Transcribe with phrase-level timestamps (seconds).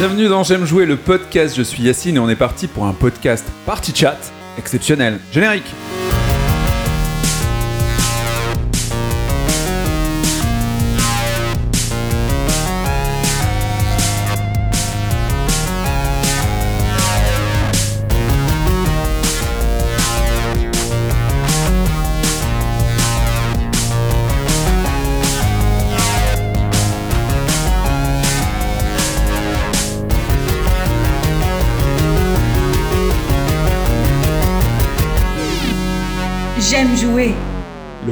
[0.00, 2.94] Bienvenue dans J'aime jouer le podcast, je suis Yacine et on est parti pour un
[2.94, 4.16] podcast Party Chat
[4.56, 5.20] exceptionnel.
[5.30, 5.74] Générique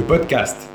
[0.09, 0.68] podcast.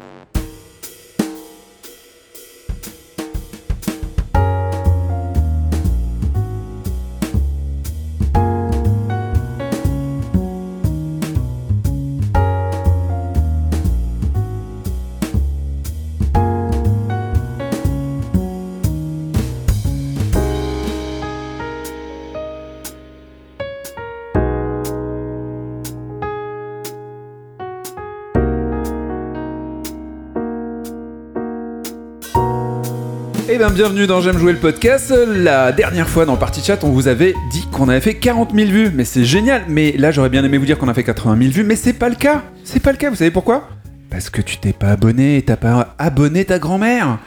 [33.55, 35.15] Eh bien bienvenue dans J'aime jouer le podcast.
[35.29, 38.69] La dernière fois dans Party Chat, on vous avait dit qu'on avait fait 40 000
[38.69, 39.63] vues, mais c'est génial.
[39.69, 41.93] Mais là, j'aurais bien aimé vous dire qu'on a fait 80 000 vues, mais c'est
[41.93, 42.43] pas le cas.
[42.65, 43.11] C'est pas le cas.
[43.11, 43.69] Vous savez pourquoi?
[44.11, 47.21] Parce que tu t'es pas abonné, et t'as pas abonné ta grand-mère.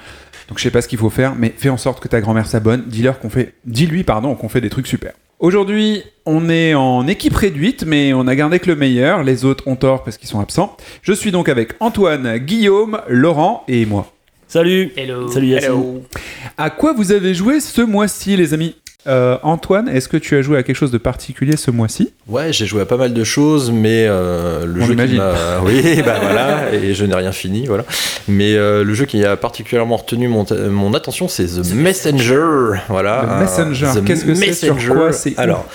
[0.50, 2.48] Donc je sais pas ce qu'il faut faire, mais fais en sorte que ta grand-mère
[2.48, 2.84] s'abonne.
[2.88, 5.14] Dis-leur qu'on fait, dis-lui pardon, qu'on fait des trucs super.
[5.40, 9.24] Aujourd'hui, on est en équipe réduite, mais on a gardé que le meilleur.
[9.24, 10.76] Les autres ont tort parce qu'ils sont absents.
[11.04, 14.12] Je suis donc avec Antoine, Guillaume, Laurent et moi.
[14.48, 14.92] Salut.
[14.96, 15.30] Hello.
[15.30, 16.02] Salut Yacine.
[16.58, 20.42] À quoi vous avez joué ce mois-ci, les amis Euh, Antoine, est-ce que tu as
[20.42, 23.24] joué à quelque chose de particulier ce mois-ci Ouais, j'ai joué à pas mal de
[23.24, 25.60] choses, mais euh, le On jeu qui m'a...
[25.64, 27.86] Oui, bah voilà, et je n'ai rien fini, voilà.
[28.28, 33.22] Mais euh, le jeu qui a particulièrement retenu mon, mon attention, c'est The Messenger, voilà.
[33.38, 34.54] Un- Messenger, The qu'est-ce que c'est?
[34.54, 34.94] Sur Messenger.
[34.94, 35.42] quoi C'est où?
[35.42, 35.66] Alors,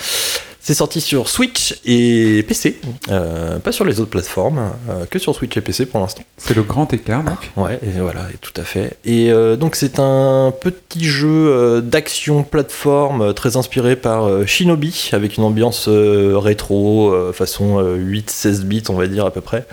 [0.63, 2.79] c'est sorti sur Switch et PC,
[3.09, 6.23] euh, pas sur les autres plateformes, euh, que sur Switch et PC pour l'instant.
[6.37, 7.51] C'est le grand écart, donc.
[7.57, 8.97] Ouais, et voilà, et tout à fait.
[9.03, 15.43] Et euh, donc c'est un petit jeu d'action plateforme très inspiré par Shinobi, avec une
[15.43, 19.65] ambiance rétro, façon euh, 8-16 bits on va dire à peu près.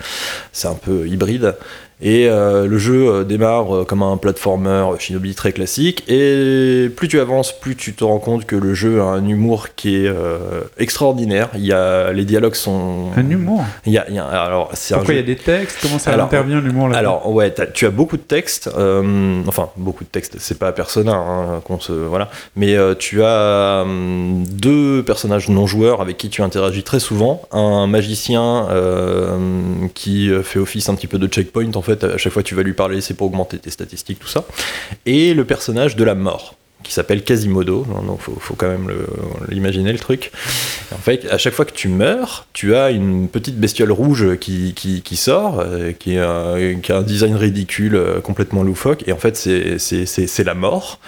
[0.51, 1.55] C'est un peu hybride.
[2.03, 6.03] Et euh, le jeu euh, démarre euh, comme un platformer Shinobi très classique.
[6.07, 9.67] Et plus tu avances, plus tu te rends compte que le jeu a un humour
[9.75, 11.49] qui est euh, extraordinaire.
[11.55, 13.09] Il y a, les dialogues sont...
[13.15, 13.63] Un humour.
[13.85, 15.77] Il y a, il y a- alors, Pourquoi il y a des textes?
[15.81, 19.69] Comment ça Alors, intervient l'humour là alors ouais, tu as beaucoup de textes, euh, enfin
[19.77, 20.37] beaucoup de textes.
[20.39, 23.85] C'est pas Persona hein, qu'on se voilà, mais tu as
[24.49, 27.41] deux personnages non joueurs avec qui tu interagis très souvent.
[27.51, 28.67] Un magicien
[29.93, 31.90] qui fait office un petit peu de checkpoint en fait.
[32.03, 34.43] À chaque fois que tu vas lui parler, c'est pour augmenter tes statistiques, tout ça.
[35.05, 38.91] Et le personnage de la mort qui s'appelle Quasimodo, donc faut, faut quand même
[39.49, 40.31] l'imaginer le truc.
[40.91, 44.73] En fait, à chaque fois que tu meurs, tu as une petite bestiole rouge qui,
[44.73, 50.43] qui, sort, euh, qui, a un design ridicule, euh, complètement loufoque, et en fait, c'est-
[50.43, 50.99] la mort.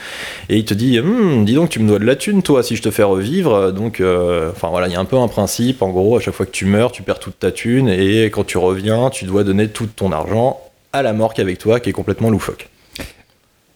[0.50, 2.76] Et il te dit Hum, Dis donc, tu me dois de la thune, toi, si
[2.76, 3.74] je te fais revivre.
[3.74, 5.82] Donc, euh, enfin voilà, il y a un peu un principe.
[5.82, 8.44] En gros, à chaque fois que tu meurs, tu perds toute ta thune, et quand
[8.46, 10.60] tu reviens, tu dois donner tout ton argent
[10.94, 12.70] à la est avec toi, qui est complètement loufoque.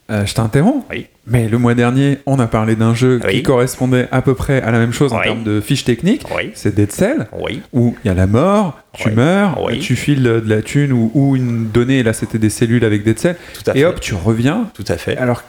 [0.10, 1.08] Euh, je t'interromps Oui.
[1.26, 4.72] Mais le mois dernier, on a parlé d'un jeu qui correspondait à peu près à
[4.72, 6.24] la même chose en termes de fiches techniques.
[6.34, 6.52] Oui.
[6.54, 7.62] C'est Dead Cell, Oui.
[7.74, 11.36] où il y a la mort, tu meurs, tu files de la thune ou, ou
[11.36, 13.86] une donnée, là c'était des cellules avec Dead Cell, Tout à et fait.
[13.86, 14.70] hop, tu reviens.
[14.74, 15.18] Tout à fait.
[15.18, 15.44] Alors,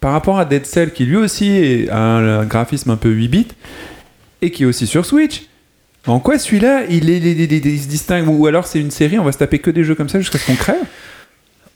[0.00, 3.28] par rapport à Dead Cell, qui lui aussi a un, un graphisme un peu 8
[3.28, 3.48] bits,
[4.42, 5.44] et qui est aussi sur Switch,
[6.06, 8.28] en quoi celui-là, il, se distingue?
[8.28, 10.38] Ou alors c'est une série, on va se taper que des jeux comme ça jusqu'à
[10.38, 10.84] ce qu'on crève?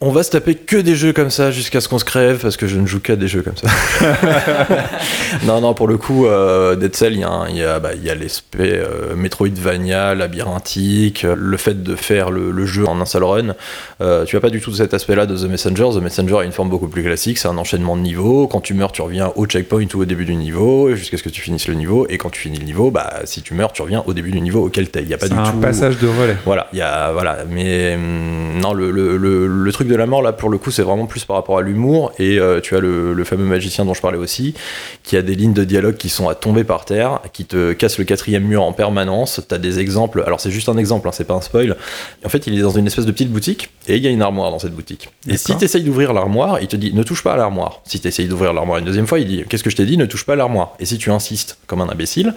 [0.02, 2.58] On va se taper que des jeux comme ça jusqu'à ce qu'on se crève parce
[2.58, 3.66] que je ne joue qu'à des jeux comme ça.
[5.46, 7.78] non, non, pour le coup, euh, Dead Cell, il y a, un- il y a,
[7.80, 12.86] bah, y a l'aspect euh, Metroidvania, labyrinthique, euh, le fait de faire le, le jeu
[12.86, 13.54] en un seul run.
[14.02, 15.88] Euh, tu as pas du tout cet aspect-là de The Messenger.
[15.98, 18.46] The Messenger a une forme beaucoup plus classique, c'est un enchaînement de niveaux.
[18.48, 21.30] Quand tu meurs, tu reviens au checkpoint ou au début du niveau jusqu'à ce que
[21.30, 22.06] tu finisses le niveau.
[22.10, 24.42] Et quand tu finis le niveau, bah, si tu meurs, tu reviens au début du
[24.42, 25.02] niveau auquel t'es.
[25.02, 25.58] Il y a pas C'est du un tout.
[25.58, 26.36] passage de relais.
[26.44, 30.06] Voilà, il y a voilà, mais hum, non, le, le, le, le truc de la
[30.06, 32.76] mort là pour le coup c'est vraiment plus par rapport à l'humour et euh, tu
[32.76, 34.54] as le, le fameux magicien dont je parlais aussi
[35.02, 37.98] qui a des lignes de dialogue qui sont à tomber par terre, qui te casse
[37.98, 39.40] le quatrième mur en permanence.
[39.48, 41.76] T'as des exemples, alors c'est juste un exemple, hein, c'est pas un spoil.
[42.24, 44.22] En fait, il est dans une espèce de petite boutique et il y a une
[44.22, 45.08] armoire dans cette boutique.
[45.28, 47.80] Et si tu essayes d'ouvrir l'armoire, il te dit ne touche pas à l'armoire.
[47.84, 49.96] Si tu essayes d'ouvrir l'armoire une deuxième fois, il dit qu'est-ce que je t'ai dit,
[49.96, 50.74] ne touche pas à l'armoire.
[50.80, 52.34] Et si tu insistes comme un imbécile,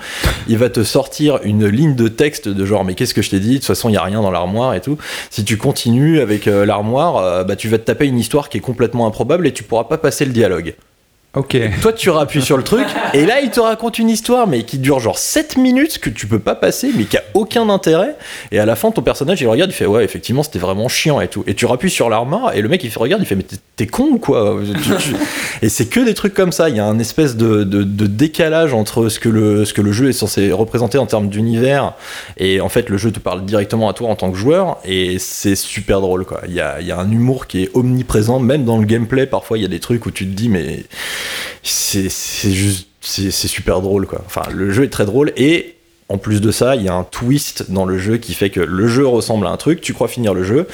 [0.48, 3.40] il va te sortir une ligne de texte de genre mais qu'est-ce que je t'ai
[3.40, 4.98] dit, de toute façon il y a rien dans l'armoire et tout.
[5.30, 8.58] Si tu continues avec euh, l'armoire, euh, bah tu vas te taper une histoire qui
[8.58, 10.76] est complètement improbable et tu pourras pas passer le dialogue.
[11.82, 14.80] Toi, tu appuies sur le truc, et là, il te raconte une histoire, mais qui
[14.80, 18.16] dure genre 7 minutes, que tu peux pas passer, mais qui a aucun intérêt.
[18.52, 21.22] Et à la fin, ton personnage, il regarde, il fait Ouais, effectivement, c'était vraiment chiant
[21.22, 21.44] et tout.
[21.46, 23.46] Et tu rappuies sur l'armoire, et le mec, il fait, regarde, il fait Mais
[23.76, 24.60] t'es- con ou quoi?
[25.62, 26.68] Et c'est que des trucs comme ça.
[26.70, 30.98] Il y a un espèce de, décalage entre ce que, le, jeu est censé représenter
[30.98, 31.94] en termes d'univers,
[32.38, 35.20] et en fait, le jeu te parle directement à toi en tant que joueur, et
[35.20, 36.42] c'est super drôle, quoi.
[36.48, 39.66] Il y a un humour qui est omniprésent, même dans le gameplay, parfois, il y
[39.66, 40.86] a des trucs où tu te dis Mais
[41.64, 42.10] c'est
[42.52, 44.22] juste c'est super drôle quoi.
[44.26, 45.76] Enfin le jeu est très drôle et
[46.10, 48.60] en plus de ça, il y a un twist dans le jeu qui fait que
[48.60, 50.68] le jeu ressemble à un truc, tu crois finir le jeu,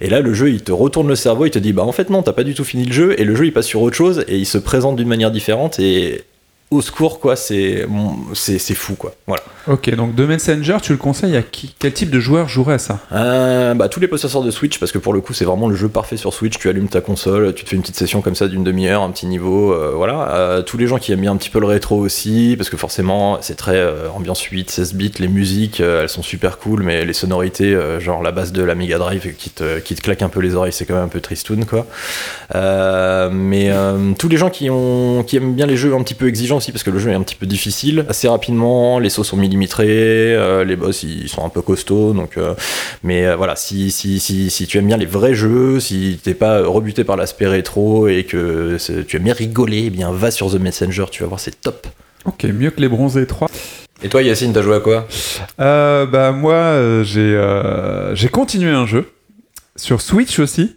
[0.00, 2.08] et là le jeu il te retourne le cerveau, il te dit bah en fait
[2.08, 3.96] non, t'as pas du tout fini le jeu, et le jeu il passe sur autre
[3.96, 6.22] chose, et il se présente d'une manière différente, et
[6.70, 7.86] au secours quoi, c'est
[8.74, 9.14] fou quoi.
[9.26, 9.42] Voilà.
[9.68, 12.78] Ok, donc The Messenger, tu le conseilles à qui Quel type de joueur jouerait à
[12.78, 13.00] ça?
[13.12, 15.76] Euh, bah, tous les possesseurs de Switch, parce que pour le coup, c'est vraiment le
[15.76, 16.58] jeu parfait sur Switch.
[16.58, 19.10] Tu allumes ta console, tu te fais une petite session comme ça d'une demi-heure, un
[19.10, 20.30] petit niveau, euh, voilà.
[20.30, 22.76] Euh, tous les gens qui aiment bien un petit peu le rétro aussi, parce que
[22.78, 23.78] forcément, c'est très
[24.14, 25.12] ambiance 8, 16 bits.
[25.18, 28.96] Les musiques, elles sont super cool, mais les sonorités, genre la base de la Mega
[28.96, 31.20] Drive qui te, qui te claque un peu les oreilles, c'est quand même un peu
[31.20, 31.86] tristoun, quoi.
[33.32, 33.70] Mais
[34.18, 36.72] tous les gens qui, ont, qui aiment bien les jeux un petit peu exigeants aussi,
[36.72, 40.34] parce que le jeu est un petit peu difficile, assez rapidement, les sauts sont millimétrés,
[40.34, 42.54] euh, les boss ils sont un peu costauds, donc euh,
[43.02, 46.34] mais euh, voilà, si, si, si, si tu aimes bien les vrais jeux, si t'es
[46.34, 48.76] pas rebuté par l'aspect rétro et que
[49.06, 51.86] tu aimes bien rigoler, eh bien va sur The Messenger, tu vas voir, c'est top.
[52.24, 53.48] Ok, mieux que les bronzés 3.
[54.02, 55.08] Et toi Yacine, t'as joué à quoi?
[55.60, 59.10] Euh, bah moi, euh, j'ai euh, j'ai continué un jeu
[59.74, 60.76] sur Switch aussi.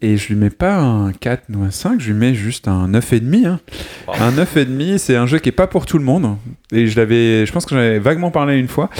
[0.00, 2.88] Et je lui mets pas un 4 ou un 5, je lui mets juste un
[2.88, 3.46] 9,5.
[3.46, 3.60] Hein.
[4.06, 4.14] Wow.
[4.20, 6.36] Un 9,5, c'est un jeu qui est pas pour tout le monde.
[6.70, 8.90] Et je l'avais, je pense que j'en avais vaguement parlé une fois.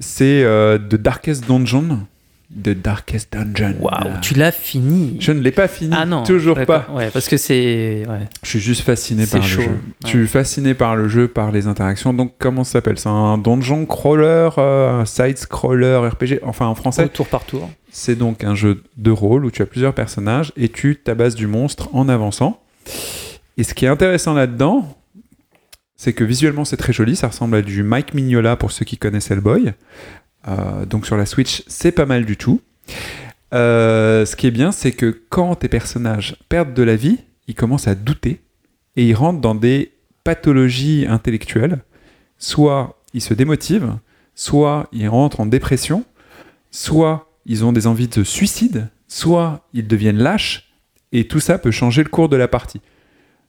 [0.00, 2.00] C'est euh, The Darkest Dungeon.
[2.60, 3.76] The Darkest Dungeon.
[3.80, 5.16] Waouh, tu l'as fini.
[5.20, 6.86] Je ne l'ai pas fini, Ah non, toujours pas.
[6.92, 8.02] Ouais, parce que c'est.
[8.06, 8.28] Ouais.
[8.42, 9.60] Je suis juste fasciné par chaud.
[9.60, 9.70] le jeu.
[9.70, 9.76] Ouais.
[10.04, 12.12] Je suis fasciné par le jeu, par les interactions.
[12.12, 12.98] Donc, comment ça s'appelle?
[12.98, 16.40] C'est un donjon crawler, euh, un side scroller RPG.
[16.42, 17.70] Enfin, en français, Au tour par tour.
[17.92, 21.46] C'est donc un jeu de rôle où tu as plusieurs personnages et tu tabasses du
[21.46, 22.60] monstre en avançant.
[23.58, 24.98] Et ce qui est intéressant là-dedans,
[25.94, 27.14] c'est que visuellement c'est très joli.
[27.14, 29.74] Ça ressemble à du Mike Mignola pour ceux qui connaissent Hellboy.
[30.48, 32.62] Euh, donc sur la Switch, c'est pas mal du tout.
[33.52, 37.54] Euh, ce qui est bien, c'est que quand tes personnages perdent de la vie, ils
[37.54, 38.40] commencent à douter
[38.96, 39.92] et ils rentrent dans des
[40.24, 41.80] pathologies intellectuelles.
[42.38, 43.98] Soit ils se démotivent,
[44.34, 46.04] soit ils rentrent en dépression,
[46.70, 50.72] soit ils ont des envies de suicide, soit ils deviennent lâches,
[51.12, 52.80] et tout ça peut changer le cours de la partie.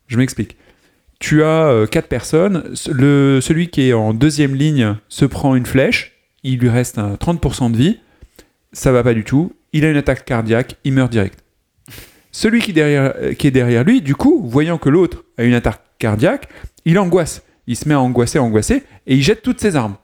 [0.08, 0.58] Je m'explique.
[1.20, 5.66] Tu as euh, quatre personnes, le, celui qui est en deuxième ligne se prend une
[5.66, 6.14] flèche,
[6.44, 8.00] il lui reste un 30% de vie,
[8.74, 11.44] ça va pas du tout, il a une attaque cardiaque, il meurt direct.
[12.32, 16.50] Celui euh, qui est derrière lui, du coup, voyant que l'autre a une attaque cardiaque,
[16.84, 17.44] il angoisse.
[17.68, 19.96] Il se met à angoisser, angoisser, et il jette toutes ses armes.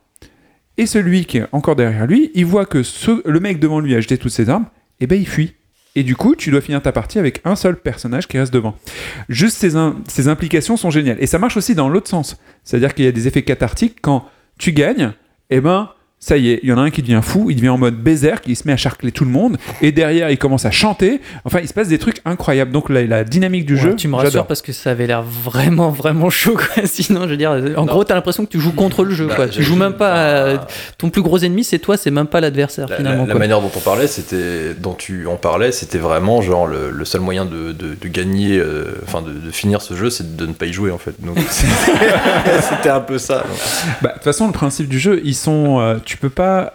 [0.80, 2.82] Et celui qui est encore derrière lui, il voit que
[3.26, 4.66] le mec devant lui a jeté toutes ses armes,
[5.02, 5.56] et ben il fuit.
[5.96, 8.78] Et du coup, tu dois finir ta partie avec un seul personnage qui reste devant.
[9.28, 9.72] Juste ces,
[10.08, 11.18] ces implications sont géniales.
[11.20, 12.38] Et ça marche aussi dans l'autre sens.
[12.64, 14.26] C'est-à-dire qu'il y a des effets cathartiques quand
[14.58, 15.12] tu gagnes,
[15.50, 15.90] et ben
[16.22, 17.96] ça y est, il y en a un qui devient fou, il devient en mode
[17.96, 21.22] berserk, il se met à charcler tout le monde, et derrière il commence à chanter.
[21.46, 22.72] Enfin, il se passe des trucs incroyables.
[22.72, 25.24] Donc la, la dynamique du Ouais, jeu, tu me rassures parce que ça avait l'air
[25.24, 26.56] vraiment, vraiment chaud.
[26.58, 26.84] Quoi.
[26.86, 27.86] Sinon, je veux dire, en Non.
[27.86, 29.28] gros, t'as l'impression que tu joues contre le jeu.
[29.28, 29.48] Bah, quoi.
[29.48, 30.56] Tu joues même pas.
[30.56, 33.26] à- Ton plus gros ennemi, c'est toi, c'est même pas l'adversaire La, finalement.
[33.26, 37.06] la- manière dont on parlait, c'était, dont tu en parlais, c'était vraiment genre le, le
[37.06, 40.46] seul moyen de, de- de gagner, euh, enfin de, de finir ce jeu, c'est de
[40.46, 41.14] ne pas y jouer en fait.
[41.20, 43.44] Donc c'était un peu ça.
[44.02, 45.80] Bah, de toute façon, le principe du jeu, ils sont.
[45.80, 46.74] euh, tu peux pas.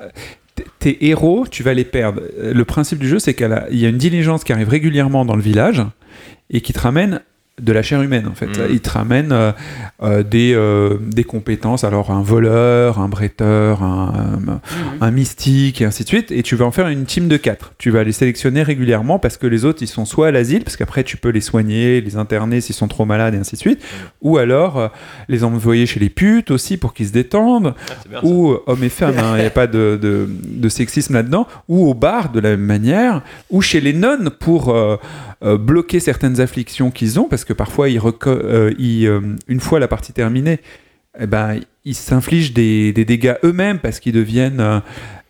[0.79, 2.23] Tes héros, tu vas les perdre.
[2.39, 5.35] Euh, Le principe du jeu, c'est qu'il y a une diligence qui arrive régulièrement dans
[5.35, 5.83] le village
[6.51, 7.21] et qui te ramène
[7.61, 8.47] de la chair humaine, en fait.
[8.47, 8.69] Mhm.
[8.71, 9.51] Il te ramène euh,
[10.23, 14.61] des, euh, des compétences, alors un voleur, un bretteur, un, un-
[15.01, 17.73] un mystique, et ainsi de suite, et tu vas en faire une team de quatre.
[17.79, 20.77] Tu vas les sélectionner régulièrement parce que les autres, ils sont soit à l'asile, parce
[20.77, 23.83] qu'après, tu peux les soigner, les interner s'ils sont trop malades, et ainsi de suite,
[24.23, 24.89] ou alors euh,
[25.29, 27.75] les envoyer chez les putes aussi pour qu'ils se détendent,
[28.13, 28.21] ça.
[28.25, 31.89] ou euh, hommes et femmes, il n'y a pas de, de- de sexisme là-dedans, ou
[31.89, 34.97] au bar de la même manière, ou chez les nonnes pour euh,
[35.45, 39.89] euh, bloquer certaines afflictions qu'ils ont, parce que parfois, ils euh, euh, une fois la
[39.95, 40.59] partie terminée,
[41.21, 44.81] eh ben, ils s'infligent des, des dégâts eux-mêmes parce qu'ils deviennent euh,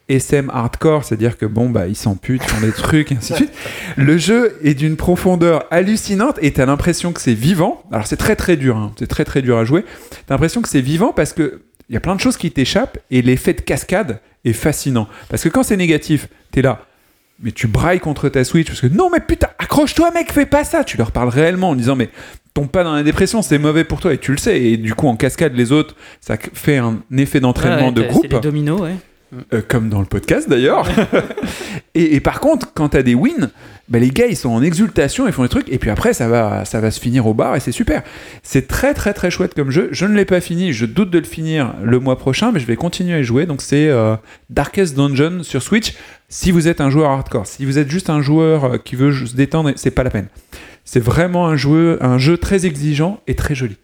[0.08, 3.36] SM hardcore, c'est-à-dire que bon, bah, ils s'amputent, ils font des trucs, et ainsi de
[3.36, 3.52] suite.
[3.96, 7.82] Le jeu est d'une profondeur hallucinante et t'as l'impression que c'est vivant.
[7.92, 9.84] Alors c'est très très dur, hein, c'est très très dur à jouer.
[10.26, 12.98] T'as l'impression que c'est vivant parce que il y a plein de choses qui t'échappent
[13.10, 15.06] et l'effet de cascade est fascinant.
[15.28, 16.86] Parce que quand c'est négatif, t'es là,
[17.40, 20.64] mais tu brailles contre ta Switch parce que non mais putain, accroche-toi mec, fais pas
[20.64, 20.84] ça.
[20.84, 22.08] Tu leur parles réellement en disant mais
[22.54, 24.60] tombes pas dans la dépression, c'est mauvais pour toi et tu le sais.
[24.62, 28.26] Et du coup, en cascade, les autres, ça fait un effet d'entraînement Ouais, de groupe.
[28.30, 28.94] C'est les dominos, ouais.
[29.52, 30.86] Euh, comme dans le podcast d'ailleurs.
[31.94, 33.50] et, et par contre, quand t'as des wins,
[33.88, 36.28] bah, les gars ils sont en exultation, ils font des trucs, et puis après ça
[36.28, 38.02] va, ça va se finir au bar et c'est super.
[38.44, 39.88] C'est très très très chouette comme jeu.
[39.90, 42.66] Je ne l'ai pas fini, je doute de le finir le mois prochain, mais je
[42.66, 43.46] vais continuer à y jouer.
[43.46, 44.14] Donc c'est euh,
[44.50, 45.94] Darkest Dungeon sur Switch.
[46.28, 49.12] Si vous êtes un joueur hardcore, si vous êtes juste un joueur euh, qui veut
[49.26, 50.28] se détendre, c'est pas la peine.
[50.84, 53.76] C'est vraiment un jeu, un jeu très exigeant et très joli.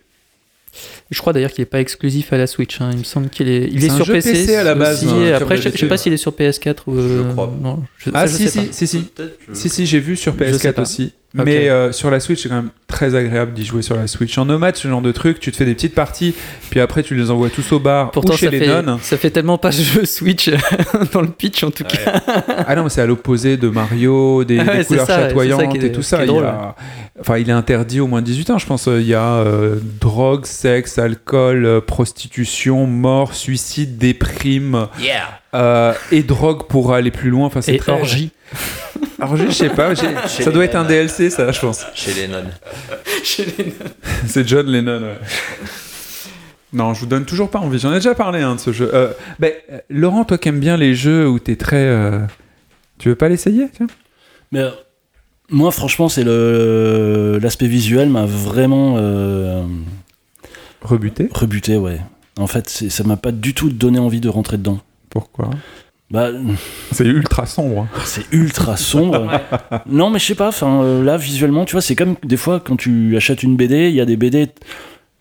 [1.11, 2.80] Je crois d'ailleurs qu'il n'est pas exclusif à la Switch.
[2.80, 2.90] hein.
[2.92, 4.75] Il me semble qu'il est, il C'est est, un sur jeu PC, PC à la
[4.76, 5.12] base, aussi.
[5.12, 6.97] hein, après, je, je sais pas s'il est sur PS4 ou.
[6.97, 7.52] euh, Je crois.
[7.61, 8.73] Non, je, Ah ça, je si, sais si, pas.
[8.73, 9.11] si, si,
[9.52, 10.83] Si, si, j'ai vu sur Je sais PS4 pas.
[10.83, 11.12] aussi.
[11.32, 14.37] Mais euh, sur la Switch, c'est quand même très agréable d'y jouer sur la Switch.
[14.37, 16.34] En nomade, ce genre de truc, tu te fais des petites parties,
[16.70, 18.99] puis après tu les envoies tous au bar Pourtant, ou chez ça les fait, nonnes.
[19.00, 20.50] ça fait tellement pas jeu Switch
[21.12, 22.20] dans le pitch en tout cas.
[22.66, 25.14] Ah non, mais c'est à l'opposé de Mario, des, Ah ouais, des c'est couleurs ça,
[25.16, 26.25] c'est ça chatoyantes est- et tout ça.
[26.25, 26.32] Il
[27.20, 28.87] Enfin, il est interdit au moins de 18 ans, je pense.
[28.87, 34.88] Il y a euh, drogue, sexe, alcool, euh, prostitution, mort, suicide, déprime
[35.54, 37.46] euh, et drogue pour aller plus loin.
[37.46, 37.92] Enfin, c'est Et très...
[37.92, 38.30] orgie.
[39.21, 39.95] Orgie, je sais pas.
[40.26, 40.85] Chez Ça doit être un.
[40.85, 41.85] DLC, ça, je pense.
[41.95, 42.50] Chez les nonnes.
[44.26, 45.19] C'est John Lennon, ouais.
[46.73, 47.78] Non, je vous donne toujours pas envie.
[47.78, 48.90] J'en ai déjà parlé hein, de ce jeu.
[48.95, 49.52] Euh, ben,
[49.88, 51.76] Laurent, toi qui aimes bien les jeux où t'es très.
[51.85, 52.21] euh,
[52.99, 53.88] Tu veux pas l'essayer tiens?
[54.52, 54.71] Mais euh,
[55.50, 59.64] moi, franchement, c'est le l'aspect visuel m'a vraiment euh,
[60.83, 61.28] Rebuté?
[61.33, 62.00] rebuté, ouais.
[62.38, 64.78] En fait, c'est- ça m'a pas du tout donné envie de rentrer dedans.
[65.11, 65.50] Pourquoi?
[66.11, 66.31] Bah,
[66.93, 67.83] C'est ultra sombre.
[67.83, 68.00] hein.
[68.05, 69.31] c'est ultra sombre.
[69.87, 70.49] non, mais je sais pas.
[70.49, 73.88] Enfin, euh, là, visuellement, tu vois, c'est comme des fois quand tu achètes une BD,
[73.90, 74.49] il y a des BD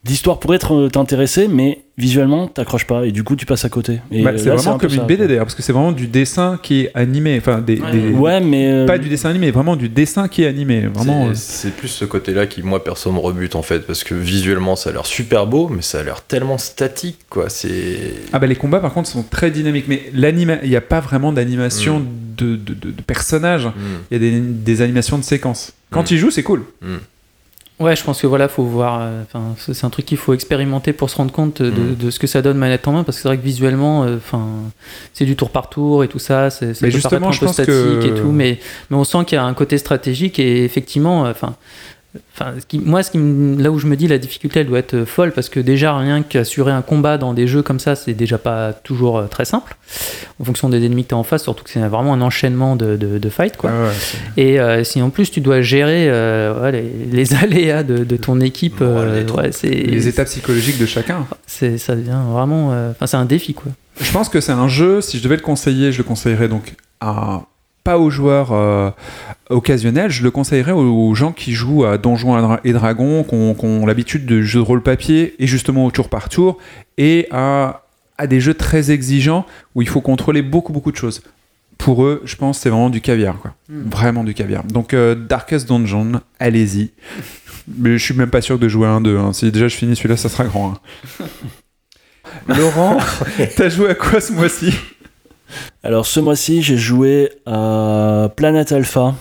[0.06, 3.70] d'histoire pour être euh, t'intéresser, mais visuellement, t'accroches pas et du coup, tu passes à
[3.70, 4.00] côté.
[4.10, 6.82] Bah, c'est vraiment un comme une BD d'ailleurs, parce que c'est vraiment du dessin qui
[6.86, 7.38] est animé.
[7.38, 10.48] Enfin, des, des- Ouais, mais euh, pas du dessin animé, vraiment du dessin qui est
[10.48, 10.88] animé.
[10.88, 11.28] Vraiment.
[11.28, 14.78] euh, C'est- plus ce côté-là qui, moi, perso, me rebute en fait, parce que visuellement,
[14.78, 17.50] ça a l'air super beau, mais ça a l'air tellement statique, quoi.
[17.50, 17.98] C'est.
[18.32, 21.34] Ah bah les combats par contre sont très dynamiques, mais il n'y a pas vraiment
[21.34, 22.00] d'animation
[22.38, 23.66] de, de, de- de personnages.
[23.66, 23.72] Hmm.
[24.12, 25.74] Il y a des, des animations de séquences.
[25.92, 26.14] Quand Mm.
[26.14, 26.64] il joue, c'est cool.
[27.80, 29.00] Ouais, je pense que voilà, faut voir.
[29.02, 31.96] euh, Enfin, c'est c'est un truc qu'il faut expérimenter pour se rendre compte de, Mm.
[31.96, 34.18] de ce que ça donne manette en main, parce que c'est vrai que visuellement, euh,
[34.18, 34.46] enfin,
[35.14, 36.50] c'est du tour par tour et tout ça.
[36.50, 38.60] c'est- justement, paraître je un peu pense statique que- et tout, mais
[38.90, 41.56] mais on sent qu'il y a un côté stratégique et effectivement, euh, enfin.
[42.34, 44.66] Enfin, ce qui- moi, ce qui me- là où je me dis la difficulté, elle
[44.68, 47.80] doit être euh, folle parce que déjà rien qu'assurer un combat dans des jeux comme
[47.80, 49.76] ça, c'est déjà pas toujours euh, très simple
[50.40, 52.96] en fonction des ennemis que tu en face, surtout que c'est vraiment un enchaînement de,
[52.96, 53.70] de, de fights quoi.
[53.70, 53.92] Ouais,
[54.38, 58.18] Et euh, si en plus tu dois gérer euh, ouais, les, les aléas de, de
[58.18, 61.28] ton équipe, euh, ouais, les états psychologiques de chacun.
[61.46, 63.72] c'est ça devient vraiment, enfin c'est un défi quoi.
[64.02, 66.74] Je pense que c'est un jeu, si je devais le conseiller, je le conseillerais donc
[67.02, 67.44] à
[67.90, 68.92] pas aux joueurs euh,
[69.50, 73.24] occasionnels, je le conseillerais aux, aux gens qui jouent à Donjons et Dra- et Dragons,
[73.24, 73.34] qui
[73.66, 76.60] ont, l'habitude de jeux de rôle papier et justement au tour par tour,
[77.00, 77.82] et à,
[78.20, 79.44] à des jeux très exigeants
[79.74, 81.24] où il faut contrôler beaucoup beaucoup de choses.
[81.80, 83.56] Pour eux, je pense, c'est vraiment du caviar, quoi.
[83.70, 84.64] Vraiment du caviar.
[84.66, 86.92] Donc euh, Darkest Dungeon, allez-y.
[87.80, 89.18] Mais je suis même pas sûr de jouer à un 2.
[89.18, 89.34] hein.
[89.34, 90.74] Si déjà je finis celui-là, ça sera grand.
[90.74, 91.26] hein.
[92.56, 92.98] Laurent,
[93.56, 94.74] t'as joué à quoi ce mois-ci?
[95.84, 99.16] Alors ce mois-ci, j'ai joué à Planet Alpha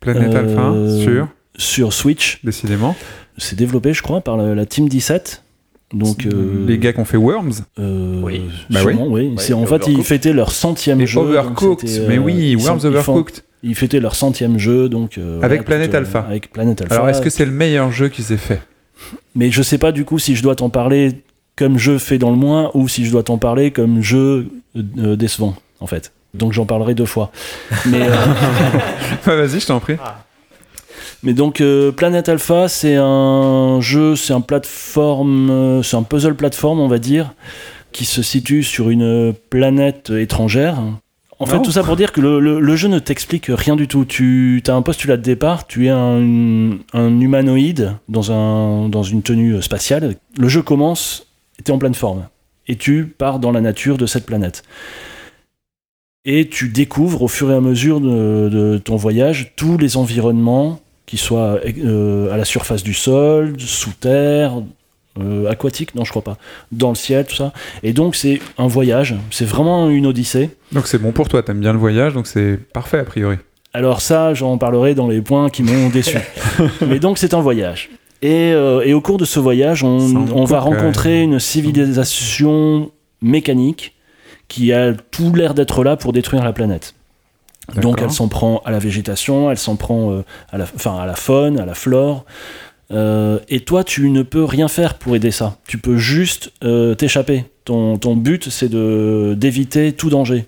[0.00, 2.40] Planète Euh, Alpha, sur, sur Switch.
[2.44, 2.96] décidément.
[3.36, 5.42] C'est développé, je crois, par la, la Team 17.
[5.92, 7.52] Donc euh, Les gars qui ont fait Worms.
[7.78, 8.42] euh, Oui.
[8.70, 9.34] Bah sûrement, oui.
[9.38, 11.20] C'est en fait ils fêtaient leur centième Et jeu.
[11.20, 13.44] Overcooked, mais oui, Worms sont- ils font- Overcooked.
[13.62, 16.20] Ils fêtaient leur centième jeu, donc euh, Avec voilà, Planet Alpha.
[16.20, 16.94] Avec Planet Alpha.
[16.94, 18.60] Alors, est-ce que c'est le meilleur jeu qui s'est fait?
[19.34, 21.22] Mais je sais pas du coup si je dois t'en parler
[21.56, 24.46] comme jeu fait dans le moins ou si je dois t'en parler comme jeu
[24.98, 26.12] euh, décevant, en fait.
[26.34, 27.32] Donc j'en parlerai deux fois.
[27.86, 28.14] Mais, euh,
[29.26, 29.96] Vas-y, je t'en prie.
[31.22, 36.34] mais donc euh, Planet Alpha, c'est un jeu, c'est un plateforme, euh, c'est un puzzle
[36.36, 37.34] plateforme, on va dire,
[37.92, 40.78] qui se situe sur une planète étrangère.
[41.42, 41.62] En fait, Oh.
[41.64, 44.04] tout ça pour dire que le, le- le jeu ne t'explique rien du tout.
[44.04, 49.22] Tu as un postulat de départ, tu es un, un humanoïde dans, un, dans une
[49.22, 50.16] tenue spatiale.
[50.38, 51.26] Le jeu commence,
[51.64, 52.28] tu es en pleine forme.
[52.68, 54.62] Et tu pars dans la nature de cette planète.
[56.24, 60.80] Et tu découvres au fur et à mesure de, de ton voyage tous les environnements,
[61.10, 64.62] qui soient euh, à la surface du sol, sous terre,
[65.18, 66.36] euh, aquatique, non je crois pas,
[66.70, 67.52] dans le ciel, tout ça.
[67.82, 70.50] Et donc c'est un voyage, c'est vraiment une odyssée.
[70.70, 73.38] Donc c'est bon pour toi, t'aimes bien le voyage, donc c'est parfait a priori.
[73.74, 76.16] Alors ça, j'en parlerai dans les points qui m'ont déçu.
[76.86, 77.90] Mais donc c'est un voyage.
[78.22, 83.96] Et, euh, et au cours de ce voyage, on, va rencontrer une civilisation mécanique
[84.50, 86.94] qui a tout l'air d'être là pour détruire la planète.
[87.76, 91.06] Donc elle s'en prend à la végétation, elle s'en prend euh, à, la, enfin, à
[91.06, 92.24] la faune, à la flore.
[92.90, 95.56] Euh, et toi, tu ne peux rien faire pour aider ça.
[95.68, 97.44] Tu peux juste euh, t'échapper.
[97.64, 100.46] Ton, ton but, c'est de d'éviter tout danger.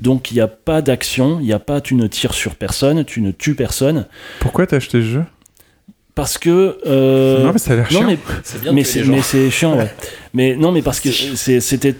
[0.00, 3.04] Donc il n'y a pas d'action, il y a pas, tu ne tires sur personne,
[3.04, 4.06] tu ne tues personne,
[4.40, 5.24] Pourquoi t'as acheté ce jeu?
[6.14, 8.06] Parce que euh, Non, mais ça a l'air chiant.
[8.72, 9.90] mais C'est chiant ouais.
[10.34, 11.94] mais non mais parce que c'était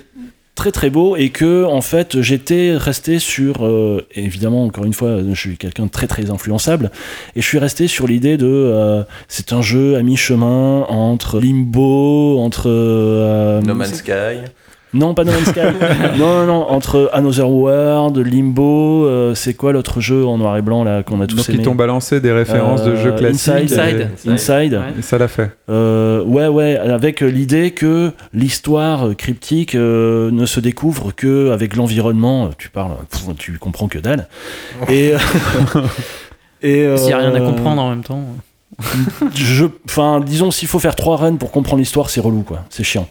[0.61, 5.23] très très beau et que en fait j'étais resté sur euh, évidemment encore une fois
[5.27, 6.91] je suis quelqu'un de très très influençable
[7.35, 12.39] et je suis resté sur l'idée de euh, c'est un jeu à mi-chemin entre Limbo
[12.41, 14.45] entre euh, No Man's Sky.
[14.93, 15.61] Non pas No Man's Sky
[16.19, 20.63] non non non entre Another World Limbo euh, c'est quoi l'autre jeu en noir et
[20.63, 23.13] blanc là qu'on a tous Donc aimé ils t'ont balancé des références de Euh, jeux
[23.13, 23.49] classiques.
[23.53, 23.79] Inside.
[23.79, 24.09] Inside.
[24.27, 24.99] et- Inside Ouais.
[24.99, 25.51] Et ça l'a fait.
[25.69, 32.51] Euh, ouais, ouais, avec l'idée que l'histoire cryptique euh, ne se découvre que avec l'environnement.
[32.59, 34.27] Tu parles, pff, tu comprends que dalle.
[34.89, 35.13] Et,
[36.63, 38.23] et S'il n'y a rien à euh, comprendre en même temps.
[39.35, 42.65] Je, enfin, disons, s'il faut faire trois runs pour comprendre l'histoire, c'est relou, quoi.
[42.71, 43.09] C'est chiant.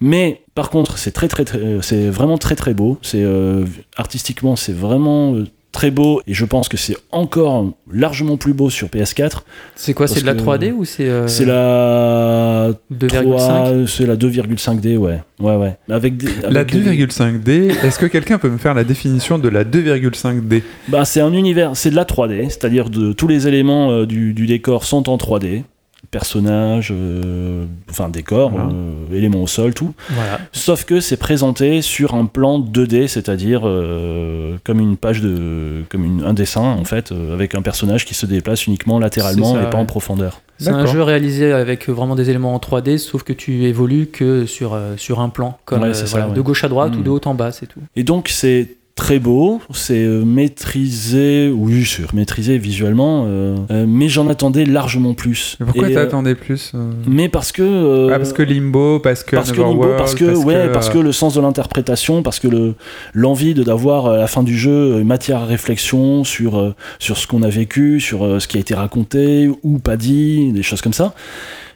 [0.00, 2.98] Mais par contre, c'est très, très, euh, c'est vraiment très, très beau.
[3.02, 3.64] C'est euh,
[3.96, 6.20] artistiquement, c'est vraiment euh, très beau.
[6.26, 9.42] Et je pense que c'est encore largement plus beau sur PS4.
[9.76, 13.72] C'est quoi C'est de la parce que 3D ou c'est euh, C'est la 2,5 3,
[13.86, 15.20] c'est la 2,5D, ouais.
[15.40, 15.76] Ouais, ouais.
[15.90, 19.48] Avec des, La avec des- 2,5D, est-ce que quelqu'un peut me faire la définition de
[19.48, 23.90] la 2,5D Bah, c'est un univers, c'est de la 3D, c'est-à-dire de tous les éléments
[23.90, 25.62] euh, du, du décor sont en 3D.
[26.10, 28.68] Personnages, euh, enfin décor, Voilà.
[28.72, 29.94] euh, éléments au sol, tout.
[30.10, 30.38] Voilà.
[30.52, 36.04] Sauf que c'est présenté sur un plan 2D, c'est-à-dire euh, comme une page de, comme
[36.04, 39.60] une- un dessin en fait, euh, avec un personnage qui se déplace uniquement latéralement ça,
[39.60, 39.82] et pas ouais.
[39.82, 40.40] en profondeur.
[40.58, 44.46] C'est un jeu réalisé avec vraiment des éléments en 3D, sauf que tu évolues que
[44.46, 46.34] sur, euh, sur un plan, comme Ouais, euh, ça, voilà, ouais.
[46.34, 47.80] de gauche à droite ou de haut en bas, c'est tout.
[47.96, 54.08] Et donc c'est très beau, c'est euh, maîtrisé, oui, c'est maîtrisé visuellement, euh, euh, mais
[54.08, 55.56] j'en attendais largement plus.
[55.60, 56.72] Mais Pourquoi t'attendais plus
[57.06, 57.62] Mais parce que.
[57.62, 60.98] euh, Ah, parce que Limbo, parce que parce que Limbo, parce que ouais, parce que
[60.98, 62.74] le sens de l'interprétation, parce que le
[63.14, 67.26] l'envie de d'avoir à la fin du jeu une matière à réflexion sur sur ce
[67.28, 70.92] qu'on a vécu, sur ce qui a été raconté ou pas dit, des choses comme
[70.92, 71.14] ça.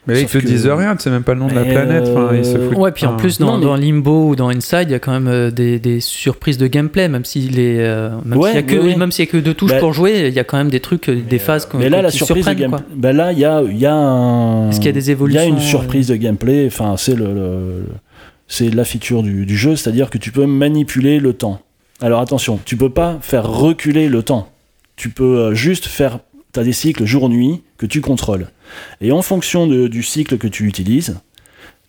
[0.09, 1.65] Mais là, ils te que- disent rien, tu sais même pas le nom de la
[1.65, 2.09] planète.
[2.09, 2.79] Enfin, ils se euh, foutent.
[2.79, 4.99] Ouais, puis en plus, dans, non, mais- dans Limbo ou dans Inside, il y a
[4.99, 8.57] quand même euh, des, des surprises de gameplay, même s'il est, euh, même Ouais, s'il
[8.57, 8.97] y a que, ouais, ouais.
[8.97, 10.71] même s'il y a que deux touches Bah- pour jouer, il y a quand même
[10.71, 13.39] des trucs, euh, des phases qu'on- Mais là, la surprise de gameplay, ben là, il
[13.39, 15.47] y a il y a un, Est-ce qu'il y a des il y a évolutions,
[15.49, 16.67] une euh, surprise de gameplay.
[16.67, 17.85] Enfin, c'est le, le-
[18.49, 21.61] c'est la feature du, du jeu, c'est-à-dire que tu peux manipuler le temps.
[22.01, 24.49] Alors attention, tu peux pas faire reculer le temps.
[24.97, 26.19] Tu peux euh, juste faire.
[26.53, 28.49] T'as des cycles jour-nuit que tu contrôles.
[29.01, 31.17] Et en fonction de- du cycle que tu utilises,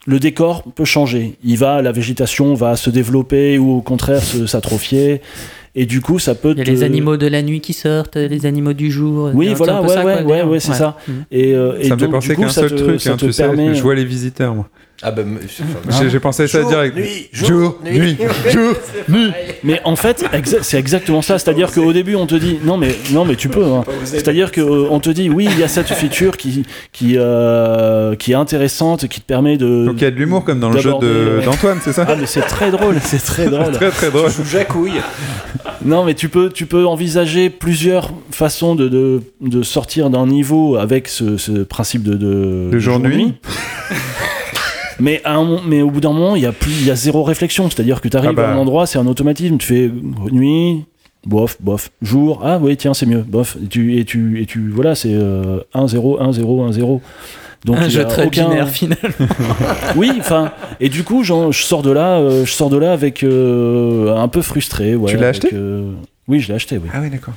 [0.07, 1.35] le décor peut changer.
[1.43, 5.21] Il va, la végétation va se développer ou au contraire se- s'atrophier.
[5.75, 6.51] Et du coup, ça peut.
[6.51, 9.31] Il y a te- les animaux de la nuit qui sortent, les animaux du jour.
[9.33, 10.97] Oui, voilà, ouais, ça, ouais, quoi, ouais, c'est ça.
[11.07, 11.11] Mm.
[11.31, 13.33] Et, euh, et Ça me fait penser qu'un seul te- truc, ça hein, te tu
[13.33, 14.69] sais, permet- je vois les visiteurs, moi.
[15.01, 15.23] Ah bah,
[15.99, 16.95] J'ai- J'ai pensé ça Jour, direct.
[16.95, 18.17] nuit, jour, jour, nuit, nuit.
[18.53, 18.73] jour,
[19.09, 19.31] nuit.
[19.63, 21.37] Mais en fait, exa- c'est exactement ça.
[21.39, 23.65] C'est-à-dire qu'au début, on te dit non, mais non, mais tu peux.
[23.65, 23.83] hein.
[24.05, 28.35] C'est-à-dire qu'on te dit oui, il y a cette feature qui qui euh, qui est
[28.35, 29.85] intéressante, qui te permet de.
[29.87, 32.15] Donc il y a de l'humour comme dans le jeu de- d'Antoine, c'est ça Ah
[32.17, 33.73] mais c'est très drôle, c'est très drôle.
[33.73, 34.29] Très très drôle.
[34.31, 35.01] Joue Jacouille.
[35.83, 40.77] Non mais tu peux tu peux envisager plusieurs façons de de, de sortir d'un niveau
[40.77, 43.33] avec ce, ce principe de de, De jour-nuit.
[45.03, 46.95] Mais, à un mais au bout d'un moment, il y a plus, il y a
[46.95, 47.69] zéro réflexion.
[47.69, 48.49] C'est-à-dire que tu arrives Ah bah.
[48.49, 49.57] à un endroit, c'est un automatisme.
[49.57, 49.91] Tu fais
[50.31, 50.85] nuit,
[51.25, 52.41] bof, bof, jour.
[52.43, 53.57] Ah oui, tiens, c'est mieux, bof.
[53.63, 57.01] Et tu, et tu, et tu voilà, c'est euh, 1 0 1 0 1 0.
[57.65, 58.97] Donc Un jeu a très aucun- binaire final.
[59.95, 63.23] Oui, enfin, et du coup, je sors de là, euh, je sors de là avec
[63.23, 64.95] euh, un peu frustré.
[64.95, 65.49] ouais, Tu l'as acheté?
[65.53, 65.93] euh,
[66.27, 66.77] Oui, je l'ai acheté.
[66.77, 66.89] Oui.
[66.93, 67.33] Ah oui, d'accord.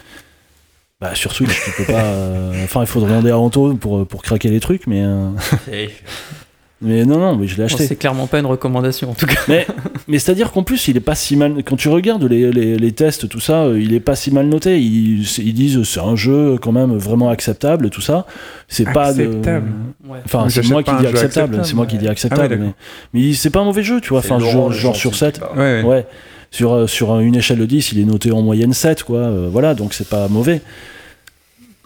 [1.01, 2.05] Bah sur Switch, tu peux pas.
[2.05, 5.29] euh, Enfin, il faut demander à Anto pour pour craquer les trucs, mais euh,
[6.83, 7.87] mais non, non, mais je l'ai Bon, acheté.
[7.87, 9.39] c'est clairement pas une recommandation en tout cas.
[9.49, 9.67] Mais,
[10.09, 11.55] mais c'est-à-dire qu'en plus, il est pas si mal.
[11.65, 14.47] Quand tu regardes les, les, les tests, tout ça, euh, il est pas si mal
[14.49, 14.79] noté.
[14.81, 18.27] Ils, ils disent c'est un jeu quand même vraiment acceptable, tout ça.
[18.69, 19.25] C'est pas de.
[19.25, 19.73] Acceptable.
[20.07, 20.19] Ouais.
[20.25, 21.61] Enfin, c'est moi qui dis acceptable.
[21.65, 22.55] C'est moi qui dis Ah acceptable.
[22.55, 22.75] ouais,
[23.15, 24.19] mais c'est pas un mauvais jeu, tu vois.
[24.19, 25.41] Enfin, genre, genre sur 7.
[25.57, 25.83] Ouais, ouais.
[25.83, 26.07] Ouais.
[26.53, 29.19] Sur, euh, sur une échelle de 10, il est noté en moyenne 7, quoi.
[29.19, 30.61] Euh, voilà, donc c'est pas mauvais.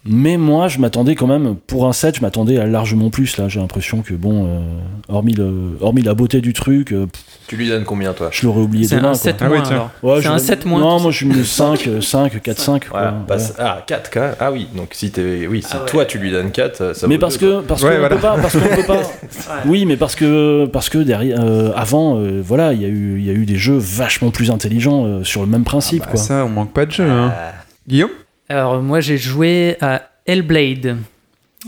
[0.06, 3.36] Mais moi, je m'attendais quand même, pour un 7, je m'attendais à largement plus.
[3.36, 4.60] Là, j'ai l'impression que, bon, euh,
[5.08, 7.06] hormis, le, hormis la beauté du truc, euh,
[7.48, 8.30] Tu lui donnes combien, toi?
[8.32, 9.10] je l'aurais oublié C'est demain.
[9.10, 9.14] un.
[9.14, 9.72] 7 Ah oui, moins tiens.
[9.76, 9.90] alors.
[10.16, 10.80] Ouais, c'est un 7 moins.
[10.80, 12.86] Non, moi je mets 5, 5, 4, 5.
[12.88, 14.30] Voilà, bah, c'est- ah, 4, quoi.
[14.40, 15.86] Ah oui, donc si, t'es, oui, si Ah ouais.
[15.86, 18.16] toi tu lui donnes 4, ça Mais vaut parce deux, que parce Ouais, qu'on voilà.
[18.16, 19.02] peut pas parce qu'on peut pas
[19.66, 23.18] oui mais parce que parce que derrière euh, avant euh, voilà il y a eu
[23.18, 26.08] il y a eu des jeux vachement plus intelligents euh, sur le même principe Bah,
[26.12, 27.04] quoi ça, on manque pas de jeu.
[27.04, 27.12] quoi.
[27.14, 27.32] Hein.
[27.36, 27.52] Ah.
[27.86, 28.10] Guillaume?
[28.50, 30.98] Alors moi j'ai joué à Hellblade.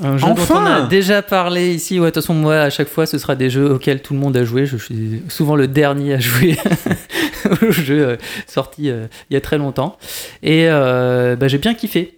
[0.01, 2.01] Un jeu Enfin dont on a déjà parlé ici.
[2.01, 4.21] Ouais, de toute façon, moi, à chaque fois, ce sera des jeux auxquels tout le
[4.21, 4.65] monde a joué.
[4.65, 6.57] Je suis souvent le dernier à jouer
[7.63, 8.17] au jeu euh,
[8.47, 9.99] sorti euh, il y a très longtemps.
[10.43, 12.17] Et euh, bah, j'ai bien kiffé.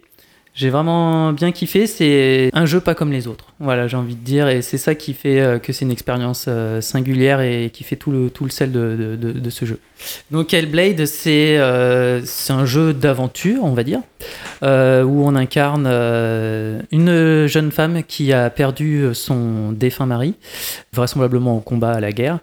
[0.57, 1.85] J'ai vraiment bien kiffé.
[1.85, 3.47] C'est un jeu pas comme les autres.
[3.59, 4.47] Voilà, j'ai envie de dire.
[4.47, 7.97] Et c'est ça qui fait euh, que c'est une expérience euh, singulière et qui fait
[7.97, 9.79] tout le, tout le sel de, de- ce jeu.
[10.31, 13.99] Donc, Hellblade, c'est euh, un jeu d'aventure, on va dire,
[14.63, 15.87] euh, où on incarne
[16.91, 20.35] une jeune femme qui a perdu son défunt mari,
[20.93, 22.39] vraisemblablement au combat à la guerre.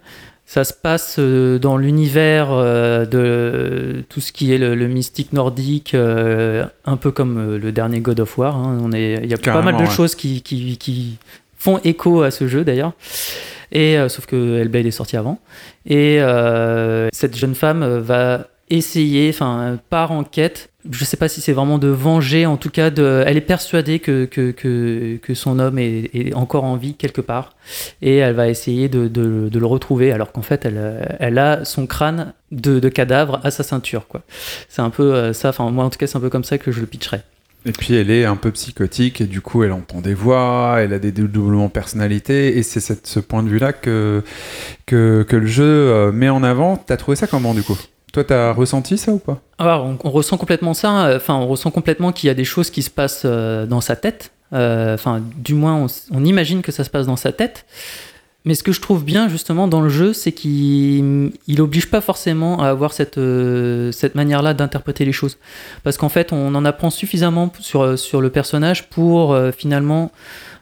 [0.52, 5.32] Ça se passe euh, dans l'univers euh, de tout ce qui est le, le mystique
[5.32, 8.54] nordique, euh, un peu comme le dernier God of War.
[8.54, 8.78] hein.
[8.82, 9.88] On est, il y a pas mal de ouais.
[9.88, 11.16] choses qui, qui, qui
[11.56, 12.92] font écho à ce jeu d'ailleurs.
[13.72, 15.38] Et sauf que Hellblade est sorti avant.
[15.86, 16.18] Et
[17.14, 20.70] cette jeune femme va essayer, enfin, part en quête.
[20.90, 24.00] Je sais pas si c'est vraiment de venger, en tout cas, de, elle est persuadée
[24.00, 27.54] que, que, que, son homme est, encore en vie quelque part.
[28.00, 31.86] Et elle va essayer de, de, le retrouver, alors qu'en fait, elle, elle a son
[31.86, 34.22] crâne de, de cadavre à sa ceinture, quoi.
[34.68, 36.58] C'est un peu euh, ça, enfin, moi en tout cas, c'est un peu comme ça
[36.58, 37.22] que je le pitcherais.
[37.64, 40.92] Et puis elle est un peu psychotique et du coup elle entend des voix, elle
[40.92, 44.24] a des dédoublements de personnalité et c'est ce point de vue-là que,
[44.84, 46.76] que, que le jeu euh, met en avant.
[46.76, 47.78] T'as trouvé ça comment du coup?
[48.12, 49.40] Toi t'as ressenti ça ou pas?
[49.58, 51.06] Alors, on, ressent complètement ça.
[51.06, 53.80] euh, Enfin, on ressent complètement qu'il y a des choses qui se passent euh, dans
[53.80, 54.32] sa tête.
[54.52, 57.64] Euh, Enfin, du moins, on, imagine que ça se passe dans sa tête.
[58.44, 62.00] Mais ce que je trouve bien justement dans le jeu, c'est qu'il il oblige pas
[62.00, 63.20] forcément à avoir cette,
[63.92, 65.38] cette manière-là d'interpréter les choses.
[65.84, 70.10] Parce qu'en fait, on en apprend suffisamment sur, sur le personnage pour finalement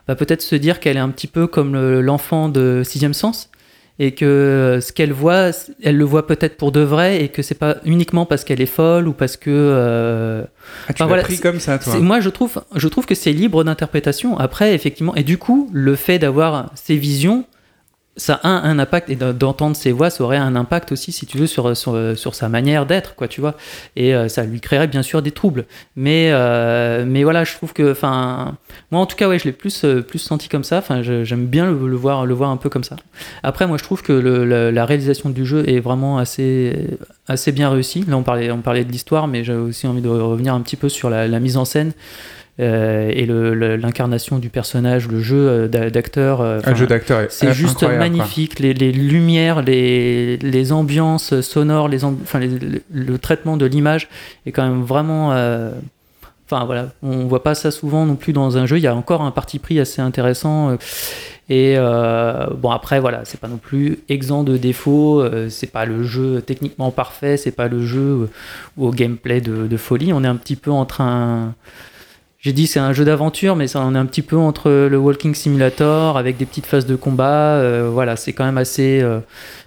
[0.06, 3.49] bah, peut-être se dire qu'elle est un petit peu comme le- l'enfant de Sixième Sens.
[4.02, 5.50] Et que euh, ce qu'elle voit,
[5.82, 8.66] elle le voit peut-être pour de vrai, et que c'est pas uniquement parce qu'elle est
[8.66, 10.46] folle ou parce que euh, ah,
[10.86, 13.32] Tu Enfin, l'as voilà, pris comme ça toi moi, je trouve, je trouve que c'est
[13.32, 14.38] libre d'interprétation.
[14.38, 17.44] Après, effectivement, et du coup, le fait d'avoir ces visions,
[18.16, 21.26] ça a un, impact, et de- d'entendre ces voix, ça aurait un impact aussi, si
[21.26, 23.54] tu veux, sur, sur, sa manière d'être, quoi, tu vois.
[23.96, 25.64] Et euh, ça lui créerait bien sûr des troubles.
[25.96, 28.56] Mais, euh, mais voilà, je trouve que, enfin,
[28.90, 30.78] moi en tout cas, ouais, je l'ai plus, euh, plus senti comme ça.
[30.78, 32.96] Enfin, j'aime bien le, voir, le voir un peu comme ça.
[33.42, 38.04] Après, moi, je trouve que la, réalisation du jeu est vraiment assez, assez bien réussie.
[38.08, 40.76] Là, on parlait, on parlait de l'histoire, mais j'ai aussi envie de revenir un petit
[40.76, 41.92] peu sur la mise en scène.
[42.60, 43.26] Euh, et
[43.78, 46.40] l'incarnation du personnage, le jeu euh, d'a- d'acteur.
[46.42, 51.88] euh, Un jeu d'acteur est c'est juste magnifique, les, les lumières, les, les ambiances sonores,
[51.88, 54.08] les, amb- enfin, les- le, traitement de l'image
[54.46, 55.30] est quand même vraiment.
[56.52, 58.76] Enfin voilà, on voit pas ça souvent non plus dans un jeu.
[58.78, 60.76] Il y a encore un parti pris assez intéressant.
[61.48, 65.24] Et euh, bon après voilà, c'est pas non plus exempt de défauts.
[65.48, 67.36] c'est pas le jeu techniquement parfait.
[67.36, 68.28] C'est pas le jeu
[68.76, 70.12] au gameplay de, de folie.
[70.12, 71.54] On est un petit peu en train.
[72.42, 74.98] J'ai dit c'est un jeu d'aventure, mais ça on est un petit peu entre le
[74.98, 77.56] Walking Simulator avec des petites phases de combat.
[77.56, 79.20] euh, voilà, c'est quand même assez euh,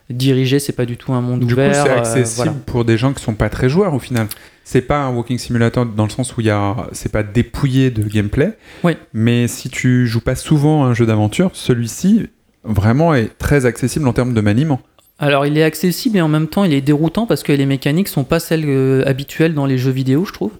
[0.09, 0.57] dirigé.
[0.57, 1.75] C'est pas du tout un monde Du coup, ouvert.
[1.75, 2.53] c'est euh, accessible voilà.
[2.65, 4.25] pour des gens qui sont pas très joueurs au final.
[4.63, 7.91] C'est pas un walking simulator dans le sens où il y a, c'est pas dépouillé
[7.91, 8.57] de gameplay.
[8.83, 8.93] Oui.
[9.13, 12.27] Mais si tu joues pas souvent à un jeu d'aventure, celui-ci
[12.63, 14.81] vraiment est très accessible en termes de maniement.
[15.19, 18.07] Alors il est accessible et en même temps il est déroutant parce que les mécaniques
[18.07, 20.51] sont pas celles euh, habituelles dans les jeux vidéo, je trouve.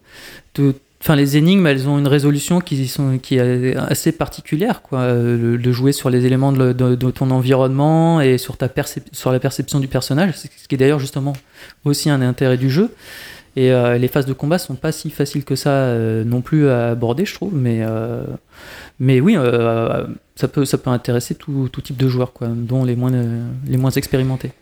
[1.03, 4.99] Enfin, les énigmes, elles ont une résolution qui, sont, qui est assez particulière, quoi.
[4.99, 8.69] Euh, de jouer sur les éléments de, ton environnement et sur, ta
[9.11, 11.33] sur la perception du personnage, ce qui est d'ailleurs justement
[11.83, 12.89] aussi un intérêt du jeu.
[13.57, 16.69] Et euh, les phases de combat sont pas si faciles que ça euh, non plus
[16.69, 17.53] à aborder, je trouve.
[17.53, 18.23] Mais, euh,
[18.97, 20.05] mais oui, euh,
[20.37, 23.45] ça, peut, ça peut intéresser tout, tout type de joueurs, quoi, dont les moins, euh,
[23.67, 24.53] les moins expérimentés.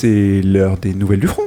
[0.00, 1.42] C'est l'heure des nouvelles du front.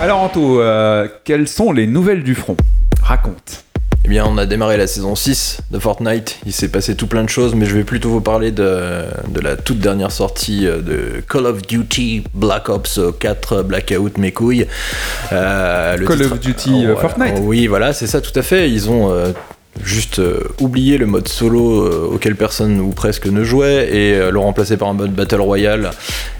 [0.00, 2.56] Alors Anto, euh, quelles sont les nouvelles du front?
[3.02, 3.63] Raconte.
[4.06, 6.38] Eh bien, on a démarré la saison 6 de Fortnite.
[6.44, 9.40] Il s'est passé tout plein de choses, mais je vais plutôt vous parler de, de
[9.40, 14.66] la toute dernière sortie euh, de Call of Duty Black Ops 4 Blackout mes couilles.
[15.32, 17.00] Euh, le Call titre- of Duty, euh, voilà.
[17.00, 17.34] Fortnite.
[17.40, 18.70] Oui, voilà, c'est ça tout à fait.
[18.70, 19.32] Ils ont euh,
[19.82, 24.30] juste euh, oublié le mode solo euh, auquel personne ou presque ne jouait et euh,
[24.30, 25.92] l'ont remplacé par un mode Battle Royale.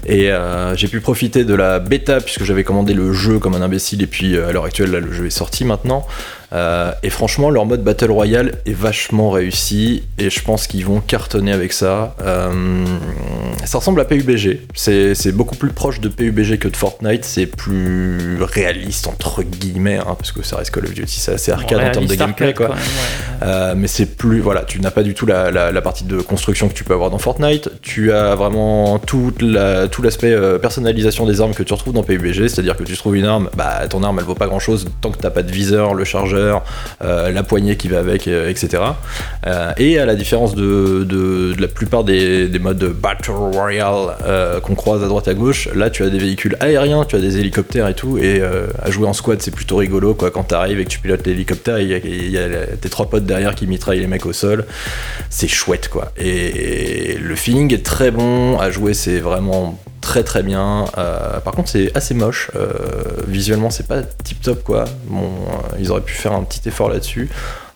[0.05, 3.63] Et euh, j'ai pu profiter de la bêta puisque j'avais commandé le jeu comme un
[3.63, 6.05] imbécile et puis euh, à l'heure actuelle là, le jeu est sorti maintenant.
[6.55, 11.01] Euh, et franchement, leur mode Battle Royale est vachement réussi et je pense qu'ils vont
[11.01, 12.15] cartonner avec ça.
[12.21, 12.85] Euh,
[13.65, 14.61] ça ressemble à PUBG.
[14.73, 17.25] C'est beaucoup plus proche de PUBG que de Fortnite.
[17.25, 21.51] C'est plus réaliste, entre guillemets, hein, parce que ça reste Call of Duty, c'est assez
[21.51, 22.47] arcade en termes de gameplay.
[22.47, 22.67] arcade, Quoi.
[22.67, 23.47] quand même, ouais.
[23.47, 26.19] Euh, mais c'est plus voilà tu n'as pas du tout la, la- la partie de
[26.21, 31.25] construction que tu peux avoir dans Fortnite tu as vraiment toute la, tout l'aspect personnalisation
[31.25, 33.49] des armes que tu retrouves dans PUBG c'est à dire que tu trouves une arme
[33.57, 36.05] bah ton arme elle vaut pas grand chose tant que t'as pas de viseur le
[36.05, 36.44] chargeur
[37.03, 38.83] euh, la poignée qui va avec euh, etc
[39.47, 44.15] Euh, et à la différence de, la plupart des, des modes de Battle Royale
[44.63, 47.37] qu'on croise à droite à gauche là tu as des véhicules aériens tu as des
[47.37, 48.17] hélicoptères et tout.
[48.17, 50.31] Et à jouer en squad c'est plutôt rigolo quoi.
[50.31, 52.47] Quand t'arrives et que tu pilotes l'hélicoptère il y a
[52.81, 54.65] tes trois potes derrière qui mitraillent les mecs au sol.
[55.29, 56.11] C'est chouette quoi.
[56.17, 58.57] Et le feeling est très bon.
[58.57, 60.85] À jouer c'est vraiment très très bien.
[60.99, 62.51] Euh, par contre c'est assez moche.
[62.55, 62.73] Euh,
[63.27, 65.17] visuellement c'est pas tip top quoi euh,
[65.79, 67.27] ils auraient pu faire un petit effort là-dessus.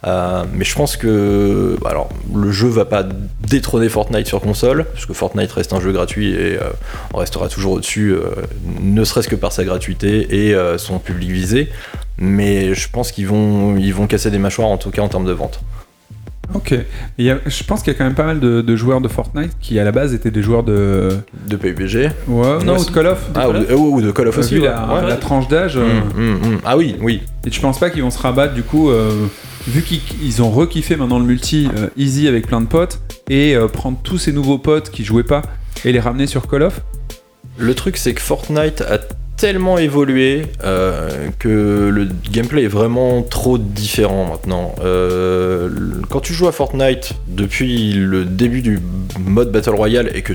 [0.05, 3.03] Mais je pense que bah, alors le jeu va pas
[3.41, 6.59] détrôner Fortnite sur console parce que Fortnite reste un jeu gratuit et
[7.13, 8.15] on restera toujours au-dessus
[8.79, 11.69] ne serait-ce que par sa gratuité et son public visé.
[12.17, 15.25] Mais je pense qu'ils vont ils vont casser des mâchoires en tout cas en termes
[15.25, 15.59] de vente
[16.55, 16.73] Ok.
[17.17, 19.01] Il y a- je pense qu'il y a quand même pas mal de, de joueurs
[19.01, 21.09] de Fortnite qui à la base étaient des joueurs de.
[21.47, 23.19] de PUBG Ouais, non, Ouais, ou de Call of.
[23.35, 23.69] Ah, Call ou, of.
[23.71, 24.55] euh, ou de Call of T'as aussi.
[24.55, 24.67] vu ouais.
[24.67, 25.07] la, Ouais.
[25.07, 25.77] la tranche d'âge.
[25.77, 26.57] euh, Mm, mm, mm.
[26.65, 27.21] Ah oui, oui.
[27.45, 29.27] Et tu penses pas qu'ils vont se rabattre du coup, euh,
[29.67, 33.55] vu qu'ils ils ont rekiffé maintenant le multi euh, easy avec plein de potes, et
[33.55, 35.43] euh, prendre tous ces nouveaux potes qui jouaient pas
[35.85, 36.81] et les ramener sur Call of?
[37.57, 38.97] Le truc, c'est que Fortnite a
[39.39, 44.75] tellement évolué euh, que le gameplay est vraiment trop différent maintenant.
[44.83, 45.69] Euh,
[46.09, 48.79] quand tu joues à Fortnite depuis le début du
[49.17, 50.33] mode Battle Royale et que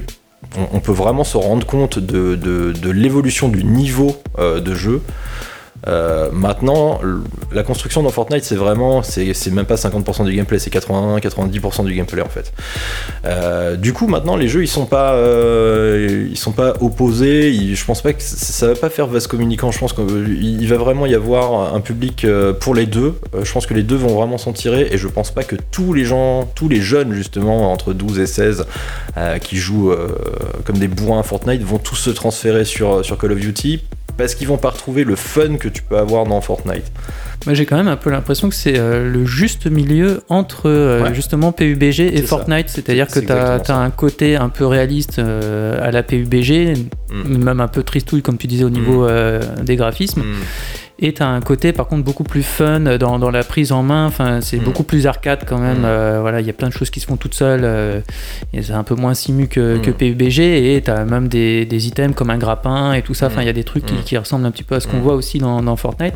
[0.73, 5.03] on, peut vraiment se rendre compte de l'évolution du niveau euh, de jeu.
[5.87, 7.01] Euh, maintenant,
[7.53, 11.95] la construction dans Fortnite, c'est vraiment, c'est même pas 50% du gameplay, c'est 80-90% du
[11.95, 12.53] gameplay en fait.
[13.25, 17.75] Euh, du coup, maintenant, les jeux, ils sont pas, euh, ils sont pas opposés.
[17.75, 19.71] Je pense pas que ça va pas faire vase communicant.
[19.71, 22.27] Je pense qu'il va vraiment y avoir un public
[22.61, 23.19] pour les deux.
[23.43, 25.93] Je pense que les deux vont vraiment s'en tirer, et je pense pas que tous
[25.93, 28.67] les gens, tous les jeunes justement entre 12 et 16
[29.17, 29.95] euh, qui jouent
[30.65, 33.83] comme des bourrins à Fortnite vont tous se transférer sur Call of Duty
[34.17, 36.85] parce qu'ils vont pas retrouver le fun que tu peux avoir dans Fortnite.
[37.53, 41.15] J'ai quand même un peu l'impression que c'est euh, le juste milieu entre euh, Ouais.
[41.15, 42.23] justement PUBG et.
[42.23, 43.27] Fortnite, c'est-à-dire C'est- que
[43.63, 46.75] tu as, un côté un peu réaliste euh, à la PUBG,
[47.13, 47.37] Mm.
[47.45, 49.63] même un peu tristouille comme tu disais au niveau Mm.
[49.65, 50.35] des graphismes, Mm.
[51.01, 53.83] Et tu as un côté par contre beaucoup plus fun dans, dans la prise en
[53.83, 54.65] main, enfin c'est Mm.
[54.65, 55.87] beaucoup plus arcade quand même, Mm.
[55.87, 58.01] euh, voilà, il y a plein de choses qui se font toutes seules, euh,
[58.55, 59.81] c'est un peu moins simu que, Mm.
[59.83, 63.27] que PUBG, et tu as même des, des items comme un grappin et tout ça,
[63.27, 65.01] enfin il y a des trucs qui, qui ressemblent un petit peu à ce qu'on
[65.01, 66.15] voit aussi dans, dans Fortnite.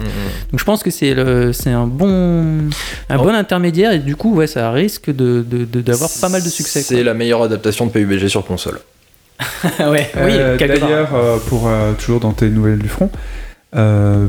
[0.52, 2.68] Donc je pense que c'est le c'est un bon
[3.10, 3.22] un Oh.
[3.24, 6.48] bon intermédiaire et du coup ouais ça risque de de- de- d'avoir pas mal de
[6.48, 6.82] succès.
[6.82, 8.78] C'est la meilleure adaptation de PUBG sur console.
[9.80, 10.56] ouais, oui, Euh.
[10.56, 13.08] D'ailleurs, euh, pour euh, toujours dans tes nouvelles du front,
[13.76, 14.26] euh,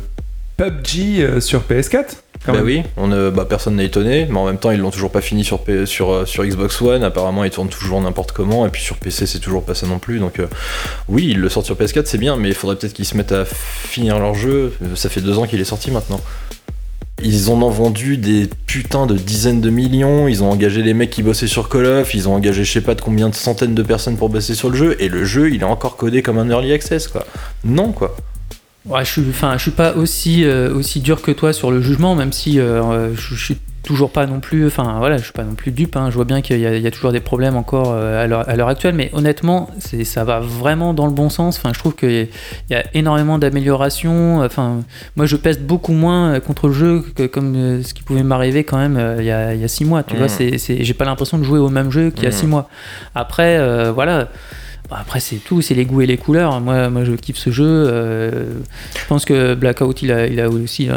[0.63, 2.05] PUBG euh, sur PS4
[2.45, 2.65] quand bah même.
[2.65, 5.19] oui, on, euh, bah, personne n'est étonné, mais en même temps ils l'ont toujours pas
[5.21, 8.69] fini sur, P- sur, euh, sur Xbox One, apparemment ils tournent toujours n'importe comment, et
[8.69, 10.47] puis sur PC c'est toujours pas ça non plus, donc euh,
[11.09, 13.33] oui, ils le sortent sur PS4 c'est bien, mais il faudrait peut-être qu'ils se mettent
[13.33, 16.21] à finir leur jeu, ça fait deux ans qu'il est sorti maintenant.
[17.21, 21.09] Ils en ont vendu des putains de dizaines de millions, ils ont engagé les mecs
[21.09, 23.75] qui bossaient sur Call of, ils ont engagé je sais pas de combien de centaines
[23.75, 26.37] de personnes pour bosser sur le jeu, et le jeu il est encore codé comme
[26.37, 27.25] un early access quoi.
[27.65, 28.15] Non quoi.
[28.89, 31.79] Ouais, je suis enfin je suis pas aussi euh, aussi dur que toi sur le
[31.81, 35.31] jugement même si euh, je, je suis toujours pas non plus enfin voilà je suis
[35.31, 36.07] pas non plus dupe hein.
[36.09, 38.55] je vois bien qu'il y, a- il y a toujours des problèmes encore euh, à
[38.55, 39.69] l'heure actuelle mais honnêtement
[40.03, 42.25] ça va vraiment dans le bon sens enfin je trouve qu'il y a-
[42.69, 44.79] il y a énormément d'améliorations enfin
[45.15, 48.23] moi je pèse beaucoup moins euh, contre le jeu que comme euh, ce qui pouvait
[48.23, 50.19] m'arriver quand même euh, il y, a, il y a six mois tu Mhm.
[50.19, 52.35] vois c'est j'ai pas l'impression de jouer au même jeu qu'il y a Mhm.
[52.35, 52.67] six mois
[53.15, 54.29] après euh, voilà
[54.91, 56.59] Après, c'est tout, c'est les goûts et les couleurs.
[56.61, 57.63] Moi, moi je kiffe ce jeu.
[57.65, 58.45] euh,
[58.97, 60.95] je pense que Blackout, il a, il a aussi euh,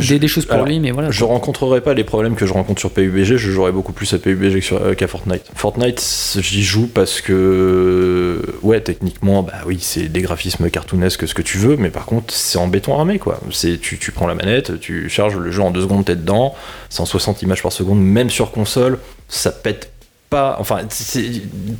[0.00, 1.10] Je- des, des choses pour alors, lui, mais voilà.
[1.10, 4.18] Je rencontrerai pas les problèmes que je rencontre sur PUBG, je jouerai beaucoup plus à
[4.18, 5.44] PUBG euh, qu'à Fortnite.
[5.54, 11.42] Fortnite, j'y joue parce que, ouais, techniquement, bah oui, c'est des graphismes cartoonesques, ce que
[11.42, 13.40] tu veux, mais par contre, c'est en béton armé, quoi.
[13.52, 16.54] C'est, tu, tu prends la manette, tu charges le jeu en deux secondes, t'es dedans,
[16.90, 19.92] 160 images par seconde, même sur console, ça pète
[20.30, 21.30] pas, enfin, c'est,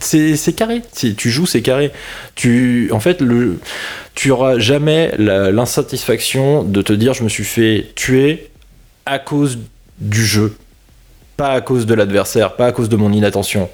[0.01, 0.83] c'est, c'est carré.
[0.93, 1.91] Si tu joues, c'est carré.
[2.35, 3.59] Tu, en fait, le,
[4.15, 8.51] tu auras jamais l'insatisfaction de te dire, je me suis fait tuer
[9.05, 9.59] à cause
[9.99, 10.57] du jeu,
[11.37, 13.69] pas à cause de l'adversaire, pas à cause de mon inattention.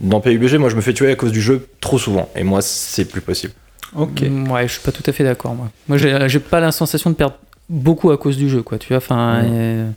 [0.00, 2.60] Dans PUBG, moi je me fais tuer à cause du jeu trop souvent, et moi
[2.62, 3.52] c'est plus possible.
[3.94, 4.22] Ok.
[4.22, 5.70] Mm, Ouais, je suis pas tout à fait d'accord, moi.
[5.88, 7.36] Moi, j'ai pas la sensation de perdre
[7.68, 8.78] beaucoup à cause du jeu, quoi.
[8.78, 9.44] Tu vois, enfin.
[9.44, 9.88] Euh,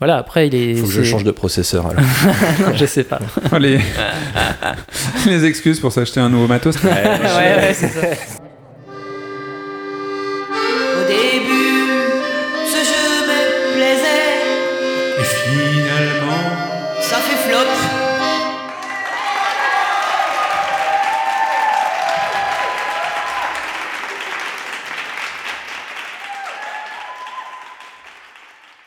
[0.00, 0.74] voilà, après, il est.
[0.76, 2.02] Faut que je change de processeur alors.
[2.60, 3.20] Non, je sais pas.
[3.58, 3.78] les...
[5.26, 6.82] les excuses pour s'acheter un nouveau matos.
[6.82, 8.39] ouais, ouais, c'est ça.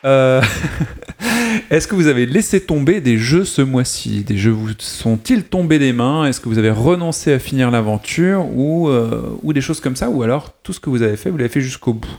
[0.04, 0.42] Euh,
[1.70, 4.22] Est-ce que vous avez laissé tomber des jeux ce mois-ci?
[4.22, 6.26] Des jeux vous sont-ils tombés des mains?
[6.26, 8.46] Est-ce que vous avez renoncé à finir l'aventure?
[8.54, 10.10] Ou, euh, ou des choses comme ça?
[10.10, 12.18] Ou alors tout ce que vous avez fait, vous l'avez fait jusqu'au bout?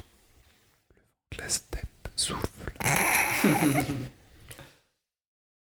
[1.37, 2.47] La steppe souffle.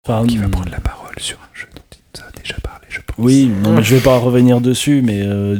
[0.08, 2.88] Enfin, Qui va prendre la parole sur un jeu dont il nous a déjà parlé,
[2.90, 3.18] je pense.
[3.20, 5.60] Oui, non, mais je vais pas revenir dessus, mais, euh,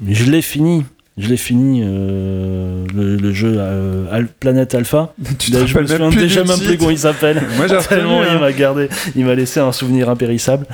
[0.00, 0.84] mais je l'ai fini.
[1.18, 5.14] Je l'ai fini, euh, le, le jeu euh, Al- Planète Alpha.
[5.38, 7.42] Tu D'ailleurs, je me rappelles souviens plus déjà du même plus comment il s'appelle.
[7.56, 8.40] Moi j'ai Tellement retenu, il hein.
[8.40, 10.66] m'a gardé, il m'a laissé un souvenir impérissable.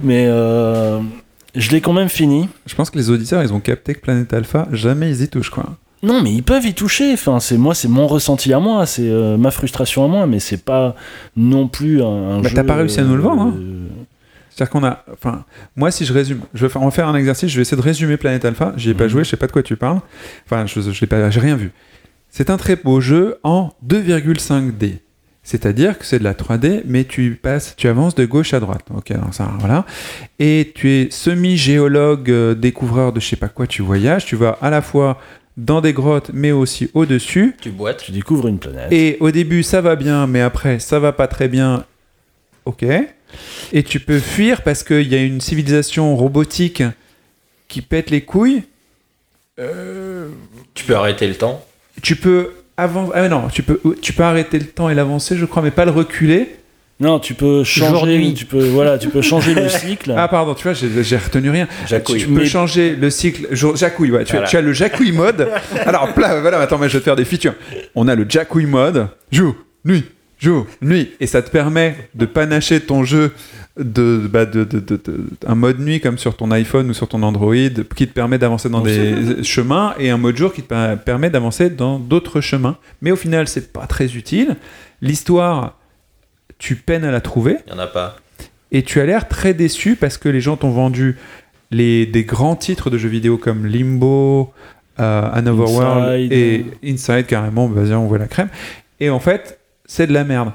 [0.00, 1.00] Mais euh,
[1.56, 2.48] je l'ai quand même fini.
[2.66, 5.50] Je pense que les auditeurs, ils ont capté que Planète Alpha, jamais ils y touchent,
[5.50, 5.64] quoi.
[6.04, 7.12] Non, mais ils peuvent y toucher.
[7.14, 10.38] Enfin, c'est moi, c'est mon ressenti à moi, c'est euh, ma frustration à moi, mais
[10.38, 10.94] c'est pas
[11.36, 12.54] non plus un, un Bah, jeu.
[12.54, 13.54] t'as pas réussi à nous le vendre, hein.
[14.58, 15.04] C'est-à-dire qu'on a.
[15.12, 15.44] Enfin,
[15.76, 17.76] moi, si je résume, je vais faire, on va faire un exercice, je vais essayer
[17.76, 18.72] de résumer Planète Alpha.
[18.76, 19.10] J'y ai pas Mhm.
[19.10, 20.00] joué, je sais pas de quoi tu parles.
[20.46, 21.70] Enfin, je je l'ai pas, j'ai rien vu.
[22.28, 24.98] C'est un très beau jeu en 2,5D.
[25.44, 28.82] C'est-à-dire que c'est de la 3D, mais tu passes, tu avances de gauche à droite.
[28.92, 29.86] Ok, alors ça, voilà.
[30.40, 34.26] Et tu es semi-géologue, euh, découvreur de je sais pas quoi, tu voyages.
[34.26, 35.18] Tu vas à la fois
[35.56, 37.54] dans des grottes, mais aussi au-dessus.
[37.60, 38.02] Tu boites.
[38.04, 38.88] Tu découvres une planète.
[38.92, 41.84] Et au début, ça va bien, mais après, ça va pas très bien.
[42.64, 42.84] Ok.
[43.72, 46.82] Et tu peux fuir parce qu'il y a une civilisation robotique
[47.68, 48.62] qui pète les couilles.
[49.58, 50.28] Euh,
[50.74, 51.64] Tu peux arrêter le temps.
[52.02, 53.12] tu peux avancer.
[53.14, 55.84] Ah non, tu peux, tu peux arrêter le temps et l'avancer, je crois, mais pas
[55.84, 56.54] le reculer.
[57.00, 58.34] Non, tu peux changer.
[58.34, 60.14] Tu peux, voilà, tu peux changer le cycle.
[60.16, 61.68] Ah, pardon, tu vois, j'ai retenu rien.
[61.86, 62.18] Jacouille.
[62.20, 63.46] Tu peux Mais- changer le cycle.
[63.52, 64.24] jour- Jacouille, ouais.
[64.24, 64.48] Tu, as- Voilà.
[64.48, 65.48] tu as le Jacouille mode.
[65.86, 67.54] Alors, pla- voilà, attends, mais je vais te faire des features.
[67.94, 69.08] On a le Jacouille mode.
[69.30, 70.04] Jour, nuit,
[70.38, 71.10] jour, nuit.
[71.20, 73.32] Et ça te permet de panacher ton jeu
[73.78, 75.00] de, bah, de, de- de-
[75.46, 77.54] un mode nuit comme sur ton iPhone ou sur ton Android
[77.94, 81.70] qui te permet d'avancer dans des chemins et un mode jour qui te permet d'avancer
[81.70, 82.76] dans d'autres chemins.
[83.02, 84.56] Mais au final, c'est pas très utile.
[85.00, 85.76] L'histoire,
[86.58, 88.16] tu peines à la trouver Il y en a pas.
[88.72, 91.16] et tu as l'air très déçu parce que les gens t'ont vendu
[91.70, 94.52] les, des grands titres de jeux vidéo comme Limbo,
[94.98, 98.48] euh, Another World et Inside carrément, vas-y on voit la crème.
[98.98, 99.57] Et en fait,
[99.88, 100.52] c'est de la merde.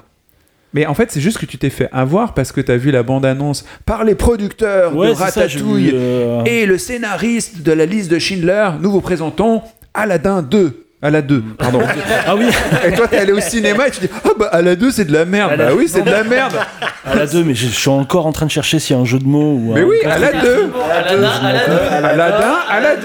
[0.73, 2.89] Mais en fait, c'est juste que tu t'es fait avoir parce que tu as vu
[2.91, 7.71] la bande-annonce par les producteurs Ouais, de ça, vu, Ratatouille euh, et le scénariste de
[7.73, 8.69] la liste de Schindler.
[8.79, 9.61] Nous vous présentons
[9.93, 10.82] Aladdin 2.
[11.03, 11.81] Aladdin 2, pardon.
[12.25, 12.45] Ah oui,
[12.87, 15.11] et toi, t'es allé au cinéma et tu dis Ah bah Aladdin 2, c'est de
[15.13, 15.53] la merde.
[15.57, 16.53] Bah oui, c'est de la merde.
[17.05, 19.01] à la 2, mais je je suis encore en train de chercher s'il y a
[19.01, 20.69] un jeu de mots ou Mais un- oui, Aladdin 2.
[20.89, 21.75] Aladdin, Aladdin.
[22.03, 22.53] Aladdin.
[22.69, 22.95] À la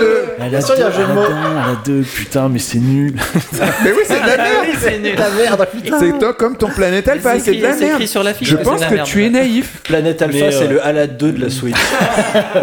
[0.51, 1.21] Bien sûr, il y a un 2, jeu de mots.
[1.23, 3.15] à la 2, putain, mais c'est nul.
[3.85, 4.67] Mais oui, c'est de la merde.
[4.81, 5.15] C'est nul.
[5.19, 5.99] La merde, putain.
[5.99, 8.07] C'est toi comme ton planète Alpha, c'est de la écrit merde.
[8.07, 9.07] sur l'affiche Je pense c'est de la que merde.
[9.09, 9.81] tu es naïf.
[9.83, 11.77] Planète Alpha, Mais, euh, c'est le Ala 2 de la Switch.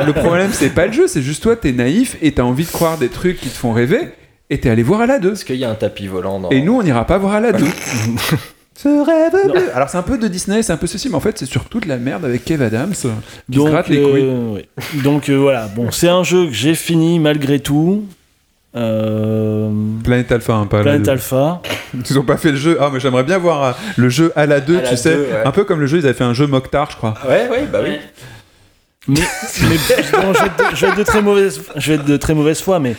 [0.05, 2.71] Le problème, c'est pas le jeu, c'est juste toi, t'es naïf et t'as envie de
[2.71, 4.09] croire des trucs qui te font rêver
[4.49, 5.33] et t'es allé voir à la 2.
[5.33, 6.49] Est-ce qu'il y a un tapis volant dans.
[6.49, 7.65] Et nous, on n'ira pas voir à la 2.
[8.77, 9.69] Ce rêve bleu.
[9.73, 11.79] Alors, c'est un peu de Disney, c'est un peu ceci, mais en fait, c'est surtout
[11.79, 13.07] de la merde avec Kev Adams qui se
[13.47, 14.53] Donc, gratte les euh, couilles.
[14.53, 15.01] ouais.
[15.01, 18.03] Donc euh, voilà, bon, c'est un jeu que j'ai fini malgré tout.
[18.75, 19.69] Euh,
[20.03, 21.11] Planète Alpha, hein, pas à la Planet 2.
[21.11, 21.61] Alpha.
[22.09, 22.77] Ils ont pas fait le jeu.
[22.81, 25.15] Ah, mais j'aimerais bien voir euh, le jeu à la 2, À la tu sais.
[25.15, 25.27] 2, ouais.
[25.45, 27.13] Un peu comme le jeu, ils avaient fait un jeu Mokhtar, je crois.
[27.25, 27.97] Ouais, ouais, bah oui.
[29.07, 29.21] Mais,
[29.69, 29.77] mais
[30.11, 32.17] bon, je, vais être de, je vais être de très mauvaise, je vais être de
[32.17, 32.95] très mauvaise foi, mais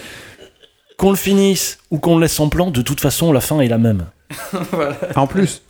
[0.96, 3.68] qu'on le finisse ou qu'on le laisse en plan, de toute façon, la fin est
[3.68, 4.04] la même.
[5.14, 5.62] En plus.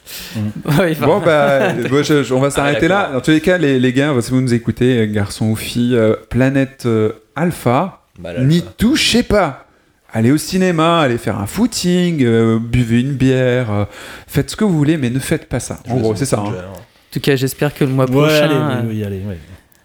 [0.66, 3.10] Enfin, Bon, bah, bon, je- je- on va s'arrêter là.
[3.12, 5.94] Dans tous les cas, les, les gars, si vous nous écoutez, euh, garçons ou filles,
[5.96, 9.66] euh, Planète euh, Alpha, Bah, n'y touchez pas.
[10.12, 13.84] Allez au cinéma, allez faire un footing, euh, buvez une bière, euh,
[14.26, 15.78] faites ce que vous voulez, mais ne faites pas ça.
[15.90, 16.38] En gros, c'est ça.
[16.38, 16.54] hein.
[16.58, 16.72] alors.
[16.72, 18.44] En tout cas, j'espère que le mois Ouais, prochain.
[18.44, 19.36] allez, euh, oui, allez, ouais.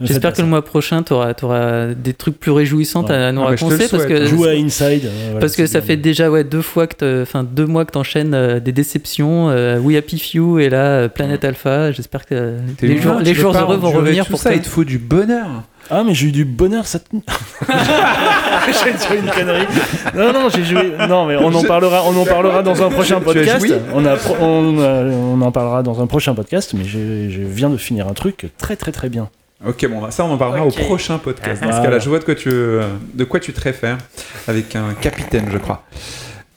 [0.01, 3.13] J'espère que le mois prochain, tu auras, des trucs plus réjouissants Ouais.
[3.15, 4.25] à nous Ah bah, je te le raconter parce que ça.
[4.25, 5.05] Jouer à Inside.
[5.05, 5.87] euh, voilà, parce que ça bien.
[5.87, 9.49] fait déjà ouais deux fois que enfin deux mois que t'enchaînes euh, des déceptions.
[9.49, 11.91] Euh, We Happy Few et là euh, Planet Alpha.
[11.91, 14.53] J'espère que euh, les jours tu les heureux vont revenir tout pour ça.
[14.53, 15.47] Il te faut du bonheur.
[15.89, 17.07] Ah, mais j'ai eu du bonheur cette.
[18.67, 19.65] j'ai joué une connerie.
[20.15, 20.93] Non, non, j'ai joué.
[21.09, 23.65] Non, mais on en parlera, on en parlera dans un prochain Tu as podcast.
[23.93, 27.69] On, a pro- on, euh, on en parlera dans un prochain podcast, mais je viens
[27.69, 29.29] de finir un truc très, très, très bien.
[29.67, 31.61] Ok, bon, ça on en parlera au prochain podcast.
[31.61, 31.83] Dans ce Voilà.
[31.85, 33.97] cas-là, je vois de quoi tu, de quoi tu te réfères
[34.47, 35.83] avec un capitaine, je crois.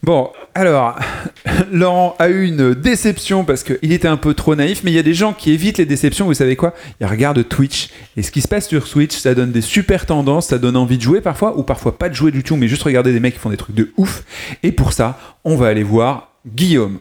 [0.03, 0.97] Bon, alors,
[1.73, 4.99] Laurent a eu une déception parce qu'il était un peu trop naïf, mais il y
[4.99, 6.75] a des gens qui évitent les déceptions, vous savez quoi?
[7.01, 10.49] Ils regardent Twitch, et ce qui se passe sur Twitch, ça donne des super tendances,
[10.49, 12.83] ça donne envie de jouer parfois, ou parfois pas de jouer du tout, mais juste
[12.83, 14.25] regarder des mecs qui font des trucs de ouf.
[14.63, 16.99] Et pour ça, on va aller voir Guillaume.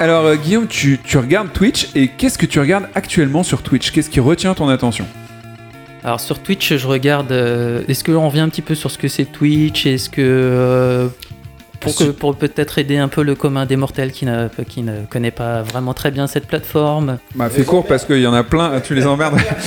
[0.00, 3.90] Alors euh, Guillaume, tu, tu regardes Twitch, et qu'est-ce que tu regardes actuellement sur Twitch?
[3.90, 5.04] Qu'est-ce qui retient ton attention?
[6.02, 7.30] Alors sur Twitch, je regarde.
[7.32, 9.84] euh, Est-ce qu'on revient un petit peu sur ce que c'est Twitch?
[9.86, 10.22] Est-ce que.
[10.22, 11.08] euh,
[11.80, 14.48] pour, que- pour peut-être aider un peu le commun des mortels qui, ne
[15.10, 17.18] connaît pas vraiment très bien cette plateforme?
[17.34, 19.38] Bah, fais court parce qu'il y en a plein, tu les emmerdes.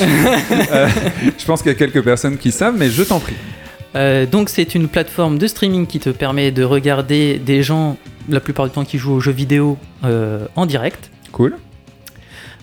[0.50, 3.36] Je pense qu'il y a quelques personnes qui savent, mais je t'en prie.
[3.96, 7.98] Euh, donc c'est une plateforme de streaming qui te permet de regarder des gens,
[8.30, 11.10] la plupart du temps qui jouent aux jeux vidéo, euh, en direct.
[11.32, 11.56] Cool.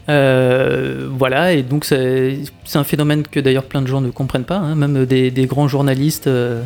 [0.08, 2.38] Euh, voilà, et donc c'est
[2.74, 5.68] un phénomène que d'ailleurs plein de gens ne comprennent pas, hein, même des, des grands
[5.68, 6.62] journalistes euh,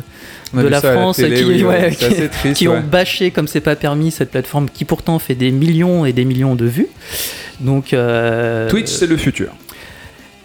[0.53, 2.77] de la France télé, qui, oui, ouais, ouais, c'est qui- assez triste, qui ouais.
[2.77, 6.25] ont bâché comme c'est pas permis cette plateforme qui pourtant fait des millions et des
[6.25, 6.87] millions de vues.
[7.59, 9.49] Donc euh, Twitch, c'est le futur.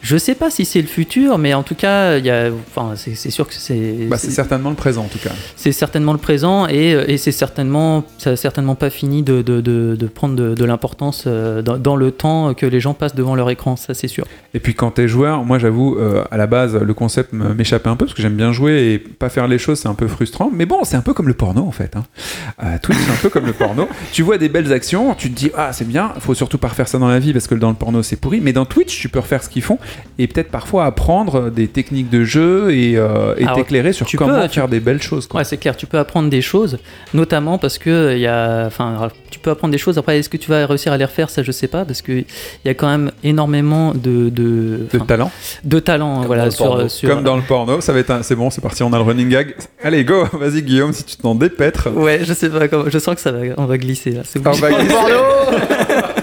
[0.02, 2.94] Je sais pas si c'est le futur, mais en tout cas, il y a, enfin,
[2.96, 5.30] c'est sûr que c'est Bah, c'est certainement le présent en tout cas.
[5.56, 9.60] c'est certainement le présent et, et c'est certainement ça a certainement pas fini de, de,
[9.60, 13.34] de, de prendre de, l'importance euh, dans, dans le temps que les gens passent devant
[13.34, 14.24] leur écran, ça c'est sûr.
[14.54, 17.96] Et puis quand t'es joueur, moi j'avoue, euh, à la base, le concept m'échappait un
[17.96, 20.50] peu parce que j'aime bien jouer et pas faire les choses, c'est un peu frustrant.
[20.52, 21.96] Mais bon, c'est un peu comme le porno en fait.
[21.96, 22.04] Hein.
[22.62, 23.88] Euh, Twitch, c'est un peu comme le porno.
[24.12, 26.88] Tu vois des belles actions, tu te dis, ah c'est bien, faut surtout pas refaire
[26.88, 28.40] ça dans la vie parce que dans le porno c'est pourri.
[28.40, 29.78] Mais dans Twitch, tu peux refaire ce qu'ils font
[30.18, 34.16] et peut-être parfois apprendre des techniques de jeu et, euh, et Alors, t'éclérer sur tu
[34.16, 35.26] comment peux, tu- faire des belles choses.
[35.26, 35.38] Quoi.
[35.40, 36.78] Ouais, c'est clair, tu peux apprendre des choses,
[37.14, 39.96] notamment parce que il y a, enfin, tu peux apprendre des choses.
[39.98, 41.30] Après, est-ce que tu vas réussir à les refaire?
[41.30, 42.24] Ça, je sais pas, parce que il
[42.64, 45.30] y a quand même énormément de de, De talent.
[45.64, 46.88] de talent, Comme dans voilà, le sur, porno.
[46.88, 48.96] sur- Comme dans le porno, ça va être un- c'est bon, c'est parti, on a
[48.98, 49.54] le running gag.
[49.82, 51.88] Allez, go, vas-y Guillaume, si tu t'en dépêtres.
[51.94, 54.20] Ouais, je sais pas, comment- je sens que ça va, on va glisser là.
[54.24, 54.94] C'est On va glisser.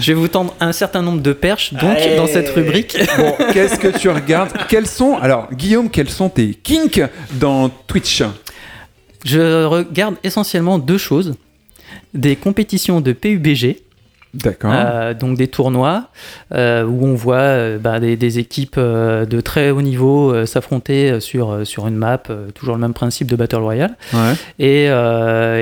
[0.00, 2.16] Je vais vous tendre un certain nombre de perches, donc Allez.
[2.16, 2.96] dans cette rubrique.
[3.18, 4.50] Bon, qu'est-ce que tu regardes?
[4.68, 7.02] Quels sont, alors Guillaume, quels sont tes kinks
[7.34, 8.22] dans Twitch?
[9.24, 11.34] Je regarde essentiellement deux choses
[12.14, 13.76] des compétitions de PUBG,
[14.32, 14.72] D'accord.
[14.72, 16.08] euh, donc des tournois
[16.54, 21.66] euh, où on voit euh, bah, des, des équipes de très haut niveau s'affronter sur,
[21.66, 22.22] sur une map,
[22.54, 23.96] toujours le même principe de Battle Royale.
[24.12, 24.34] Ouais.
[24.58, 24.84] Et,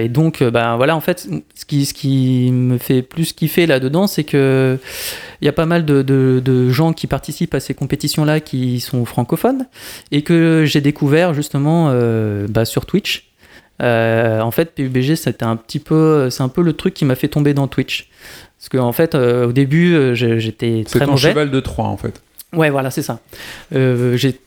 [0.04, 4.06] et donc, ben voilà, en fait, ce qui, ce qui me fait plus kiffer là-dedans,
[4.06, 4.78] c'est que
[5.40, 8.80] il y a pas mal de, de- de gens qui participent à ces compétitions-là qui
[8.80, 9.66] sont francophones
[10.10, 11.92] et que j'ai découvert justement
[12.48, 13.24] bah, sur Twitch.
[13.80, 17.14] Euh, en fait, PUBG, c'était un petit peu, c'est un peu le truc qui m'a
[17.14, 18.08] fait tomber dans Twitch.
[18.58, 21.28] Parce qu'en fait, euh, au début, euh, j'étais C'est très ton mauvais.
[21.28, 22.20] cheval de Troie en fait.
[22.52, 23.20] Ouais, voilà, c'est ça.
[23.74, 24.38] Euh, j'ai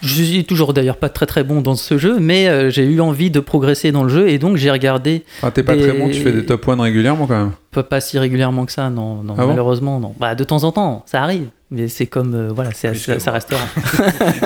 [0.00, 3.00] je suis toujours d'ailleurs pas très très bon dans ce jeu, mais euh, j'ai eu
[3.00, 5.92] envie de progresser dans le jeu et donc j'ai regardé, Ah, t'es pas Des- très
[5.92, 7.50] bon, tu fais des top 1 régulièrement quand même.
[7.72, 10.14] pas, pas si régulièrement que ça, non, non Ah bon malheureusement, non.
[10.20, 12.90] Bah, de temps en temps, ça arrive, mais c'est comme, euh, voilà, ça,
[13.32, 13.40] restera.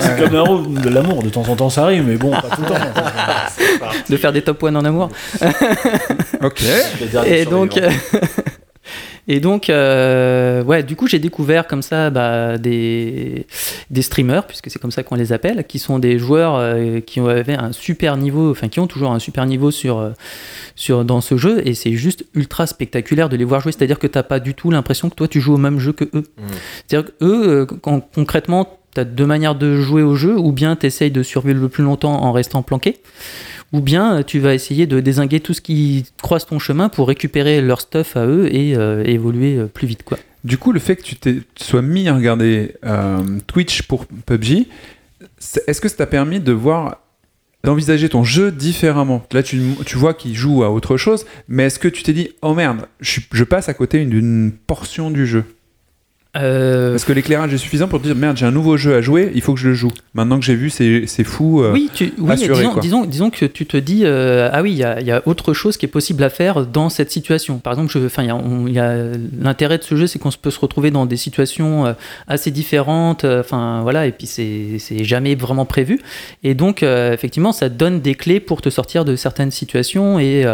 [0.00, 2.62] C'est comme l'amour, de l'amour, de temps en temps ça arrive, mais bon, pas tout
[2.62, 2.74] le temps.
[4.08, 5.10] de faire des top 1 en amour.
[6.42, 6.62] Ok.
[7.26, 7.90] Et donc, euh,
[9.28, 13.46] et donc, euh, ouais, du coup, j'ai découvert comme ça bah, des,
[13.90, 17.20] des streamers, puisque c'est comme ça qu'on les appelle, qui sont des joueurs euh, qui
[17.20, 20.10] avaient un super niveau, enfin qui ont toujours un super niveau sur, euh,
[20.74, 23.72] sur dans ce jeu, et c'est juste ultra spectaculaire de les voir jouer.
[23.72, 26.04] C'est-à-dire que t'as pas du tout l'impression que toi tu joues au même jeu que
[26.14, 26.24] eux.
[26.88, 31.10] C'est-à-dire que eux, quand- concrètement, t'as deux manières de jouer au jeu, ou bien t'essayes
[31.10, 32.98] de survivre le plus longtemps en restant planqué.
[33.72, 37.08] Ou bien euh, tu vas essayer de désinguer tout ce qui croise ton chemin pour
[37.08, 40.02] récupérer leur stuff à eux et euh, évoluer euh, plus vite.
[40.02, 40.18] Quoi.
[40.44, 42.74] Du coup, le fait que tu t'es- sois mis à regarder
[43.46, 44.66] Twitch pour PUBG,
[45.66, 46.98] est-ce que ça t'a permis de voir,
[47.62, 49.24] d'envisager ton jeu différemment?
[49.32, 49.60] Là, tu,
[49.94, 53.44] vois qu'il joue à autre chose, mais est-ce que tu t'es dit, oh merde, je
[53.44, 55.44] passe à côté d'une portion du jeu
[56.34, 59.02] Euh, Parce que l'éclairage est suffisant pour te dire, merde, j'ai un nouveau jeu à
[59.02, 59.90] jouer, il faut que je le joue.
[60.14, 61.62] Maintenant que j'ai vu, c'est fou.
[61.62, 62.80] euh, oui, tu, oui assuré, disons, quoi.
[62.80, 65.76] disons, disons que tu te dis euh, ah oui, il y y a autre chose
[65.76, 67.58] qui est possible à faire dans cette situation.
[67.58, 67.98] Par exemple,
[69.40, 71.94] l'intérêt de ce jeu, c'est qu'on peut se retrouver dans des situations
[72.28, 73.24] assez différentes.
[73.24, 76.00] Enfin voilà, et puis c'est jamais vraiment prévu.
[76.42, 80.46] Et donc effectivement, ça donne des clés pour te sortir de certaines situations et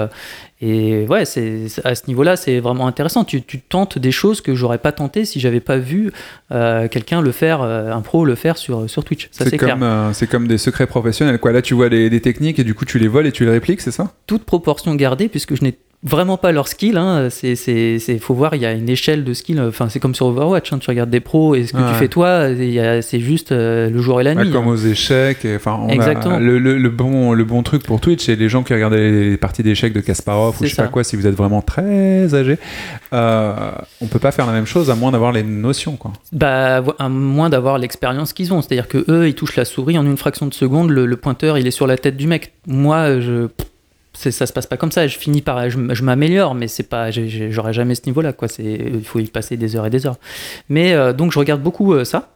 [0.60, 3.24] et ouais, c'est à ce niveau-là, c'est vraiment intéressant.
[3.24, 6.12] Tu, tu tentes des choses que j'aurais pas tenté si j'avais pas vu
[6.50, 9.28] euh, quelqu'un le faire, euh, un pro le faire sur, sur Twitch.
[9.30, 11.38] Ça, C'est comme, euh, c'est comme des secrets professionnels.
[11.38, 11.52] Quoi.
[11.52, 13.50] Là, tu vois des, des techniques et du coup, tu les voles et tu les
[13.50, 14.12] répliques, c'est ça?
[14.26, 16.96] Toute proportion gardée, puisque je n'ai vraiment pas leur skill.
[16.96, 17.28] Hein.
[17.30, 19.60] C'est, c'est, c'est- faut voir, il y a une échelle de skill.
[19.60, 20.72] Enfin, c'est comme sur Overwatch.
[20.72, 20.78] hein.
[20.78, 21.88] Tu regardes des pros et ce que Ouais.
[21.88, 24.52] tu fais toi, il y a- c'est juste euh, le jour et la Ouais, nuit.
[24.52, 24.72] comme hein.
[24.72, 25.46] aux échecs.
[25.56, 25.86] Enfin,
[26.38, 29.36] le, le- le bon, le bon truc pour Twitch, c'est les gens qui regardent les
[29.36, 31.02] parties d'échecs de Kasparov ou je sais pas quoi.
[31.02, 32.58] Si vous êtes vraiment très âgé,
[33.12, 33.52] euh,
[34.00, 36.12] on peut pas faire la même chose à moins d'avoir les notions, quoi.
[36.32, 38.62] Bah, à moins d'avoir l'expérience qu'ils ont.
[38.62, 41.58] C'est-à-dire que eux, ils touchent la souris en une fraction de seconde, le, le pointeur,
[41.58, 42.52] il est sur la tête du mec.
[42.66, 43.48] Moi, je.
[44.18, 45.06] Ça se passe pas comme ça.
[45.06, 48.48] Je finis par, je, m'améliore, mais c'est pas, j'aurai jamais ce niveau-là, quoi.
[48.48, 50.16] C'est, il faut y passer des heures et des heures.
[50.68, 52.28] Mais euh, donc, je regarde beaucoup euh, ça.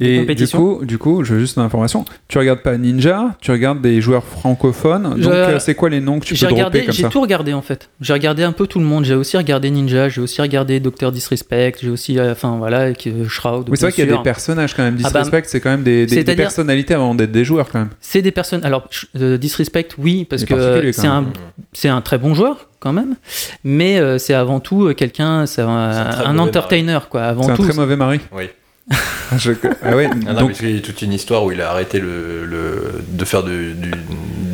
[0.00, 2.04] Et du coup, du coup, je veux juste une information.
[2.28, 5.14] Tu regardes pas Ninja, tu regardes des joueurs francophones.
[5.16, 7.20] Je- Donc, euh, c'est quoi les noms que tu peux regardé, dropper comme j'ai tout
[7.20, 7.88] regardé en fait.
[8.00, 9.04] J'ai regardé un peu tout le monde.
[9.04, 13.28] J'ai aussi regardé Ninja, j'ai aussi regardé Docteur Disrespect, j'ai aussi, euh, enfin voilà, euh,
[13.28, 13.68] Shroud.
[13.68, 14.96] Oui, c'est vrai qu'il y a des personnages quand même.
[15.04, 17.68] Ah bah, Disrespect, c'est quand même des, des- des c'est-à-dire- personnalités avant d'être des joueurs
[17.70, 17.90] quand même.
[18.00, 18.64] C'est des personnes.
[18.64, 18.88] Alors,
[19.20, 21.24] euh, Disrespect, oui, parce que c'est un,
[21.72, 23.16] c'est un très bon joueur quand même,
[23.64, 27.22] mais euh, c'est avant tout euh, quelqu'un, c'est un, un entertainer quoi.
[27.22, 28.20] Avant C'est un tout, très mauvais mari.
[28.36, 28.44] Oui.
[29.32, 29.50] Ah, je-
[29.82, 31.68] ah ouais, Ah non, donc, parce qu'il y a toute une histoire où il a
[31.70, 33.90] arrêté le, le- de faire du, du,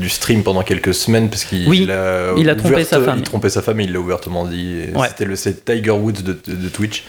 [0.01, 3.18] du stream pendant quelques semaines parce qu'il Oui, a, il a trompé ouverte- sa femme.
[3.18, 4.85] Il trompait sa femme et il l'a ouvertement dit.
[4.95, 5.09] Ouais.
[5.09, 7.05] C'était le Tiger Woods de, de- de Twitch.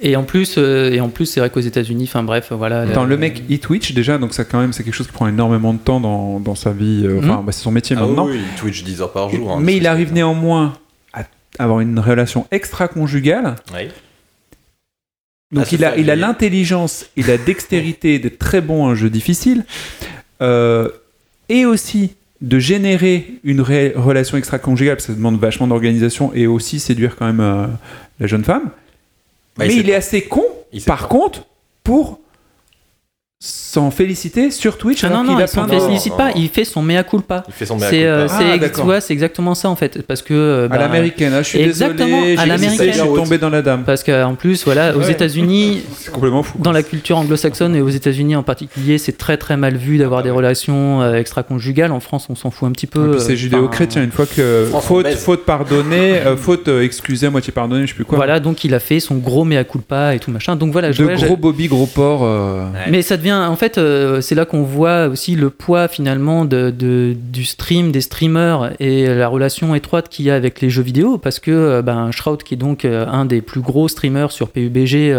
[0.00, 2.80] et en plus, euh, et en plus, c'est vrai qu'aux États-Unis, enfin bref, voilà.
[2.80, 5.12] Attends, euh, le mec il Twitch déjà, donc ça quand même c'est quelque chose qui
[5.12, 7.02] prend énormément de temps dans, dans sa vie.
[7.04, 7.44] euh, Enfin, Mhm.
[7.46, 8.26] bah, c'est son métier Ah maintenant.
[8.28, 9.52] oui, il Twitch 10 heures par jour.
[9.52, 10.72] hein, Mais il arrive néanmoins
[11.12, 11.24] à
[11.58, 13.56] avoir une relation extra-conjugale.
[13.74, 13.90] Ouais.
[15.54, 18.94] Donc Ah, il a, il a l'intelligence et la dextérité d'être très bon à un
[18.94, 19.64] jeu difficile.
[20.42, 20.88] euh,
[21.48, 26.80] et aussi de générer une relation extra-conjugale, parce que ça demande vachement d'organisation et aussi
[26.80, 27.66] séduire quand même euh,
[28.20, 28.64] la jeune femme.
[29.58, 31.46] Ouais, Mais il est assez con, il par contre,
[31.84, 32.18] pour
[33.46, 35.04] s'en féliciter sur Twitch.
[35.04, 37.42] Ah alors non, non, a il s'en félicite Non, pas, il fait son mea culpa.
[37.48, 38.38] Il fait son mea C'est, euh, culpa.
[38.38, 41.32] c'est Ah, ex- ouais, c'est exactement ça en fait, parce que euh, À bah, l'américaine,
[41.34, 42.92] hein, je suis Exactement, désolé, à j'ai l'américaine.
[42.92, 43.82] je suis tombé dans la dame.
[43.84, 45.10] parce qu'en plus, voilà, aux Ouais.
[45.10, 46.56] États-Unis, C'est complètement fou.
[46.58, 50.22] dans la culture anglo-saxonne et aux États-Unis en particulier, c'est très très mal vu d'avoir
[50.22, 51.92] des relations euh, extra-conjugales.
[51.92, 53.00] En France, on s'en fout un petit peu.
[53.06, 54.02] Et puis euh, c'est judéo-chrétien.
[54.04, 58.04] Une fois que France, faute, faute pardonnée, euh, faute excusée, moitié pardonnée, je sais plus
[58.04, 58.16] quoi.
[58.16, 60.56] Voilà, donc il a fait son gros mea culpa et tout machin.
[60.56, 62.26] Donc voilà, je- de gros Bobby, gros porc.
[62.88, 66.70] Mais ça devient, en fait, euh, c'est là qu'on voit aussi le poids finalement de,
[66.70, 70.82] de- du stream, des streamers et la relation étroite qu'il y a avec les jeux
[70.82, 74.30] vidéo, parce que euh, ben, Shroud, qui est donc euh, un des plus gros streamers
[74.32, 75.14] sur PUBG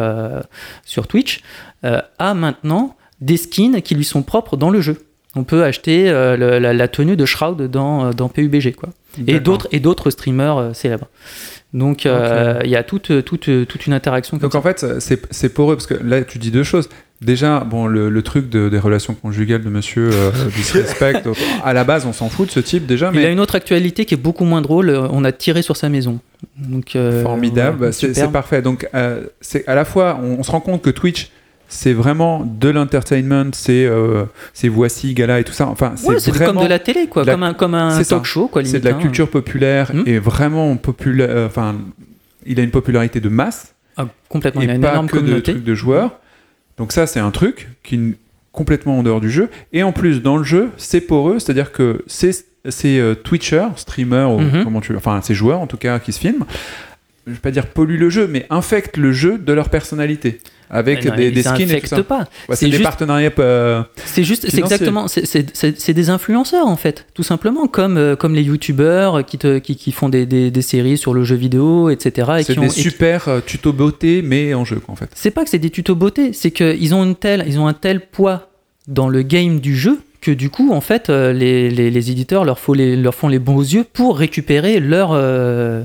[0.86, 1.42] sur Twitch,
[1.84, 4.98] a maintenant des skins qui lui sont propres dans le jeu.
[5.36, 8.90] On peut acheter le- la, la tenue de Shroud dans, dans PUBG, quoi.
[9.28, 11.08] Et d'autres et d'autres streamers célèbres.
[11.74, 15.50] Donc il y a toute, toute, toute une interaction comme Donc en fait, c'est c'est
[15.54, 16.90] poreux parce que là, tu dis deux choses.
[17.22, 21.72] Déjà, bon, le, le truc de- des relations conjugales de monsieur euh, Disrespect, donc, à
[21.74, 24.04] la base, on s'en fout de ce type déjà, Il a mais une autre actualité
[24.06, 24.90] qui est beaucoup moins drôle.
[24.90, 26.20] euh, On a tiré sur sa maison.
[26.58, 28.62] Donc, euh, formidable, voilà, c'est parfait.
[28.62, 31.32] Donc, euh, c'est à la fois, on, on se rend compte que Twitch,
[31.70, 34.26] c'est vraiment de l'entertainment, c'est euh,
[34.66, 35.68] voici, gala et tout ça.
[35.68, 38.16] Enfin, Ouais, c'est vraiment comme de la télé, quoi, la- comme un, comme un ça.
[38.18, 38.64] talk show, quoi.
[38.66, 39.00] C'est de la hein.
[39.00, 40.04] culture populaire Hmm.
[40.06, 41.30] et vraiment populaire.
[41.32, 41.76] euh, Enfin,
[42.46, 44.62] il a une popularité de masse Ah, complètement.
[44.62, 45.54] et Il a une pas énorme que de communauté.
[45.54, 46.20] trucs de joueurs.
[46.78, 48.00] Donc ça, c'est un truc qui est
[48.52, 49.50] complètement en dehors du jeu.
[49.74, 52.32] Et en plus, dans le jeu, c'est poreux, c'est-à-dire que ces,
[52.70, 54.64] ces euh, Twitchers, streamers, ou Mhm.
[54.64, 56.46] comment tu, enfin ces joueurs en tout cas qui se filment,
[57.28, 61.06] je vais pas dire polluent le jeu, mais infectent le jeu de leur personnalité avec
[61.06, 62.04] non, des, skins et tout ça.
[62.04, 62.26] pas.
[62.54, 63.32] C'est des partenariats.
[63.40, 68.34] euh, C'est juste, c'est exactement, c'est- des influenceurs en fait, tout simplement, comme, euh, comme
[68.34, 71.90] les youtubeurs qui, te- qui, qui font des, des, des séries sur le jeu vidéo,
[71.90, 72.32] etc.
[72.40, 75.10] et c'est ont- des et qui- super euh, tutos beauté, mais en jeu en fait.
[75.14, 77.74] c'est pas que c'est des tutos beauté, c'est qu'ils ont, une telle, ils ont un
[77.74, 78.50] tel poids
[78.88, 82.44] dans le game du jeu que du coup, en fait, euh, les, les, les éditeurs
[82.46, 85.84] leur, faut les, leur font les bons yeux pour récupérer leur, euh,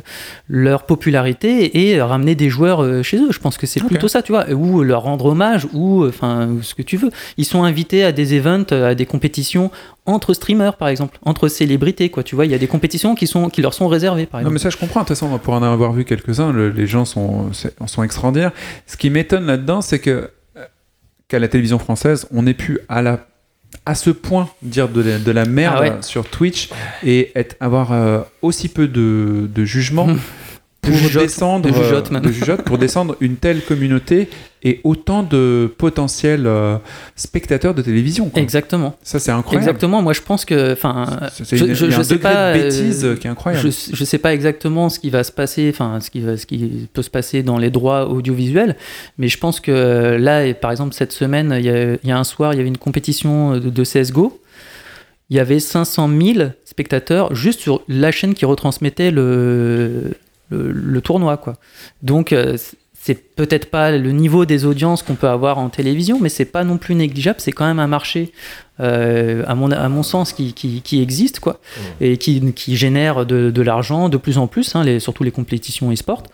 [0.49, 3.29] leur popularité et ramener des joueurs euh, chez eux.
[3.31, 6.75] Je pense que c'est plutôt ça, tu vois, ou leur rendre hommage, ou enfin ce
[6.75, 7.11] que tu veux.
[7.37, 9.71] Ils sont invités à des events, à des compétitions
[10.07, 12.23] entre streamers, par exemple, entre célébrités, quoi.
[12.23, 14.49] Tu vois, il y a des compétitions qui, sont, qui leur sont réservées, par Non,
[14.49, 14.55] exemple.
[14.55, 15.01] mais ça, je comprends.
[15.03, 17.51] De toute façon, pour en avoir vu quelques-uns, le- les gens sont,
[17.87, 18.53] sont extraordinaires.
[18.87, 20.11] Ce qui m'étonne là-dedans, c'est que
[20.57, 20.65] euh,
[21.29, 23.27] qu'à la télévision française, on ait pu à la
[23.87, 25.93] à ce point dire de la, de la merde Ah ouais.
[26.03, 26.69] sur Twitch
[27.05, 30.09] et être, avoir euh, aussi peu de, de jugement
[30.83, 32.23] pour jugeote, descendre de jugeote, euh, même.
[32.23, 34.29] de jugeote, pour descendre une telle communauté
[34.63, 36.77] et autant de potentiels euh,
[37.17, 38.29] spectateurs de télévision.
[38.31, 38.41] quoi.
[38.43, 38.97] Exactement.
[39.03, 39.65] Ça, c'est incroyable.
[39.69, 40.01] Exactement.
[40.03, 41.07] Moi, je pense que, enfin,
[41.53, 42.55] je, une- je- sais pas.
[42.55, 43.71] de euh, bêtise qui est incroyable.
[43.71, 46.47] Je, je sais pas exactement ce qui va se passer, enfin, ce qui, va, ce
[46.47, 48.75] qui peut se passer dans les droits audiovisuels,
[49.19, 52.13] mais je pense que là, et par exemple, cette semaine, il y a, il y
[52.13, 54.41] a un soir, il y avait une compétition de, de CSGO.
[55.29, 60.13] il y avait 500 000 spectateurs juste sur la chaîne qui retransmettait le,
[60.51, 61.37] le, le tournoi.
[61.39, 61.55] Quoi.
[62.03, 62.57] Donc, euh,
[63.03, 66.65] c'est peut-être pas le niveau des audiences qu'on peut avoir en télévision, mais c'est pas
[66.65, 67.41] non plus négligeable.
[67.41, 68.31] C'est quand même un marché,
[68.79, 71.61] euh, à, mon, à mon sens, qui, qui, qui existe, quoi,
[72.03, 75.31] et qui, qui génère de, de l'argent de plus en plus, hein, les, surtout les
[75.31, 76.25] compétitions e-sport,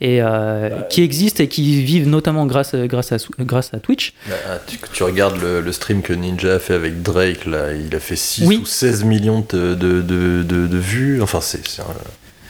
[0.00, 4.14] et euh, qui existent et qui vivent notamment grâce, grâce, à, grâce à Twitch.
[4.28, 7.92] Bah, tu, tu regardes le, le stream que Ninja a fait avec Drake, là, il
[7.96, 8.60] a fait 6 Oui.
[8.62, 11.20] ou 16 millions de, de, de, vues.
[11.20, 11.86] Enfin, c'est c'est un-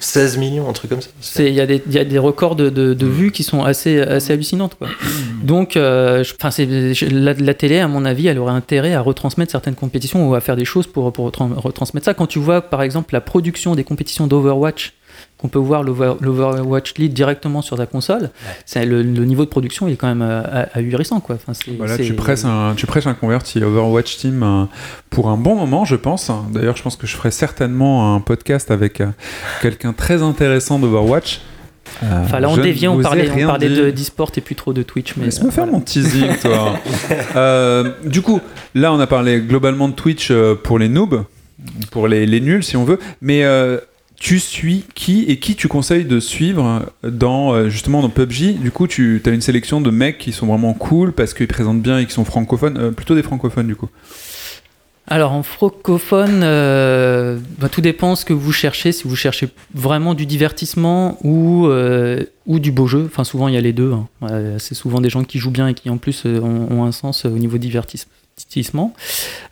[0.03, 1.11] 16 millions, un truc comme ça.
[1.43, 3.63] Il y, a des- il y a des records de, de, de vues qui sont
[3.63, 4.75] assez, assez hallucinantes.
[4.77, 4.89] Quoi.
[5.45, 9.75] Donc, euh, je- la, la télé, à mon avis, elle aurait intérêt à retransmettre certaines
[9.77, 12.15] compétitions ou à faire des choses pour, pour retran- retransmettre ça.
[12.15, 14.93] Quand tu vois, par exemple, la production des compétitions d'Overwatch,
[15.43, 18.31] qu'on peut voir l'Over- l'Overwatch League directement sur ta console,
[18.65, 21.19] c'est le, le niveau de production il est quand même euh, à- ahurissant.
[21.21, 21.35] Quoi.
[21.35, 24.65] Enfin, Voilà, tu, presses un, tu prêches un converti Overwatch Team euh,
[25.11, 26.31] pour un bon moment, je pense.
[26.53, 29.07] D'ailleurs, je pense que je ferai certainement un podcast avec euh,
[29.61, 31.41] quelqu'un très intéressant d'Overwatch.
[32.05, 34.55] Euh, Enfin, là, on je ne dévie, on parlait, on parlait de- d'e-sport et plus
[34.55, 35.15] trop de Twitch.
[35.17, 35.79] Mais, Laisse-moi euh, faire voilà.
[35.79, 36.75] mon teasing, toi.
[37.37, 38.41] Euh, du coup,
[38.75, 40.33] là, on a parlé globalement de Twitch
[40.63, 41.25] pour les noobs,
[41.91, 42.99] pour les, les nuls, si on veut.
[43.21, 43.79] Mais euh,
[44.23, 49.21] tu suis qui et qui tu conseilles de suivre dans euh, PUBG Du coup, tu
[49.27, 52.13] as une sélection de mecs qui sont vraiment cool parce qu'ils présentent bien et qui
[52.13, 53.89] sont francophones, euh, plutôt des francophones du coup.
[55.09, 58.93] Alors en francophone, euh, bah, tout dépend ce que vous cherchez.
[58.93, 61.67] Si vous cherchez vraiment du divertissement ou,
[62.47, 63.93] ou du beau jeu, enfin souvent il y a les deux.
[63.93, 64.07] hein.
[64.59, 67.31] C'est souvent des gens qui jouent bien et qui en plus ont, un sens au
[67.31, 68.13] niveau divertissement.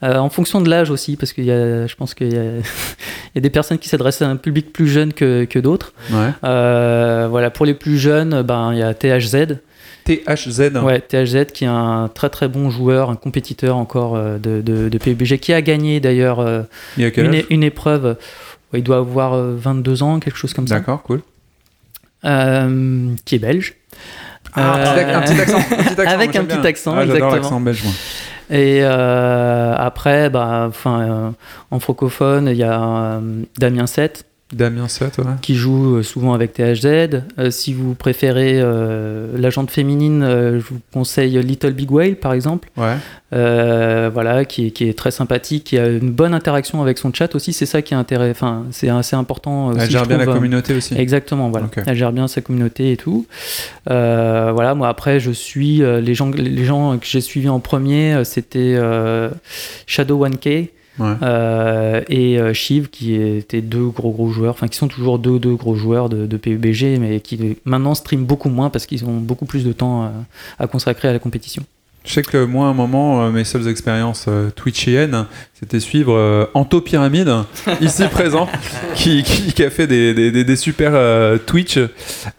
[0.03, 3.35] Euh, en fonction de l'âge aussi, parce y a, je pense qu'il y a, il
[3.35, 5.93] y a des personnes qui s'adressent à un public plus jeune que, que d'autres.
[6.11, 6.31] Ouais.
[6.45, 9.59] Euh, voilà, pour les plus jeunes, ben il y a THZ.
[10.05, 10.73] THZ.
[10.83, 14.89] Ouais, THZ qui est un très très bon joueur, un compétiteur encore euh, de, de,
[14.89, 16.67] de PUBG, qui a gagné d'ailleurs
[16.97, 18.17] une, épreuve.
[18.73, 20.77] Il doit avoir euh, 22 ans, quelque chose comme ça.
[20.77, 21.23] D'accord, cool.
[22.25, 23.75] Euh, qui est belge.
[24.55, 27.35] Ah, Euh, un petit accent, un petit accent, avec un petit accent, Ah, exactement.
[27.35, 27.93] l'accent belge, moi.
[28.51, 31.31] Et euh, après, bah, enfin, euh,
[31.71, 35.25] en francophone, il y a euh, Damien 7 Damien Sot, ouais.
[35.43, 37.23] qui joue euh, souvent avec THZ.
[37.39, 42.17] Euh, si vous préférez euh, la jante féminine, euh, je vous conseille Little Big Whale
[42.17, 42.69] par exemple.
[42.77, 42.97] Ouais.
[43.33, 47.33] Voilà, qui est, qui est très sympathique, qui a une bonne interaction avec son chat
[47.37, 47.53] aussi.
[47.53, 48.31] C'est ça qui est intéressant.
[48.31, 49.69] Enfin, c'est assez important.
[49.69, 50.97] Aussi, Elle gère bien la communauté aussi.
[50.97, 51.69] Exactement, voilà.
[51.87, 53.27] Elle gère bien sa communauté et tout.
[53.87, 58.77] Voilà, moi après, je suis les gens, les gens que j'ai suivis en premier, c'était
[59.87, 60.71] Shadow 1K.
[61.01, 61.15] Ouais.
[61.23, 65.39] euh, et euh, Shiv qui étaient deux gros gros joueurs, enfin qui sont toujours deux
[65.39, 69.17] deux gros joueurs de, de PUBG, mais qui maintenant streament beaucoup moins parce qu'ils ont
[69.17, 70.09] beaucoup plus de temps euh,
[70.59, 71.65] à consacrer à la compétition.
[72.05, 76.15] Je sais que moi, à un moment, euh, mes seules expériences euh, twitchiennes, c'était suivre
[76.15, 77.31] euh, Anto Pyramide,
[77.83, 78.49] ici présent,
[78.95, 80.93] qui, qui, qui a fait des, des, super
[81.45, 81.79] Twitch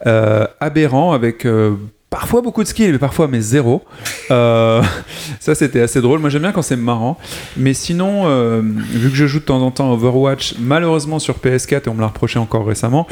[0.08, 1.76] euh, aberrants avec euh,
[2.12, 3.82] parfois beaucoup de skill, mais parfois mais zéro.
[4.30, 4.84] Euh,
[5.40, 6.20] ça, c'était assez drôle.
[6.20, 7.18] Moi, j'aime bien quand c'est marrant.
[7.58, 11.86] Mais sinon, euh, vu que je joue de temps en temps Overwatch, malheureusement sur PS4,
[11.86, 13.08] et on me l'a reproché encore récemment,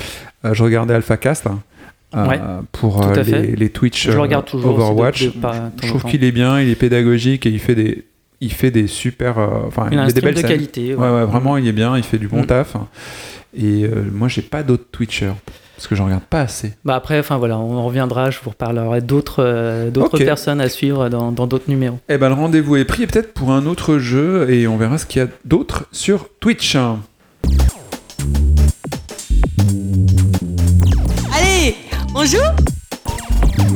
[0.45, 1.47] euh, je regardais AlphaCast.
[1.47, 2.39] euh, Ouais,
[2.71, 4.73] pour les, les Twitch Je regarde toujours.
[4.79, 5.23] Overwatch.
[5.25, 8.05] de- de- Je trouve qu'il est bien, il est pédagogique et il fait des,
[8.41, 9.37] il fait des super.
[9.67, 10.49] Enfin, Il a des belles de scènes.
[10.49, 10.95] qualité.
[10.95, 12.45] Ouais, ouais, vraiment, il est bien, il fait du bon Mm.
[12.47, 12.75] taf.
[13.57, 15.33] Et moi, j'ai pas d'autres Twitchers
[15.79, 16.73] parce que j'en regarde pas assez.
[16.83, 18.31] Bah après, enfin voilà, on reviendra.
[18.31, 21.99] Je vous reparlerai d'autres euh, d'autres personnes à suivre dans dans d'autres numéros.
[22.09, 24.97] Eh ben, le rendez-vous est pris, et peut-être pour un autre jeu, et on verra
[24.97, 26.75] ce qu'il y a d'autre sur Twitch.
[31.33, 31.75] Allez,
[32.13, 32.37] on joue?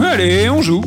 [0.02, 0.84] Allez, on joue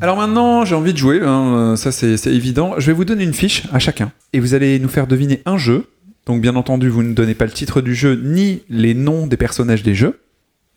[0.00, 2.74] Alors maintenant, j'ai envie de jouer, hein, ça c'est évident.
[2.78, 5.56] Je vais vous donner une fiche à chacun, et vous allez nous faire deviner un
[5.58, 5.88] jeu.
[6.26, 9.36] Donc bien entendu, vous ne donnez pas le titre du jeu ni les noms des
[9.36, 10.20] personnages des jeux.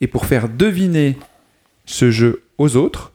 [0.02, 1.18] Et pour faire deviner
[1.86, 3.14] ce jeu aux autres,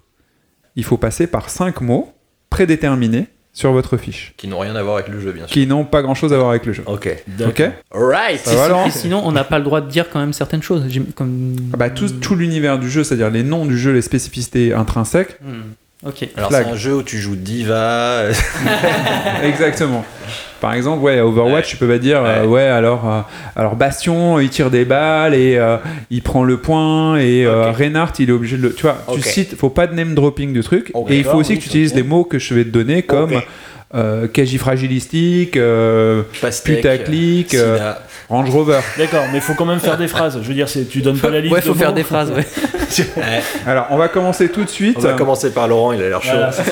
[0.77, 2.13] il faut passer par cinq mots
[2.51, 5.53] prédéterminés sur votre fiche, Qui n'ont rien à voir avec le jeu, bien sûr.
[5.53, 6.83] qui n'ont pas grand-chose à voir avec le jeu.
[6.87, 7.15] Ok.
[7.47, 7.63] Ok
[7.95, 10.33] Alright Ça va, Laurent Et sinon, on n'a pas le droit de dire quand même
[10.33, 10.83] certaines choses.
[11.15, 11.57] Comme...
[11.75, 15.39] Ah bah, tout, tout l'univers du jeu, c'est-à-dire les noms du jeu, les spécificités intrinsèques,
[15.43, 15.73] Hmm,
[16.09, 16.27] Ok.
[16.35, 18.25] Alors c'est un jeu où tu joues diva.
[19.45, 20.05] Exactement.
[20.63, 21.63] Par exemple, ouais, à Overwatch, Ouais.
[21.71, 23.21] tu peux pas dire, euh, ouais, alors, euh,
[23.57, 25.77] alors Bastion, il tire des balles et euh,
[26.09, 27.45] il prend le point et.
[27.45, 28.73] Reinhardt, il est obligé de le.
[28.73, 30.93] Tu vois, tu cites, faut pas de name dropping du truc.
[31.09, 33.33] Et il faut aussi que tu utilises les mots que je vais te donner comme
[33.95, 37.93] Euh, Cagifragilistique, euh, Pastèque, Putaclic, euh.
[38.31, 38.81] Range Rover.
[38.97, 40.39] D'accord, mais il faut quand même faire des phrases.
[40.43, 41.53] Je veux dire, c'est- tu donnes pas la liste.
[41.53, 41.95] Ouais, de faut faire mots.
[41.97, 42.47] des phrases, ouais.
[43.67, 44.97] Alors, on va commencer tout de suite.
[44.97, 46.31] on va commencer par Laurent, il a l'air chaud.
[46.33, 46.51] Voilà.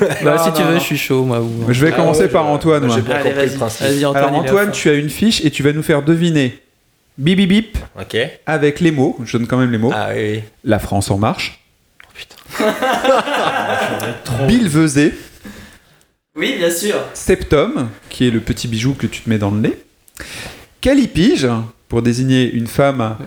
[0.00, 0.06] Bah,
[0.36, 0.78] Non, si non, tu veux, non.
[0.78, 1.40] je suis chaud, moi.
[1.40, 1.64] Ou...
[1.72, 2.84] Je vais Ah commencer ouais, par Antoine.
[2.86, 2.94] moi.
[2.94, 4.04] j'ai bien Allez, compris le vas-y.
[4.04, 4.24] Antoine.
[4.24, 6.58] Alors, Antoine, tu as une fiche et tu vas nous faire deviner
[7.18, 8.16] bip bip bip Ok.
[8.46, 9.18] avec les mots.
[9.24, 9.92] Je donne quand même les mots.
[9.94, 10.42] Ah oui.
[10.64, 11.60] La France en marche.
[12.04, 12.36] Oh, putain.
[14.46, 15.12] Bilvesé.
[16.40, 16.94] Oui, bien sûr.
[17.12, 19.76] Septum, qui est le petit bijou que tu te mets dans le nez.
[20.80, 21.46] Calipige,
[21.86, 23.18] pour désigner une femme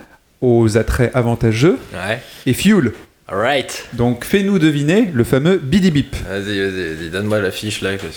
[0.41, 1.77] aux attraits avantageux.
[1.93, 2.23] Ouais.
[2.47, 2.91] Et Fuel.
[3.27, 3.85] Alright.
[3.93, 6.15] Donc fais-nous deviner le fameux bidibip.
[6.27, 7.91] Vas-y, vas-y, vas-y, donne-moi la fiche là.
[7.97, 8.07] que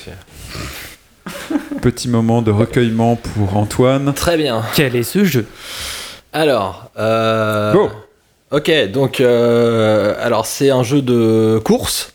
[1.82, 4.14] Petit moment de recueillement pour Antoine.
[4.14, 4.64] Très bien.
[4.74, 5.44] Quel est ce jeu?
[6.32, 7.74] Alors, euh...
[7.74, 7.90] Go.
[8.50, 12.14] Ok, donc euh, alors c'est un jeu de course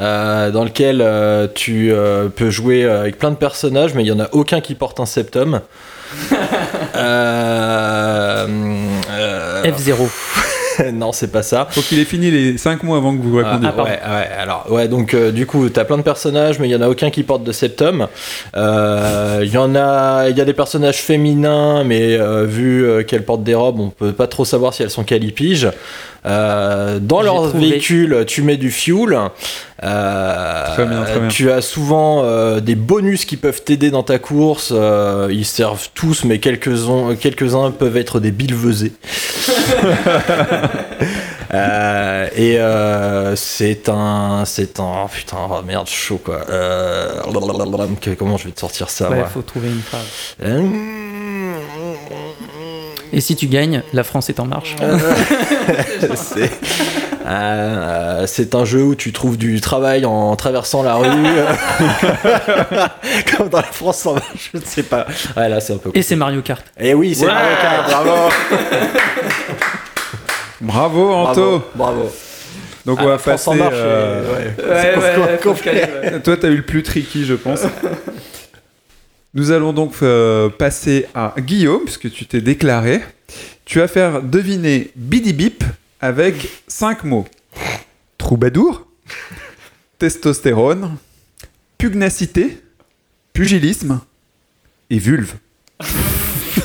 [0.00, 4.12] euh, dans lequel euh, tu euh, peux jouer avec plein de personnages, mais il y
[4.12, 5.60] en a aucun qui porte un septum.
[6.94, 8.46] Euh,
[9.10, 10.08] euh, F0.
[10.92, 11.66] non, c'est pas ça.
[11.70, 13.70] Faut qu'il ait fini les 5 mots avant que vous Ah, répondiez.
[13.82, 16.76] ouais, ouais, alors, ouais, donc euh, du coup, t'as plein de personnages, mais il y
[16.76, 18.06] en a aucun qui porte de septum.
[18.56, 23.02] Euh, Il y en a, il y a des personnages féminins, mais euh, vu euh,
[23.02, 25.68] qu'elles portent des robes, on peut pas trop savoir si elles sont calipiges.
[26.26, 27.70] Euh, dans leur trouvé.
[27.70, 29.16] véhicule, tu mets du fuel.
[29.84, 31.28] Euh, Très bien, très bien.
[31.28, 34.72] Tu as souvent euh, des bonus qui peuvent t'aider dans ta course.
[34.74, 37.48] Euh, ils servent tous, mais quelques-uns quelques
[37.78, 38.92] peuvent être des bilvesés.
[41.54, 46.42] Euh, et euh, c'est un, c'est un, oh putain, oh merde, chaud quoi.
[46.50, 47.22] Euh,
[48.18, 50.36] comment je vais te sortir ça Ouais, moi faut trouver une phrase.
[53.12, 54.76] Euh, Et si tu gagnes, la France est en marche.
[56.14, 56.50] c'est,
[57.26, 61.08] euh, c'est un jeu où tu trouves du travail en traversant la rue,
[63.36, 65.06] comme dans la France en marche, je ne sais pas.
[65.36, 65.90] Ouais, là c'est un peu.
[65.94, 66.64] Et c'est Mario Kart.
[66.78, 67.32] Et oui, c'est Ouais.
[67.32, 68.30] Mario Kart, bravo.
[70.60, 71.62] Bravo Anto.
[71.74, 71.74] Bravo.
[71.74, 72.12] bravo.
[72.84, 73.50] Donc Ah, on va la France passer.
[73.50, 73.74] en marche.
[73.76, 74.64] euh, ouais.
[74.64, 75.54] Ouais, ouais, faut
[76.24, 77.60] Toi, t'as eu le plus tricky, je pense.
[79.34, 83.02] Nous allons donc euh, passer à Guillaume, puisque tu t'es déclaré.
[83.64, 85.64] Tu vas faire deviner Bidi Bip
[86.00, 87.26] avec 5 mots
[88.16, 88.86] troubadour,
[89.98, 90.96] testostérone,
[91.78, 92.58] pugnacité,
[93.32, 94.00] pugilisme
[94.90, 95.34] et vulve.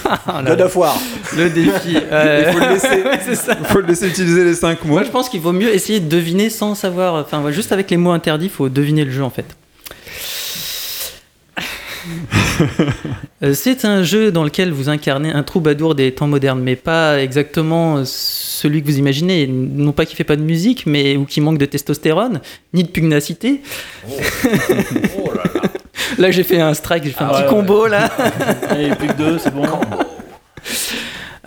[0.05, 0.97] Ah, là, God of War.
[1.37, 1.91] le défi.
[1.93, 3.55] Il faut le laisser, c'est ça.
[3.55, 4.93] faut le laisser utiliser les 5 mots.
[4.93, 7.15] Moi, je pense qu'il vaut mieux essayer de deviner sans savoir.
[7.15, 9.45] Enfin, juste avec les mots interdits, il faut deviner le jeu en fait.
[13.43, 17.21] Euh, C'est un jeu dans lequel vous incarnez un troubadour des temps modernes, mais pas
[17.21, 19.47] exactement celui que vous imaginez.
[19.47, 22.41] Non pas qui fait pas de musique, mais ou qui manque de testostérone,
[22.73, 23.61] ni de pugnacité.
[24.07, 25.61] Oh là là.
[26.17, 28.05] Là, j'ai fait un strike, j'ai fait un Ah petit ouais, combo là.
[28.69, 29.65] Allez, plus que deux, c'est bon.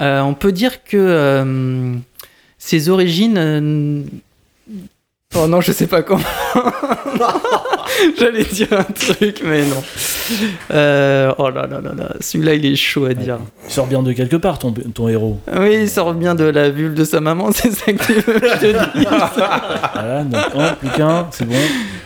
[0.01, 1.93] Euh, on peut dire que euh,
[2.59, 3.37] ses origines.
[3.39, 4.03] euh,
[5.37, 6.23] Oh non, je sais pas comment.
[8.19, 9.83] J'allais dire un truc, mais non.
[10.73, 13.39] Euh, Oh là là là là, celui-là il est chaud à dire.
[13.67, 15.39] Il sort bien de quelque part, ton, ton héros.
[15.59, 18.41] Oui, il sort bien de la vulve de sa maman, c'est ça que tu veux
[18.41, 19.07] que je te dise.
[19.95, 21.55] Voilà, donc un, plus qu'un, c'est bon.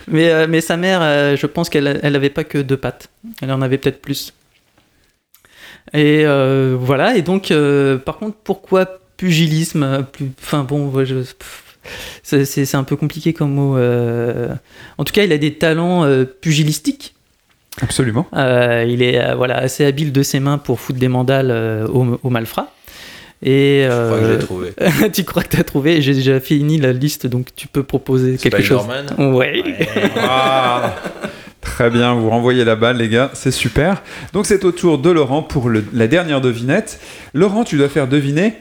[0.09, 3.09] Mais, euh, mais sa mère, euh, je pense qu'elle elle avait pas que deux pattes.
[3.43, 4.33] Elle en avait peut-être plus.
[5.93, 6.25] Et
[6.79, 7.53] voilà, et donc,
[8.05, 8.87] par contre, pourquoi
[9.17, 10.31] pugilisme plus...
[10.43, 11.65] Enfin bon, je- pff,
[12.23, 13.77] c'est- un peu compliqué comme mot.
[13.77, 14.49] euh.
[14.99, 17.15] En tout cas, il a des talents euh, pugilistiques.
[17.83, 18.27] Absolument.
[18.35, 21.87] Euh, il est euh, voilà, assez habile de ses mains pour foutre des mandales euh,
[21.89, 22.73] au, au malfrat.
[23.43, 24.73] Et Je crois que euh, j'ai trouvé.
[25.13, 26.03] tu crois que tu as trouvé?
[26.03, 28.83] J'ai déjà fini la liste, donc tu peux proposer quelque chose.
[28.83, 29.35] Spider-Man.
[29.35, 29.63] Ouais.
[30.19, 30.97] Ah.
[31.63, 34.03] Très bien, vous renvoyez la balle, les gars, c'est super.
[34.35, 37.01] Donc c'est au tour de Laurent pour le- la dernière devinette.
[37.33, 38.55] Laurent, tu dois faire deviner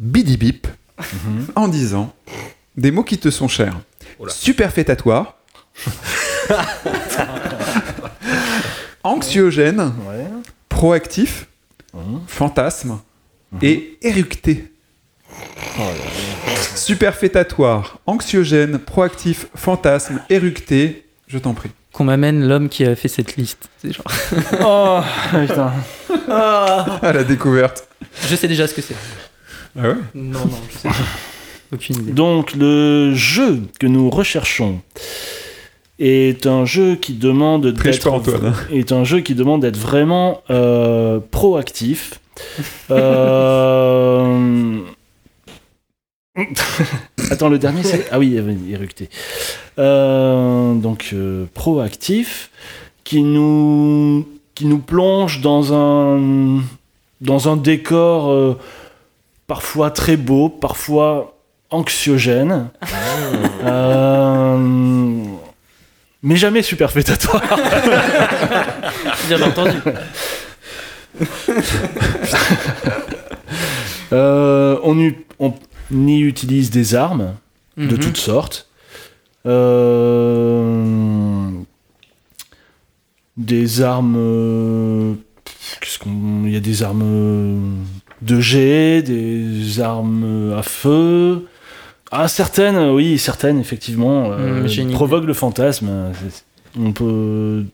[0.00, 0.66] Bidi Bip
[1.56, 2.12] en disant
[2.76, 3.78] des mots qui te sont chers.
[4.18, 4.32] Oula.
[4.32, 5.36] Superfétatoire,
[9.02, 10.26] anxiogène, Ouais.
[10.68, 11.46] proactif,
[11.92, 12.20] Mhm.
[12.26, 12.98] fantasme
[13.62, 14.70] et éructé.
[15.78, 15.82] Oh
[16.74, 21.06] Superfétatoire, anxiogène, proactif, fantasme, éructé.
[21.28, 21.70] Je t'en prie.
[21.92, 23.68] Qu'on m'amène l'homme qui a fait cette liste.
[23.80, 24.04] C'est genre...
[24.64, 25.00] Oh,
[25.46, 25.72] putain.
[26.28, 27.86] À la découverte.
[28.28, 28.96] Je sais déjà ce que c'est.
[29.78, 29.94] Ah ouais?
[30.14, 30.94] Non, non, je sais pas.
[31.74, 32.12] Aucune idée.
[32.12, 34.80] Donc, le jeu que nous recherchons
[35.98, 38.54] est un jeu qui demande d'être pas, Antoine.
[38.72, 42.20] est un jeu qui demande d'être vraiment euh, proactif.
[42.90, 44.78] Euh,
[47.30, 49.08] Attends, le dernier, c'est ah oui, euh, éructé.
[49.78, 52.50] Euh, donc euh, proactif,
[53.04, 56.60] qui nous, qui nous plonge dans un,
[57.20, 58.58] dans un décor euh,
[59.46, 61.33] parfois très beau, parfois
[61.70, 62.68] anxiogène.
[63.64, 64.58] Euh,
[66.22, 67.42] mais jamais superfétatoire.
[69.28, 69.76] Bien entendu.
[74.12, 74.96] Euh, on,
[75.90, 77.34] y utilise des armes
[77.76, 77.98] de Mhm.
[77.98, 78.68] toutes sortes.
[79.46, 81.50] Euh,
[83.36, 85.16] des armes.
[85.80, 87.84] qu'est-ce qu'on- Il y a des armes
[88.22, 91.46] de jet, des armes à feu.
[92.16, 94.92] Ah, certaines, oui, certaines, effectivement, euh, idée.
[94.94, 95.88] provoquent le fantasme.
[96.28, 96.44] C'est-
[96.80, 97.64] On peut,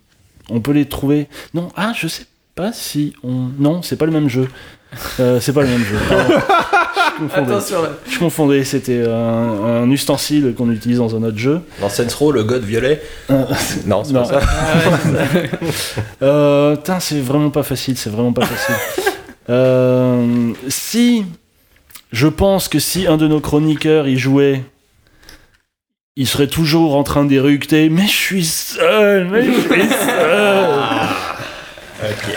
[0.51, 1.29] on peut les trouver.
[1.55, 2.25] Non, ah, je sais
[2.55, 3.49] pas si on.
[3.59, 4.49] Non, c'est pas le même jeu.
[5.21, 5.97] Euh, c'est pas le même jeu.
[7.21, 7.53] Je confondais.
[7.55, 7.89] Attention là.
[8.09, 11.61] Je confondais, c'était un, un ustensile qu'on utilise dans un autre jeu.
[11.81, 13.45] Dans Saints Row, le god violet Euh,
[13.87, 14.41] Non, c'est pas ça.
[16.23, 18.75] Euh, tain, c'est vraiment pas facile, c'est vraiment pas facile.
[19.51, 21.25] Euh, si,
[22.13, 24.63] je pense que si un de nos chroniqueurs y jouait,
[26.17, 27.89] il serait toujours en train d'éructer.
[27.89, 30.75] Mais je suis seul, mais je suis seul.
[32.03, 32.35] Ok.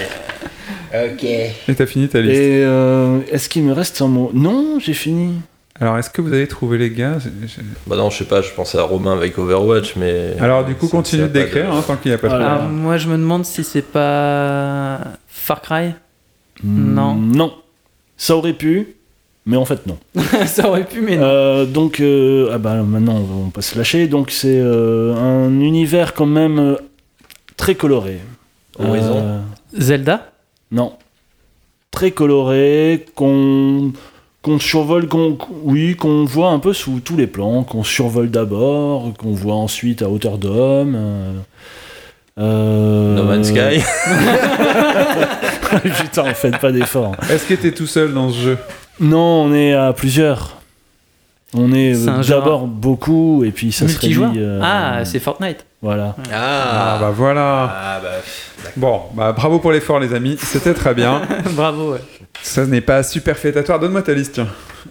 [0.93, 1.23] Ok.
[1.23, 2.39] Et t'as fini ta liste.
[2.39, 4.29] Et euh, est-ce qu'il me reste un mot?
[4.33, 5.33] Non, j'ai fini.
[5.79, 7.17] Alors, est-ce que vous avez trouvé les gars?
[7.87, 10.35] Bah non, je sais pas, je pensais à Romain avec Overwatch, mais.
[10.39, 12.35] Alors, du coup, ça- continue ça de décrire hein, tant qu'il n'y a pas Ah,
[12.35, 12.43] trop.
[12.45, 15.93] Alors, moi, je me demande si c'est pas Far Cry.
[16.63, 17.15] Non.
[17.15, 17.53] Hmm, Non.
[18.17, 18.89] Ça aurait pu,
[19.45, 19.97] mais en fait non.
[20.45, 21.23] Ça aurait pu, mais non.
[21.25, 24.07] Euh, donc, euh, ah bah maintenant on va, on va pas se lâcher.
[24.07, 26.75] Donc c'est euh, un univers quand même euh,
[27.57, 28.19] très coloré.
[28.79, 29.17] Horizon.
[29.17, 29.39] Euh,
[29.77, 30.31] Zelda?
[30.71, 30.93] Non,
[31.91, 33.91] très coloré qu'on
[34.41, 39.13] qu'on survole, qu'on oui, qu'on voit un peu sous tous les plans, qu'on survole d'abord,
[39.17, 40.95] qu'on voit ensuite à hauteur d'homme.
[40.97, 41.33] euh,
[42.39, 43.81] euh, No Man's Sky.
[46.01, 47.15] Putain, faites pas d'efforts.
[47.29, 48.57] Est-ce que t'es tout seul dans ce jeu?
[48.99, 50.57] Non, on est à plusieurs.
[51.55, 55.65] On est euh, d'abord beaucoup et puis ça se réduit, euh, Ah, c'est Fortnite.
[55.83, 56.15] voilà.
[56.31, 57.71] Ah, Ah, bah voilà.
[57.71, 58.09] Ah, bah.
[58.75, 60.37] Bon, bah bravo pour l'effort, les amis.
[60.39, 61.21] C'était très bien.
[61.51, 62.01] Bravo, ouais.
[62.41, 63.79] Ça n'est pas superfétatoire.
[63.79, 64.49] Donne-moi ta liste, tiens.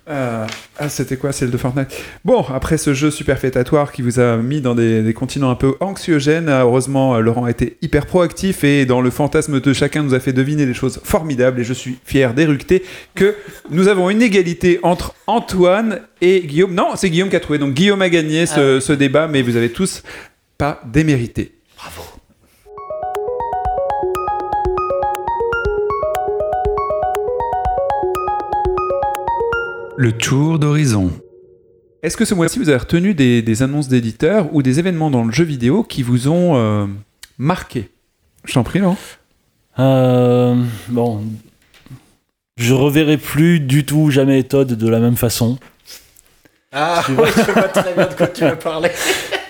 [0.09, 0.47] Euh,
[0.79, 1.89] ah, c'était quoi celle de Fortnite?
[2.25, 5.75] Bon, après ce jeu superfétatoire qui vous a mis dans des, des continents un peu
[5.81, 10.03] anxiogènes, euh, heureusement, euh, Laurent a été hyper proactif et dans le fantasme de chacun
[10.03, 11.61] nous a fait deviner des choses formidables.
[11.61, 12.85] Et je suis fier d'éructer
[13.15, 13.35] que
[13.71, 16.75] nous avons une égalité entre Antoine et Guillaume.
[16.75, 17.59] Non, c'est Guillaume qui a trouvé.
[17.59, 20.03] Donc Guillaume a gagné ce, ce débat, mais vous avez tous
[20.57, 21.53] pas démérité.
[29.97, 31.13] Le tour d'horizon.
[32.03, 35.25] Est-ce que ce mois-ci, vous avez retenu des, des annonces d'éditeurs ou des événements dans
[35.25, 36.87] le jeu vidéo qui vous ont euh,
[37.39, 37.91] marqué?
[38.45, 38.97] Je t'en prie, Laurent.
[39.79, 40.57] Euh,
[40.89, 41.23] bon,
[42.57, 45.59] je reverrai plus du tout jamais Todd de la même façon.
[46.73, 47.29] Ah, je vois
[47.69, 48.91] très bien de quoi tu veux parler.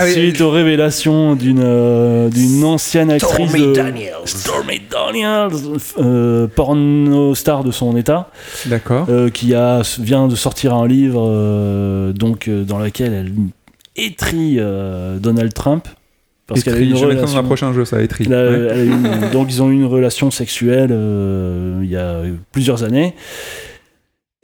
[0.00, 4.12] oui, Suite aux révélations d'une euh, d'une ancienne actrice Stormy de Daniels.
[4.24, 5.50] Stormy Daniels,
[5.98, 8.30] euh, porno star de son état,
[8.66, 9.06] D'accord.
[9.08, 13.32] euh, qui a vient de sortir un livre euh, donc euh, dans lequel elle
[13.96, 15.86] étrit euh, Donald Trump
[16.46, 17.42] parce qu'elle a une mettre dans un relation.
[17.44, 18.24] prochain jeu, ça, étri.
[18.28, 18.68] Elle a- Ouais.
[18.70, 22.20] elle a eu une- donc ils ont eu une relation sexuelle euh, il y a
[22.52, 23.14] plusieurs années.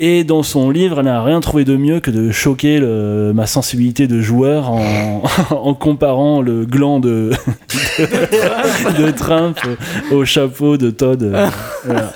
[0.04, 3.46] Et dans son livre, elle n'a rien trouvé de mieux que de choquer le- ma
[3.46, 7.30] sensibilité de joueur en, en comparant le gland de,
[7.98, 9.56] de, de Trump
[10.10, 11.22] au chapeau de Todd.
[11.22, 11.48] Euh,
[11.84, 12.12] voilà.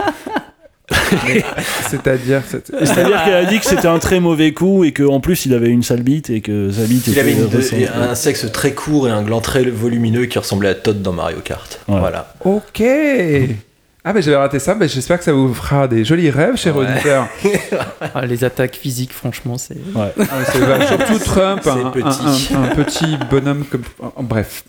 [1.89, 2.43] C'est-à-dire.
[2.49, 5.55] c'est- C'est-à-dire qu'elle a dit que c'était un très mauvais coup et qu'en plus il
[5.55, 8.72] avait une sale bite et que sa bite Il était avait une- un sexe très
[8.72, 11.78] court et un gland très volumineux qui ressemblait à Todd dans Mario Kart.
[11.89, 12.01] Ouais.
[12.01, 12.34] Voilà.
[12.45, 12.82] Ok.
[14.09, 14.74] Ah, ben j'avais raté ça.
[14.74, 16.86] Ben, J'espère que ça vous fera des jolis rêves, cher Ouais.
[16.88, 17.26] auditeur.
[18.14, 19.74] Ah, les attaques physiques, franchement, c'est.
[19.94, 20.12] Ouais.
[20.20, 20.86] Ah.
[20.86, 22.54] Surtout Trump, C'est un, petit.
[22.54, 23.82] un- un- un petit bonhomme comme.
[24.20, 24.62] Bref.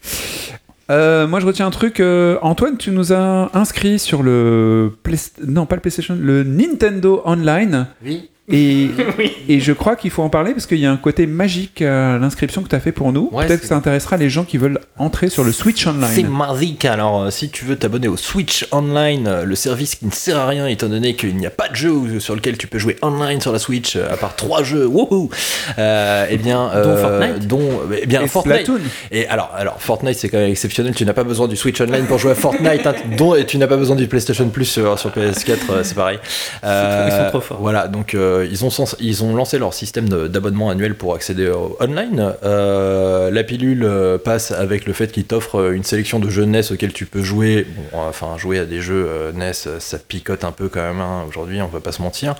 [0.89, 1.99] Euh, moi, je retiens un truc.
[1.99, 4.91] euh, Antoine, tu nous as inscrit sur le.
[5.03, 7.87] Play- Non, pas le PlayStation, le Nintendo Online.
[8.03, 8.29] Oui.
[8.49, 8.89] Et,
[9.49, 12.17] et je crois qu'il faut en parler parce qu'il y a un côté magique à
[12.17, 13.29] l'inscription que tu as fait pour nous.
[13.33, 15.89] Ouais, Peut-être c'est- que ça intéressera les gens qui veulent entrer sur le Switch C'est
[15.89, 16.27] Online.
[16.29, 16.85] magique.
[16.85, 20.37] Alors, euh, si tu veux t'abonner au Switch Online, euh, le service qui ne sert
[20.37, 22.95] à rien étant donné qu'il n'y a pas de jeu sur lequel tu peux jouer
[23.01, 25.29] online sur la Switch, euh, à part trois jeux, wouhou
[25.77, 27.69] euh, Eh bien, Dont Fortnite dont,
[28.01, 28.61] eh bien, Et Fortnite.
[28.61, 28.79] Splatoon.
[29.11, 30.93] Et alors, alors Fortnite c'est quand même exceptionnel.
[30.95, 33.57] Tu n'as pas besoin du Switch Online pour jouer à Fortnite, hein, dont et tu
[33.57, 36.19] n'as pas besoin du PlayStation Plus sur, sur PS4, euh, c'est pareil.
[36.63, 37.57] Euh, Ils sont trop forts.
[37.59, 38.69] Voilà, donc euh, ils, ont
[38.99, 42.33] ils ont lancé leur système d'abonnement annuel pour accéder au online.
[42.43, 46.45] Euh, la pilule euh, passe avec le fait qu'ils t'offrent euh, une sélection de jeux
[46.45, 47.65] NES auxquels tu peux jouer.
[47.91, 51.01] Bon, enfin, jouer à des jeux euh, NES, euh, ça picote un peu quand même
[51.01, 52.35] hein, aujourd'hui, on va pas se mentir.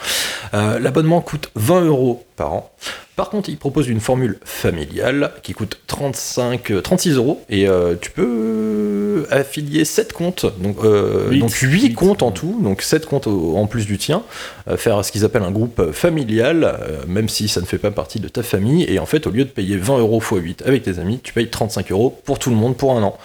[0.53, 2.71] Euh, L'abonnement coûte 20 euros par an.
[3.17, 7.95] Par contre, ils proposent une formule familiale qui coûte 35, euh, 36 euros et euh,
[7.99, 11.39] tu peux affilier 7 comptes, donc, euh, Huit.
[11.39, 11.93] donc 8 Huit.
[11.95, 14.21] comptes en tout, donc 7 comptes en plus du tien,
[14.67, 17.79] euh, faire ce qu'ils appellent un groupe euh, familial, euh, même si ça ne fait
[17.79, 20.31] pas partie de ta famille, et en fait, au lieu de payer 20 euros x
[20.39, 23.17] 8 avec tes amis, tu payes 35 euros pour tout le monde pour un an.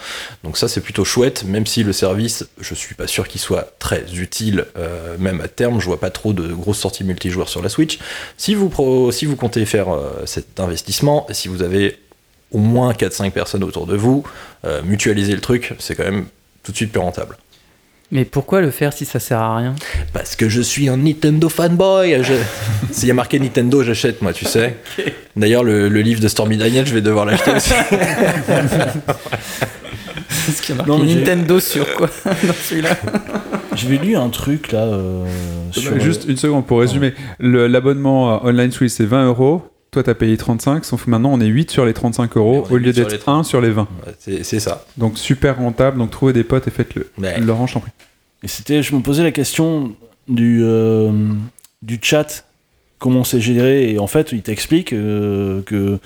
[0.42, 3.72] Donc ça, c'est plutôt chouette, même si le service, je suis pas sûr qu'il soit
[3.78, 7.60] très utile, euh, même à terme, je vois pas trop de grosses sorties multijoueurs sur
[7.62, 7.98] la Switch.
[8.38, 11.98] Si vous, pro- si vous comptez faire euh, cet investissement, et si vous avez
[12.52, 14.22] au moins 4-5 personnes autour de vous,
[14.64, 16.26] euh, mutualiser le truc, c'est quand même
[16.62, 17.36] tout de suite plus rentable.
[18.10, 19.74] Mais pourquoi le faire si ça sert à rien?
[20.12, 22.22] Parce que je suis un Nintendo fanboy.
[22.22, 22.34] Je...
[22.92, 24.76] S'il y a marqué Nintendo, j'achète, moi, tu sais.
[25.34, 27.72] D'ailleurs, le, le livre de Stormy Daniel, je vais devoir l'acheter aussi.
[30.46, 32.10] Parce qu'il y a Non, marqué Nintendo sur quoi?
[32.24, 32.98] Dans celui-là
[33.74, 34.84] J'avais lu un truc là.
[34.84, 35.24] euh,
[35.70, 37.14] sur, Juste une seconde pour résumer.
[37.40, 39.62] L'abonnement à Online Switch, c'est 20 euros.
[39.90, 42.76] Toi, t'as payé 35, sauf que maintenant, on est 8 sur les 35 euros au
[42.78, 43.82] lieu 8 sur d'être les 1 sur les 20.
[43.82, 44.86] Ouais, c'est c'est ça.
[44.96, 45.98] Donc, super rentable.
[45.98, 47.10] Donc, trouvez des potes et faites-le.
[47.18, 47.38] Ouais.
[47.40, 47.90] Laurent, je t'en prie.
[48.42, 49.92] Et c'était, je me posais la question
[50.28, 51.12] du, euh,
[51.82, 52.46] du chat,
[53.02, 53.92] comment c'est généré.
[53.92, 55.98] Et en fait, il t'explique euh, que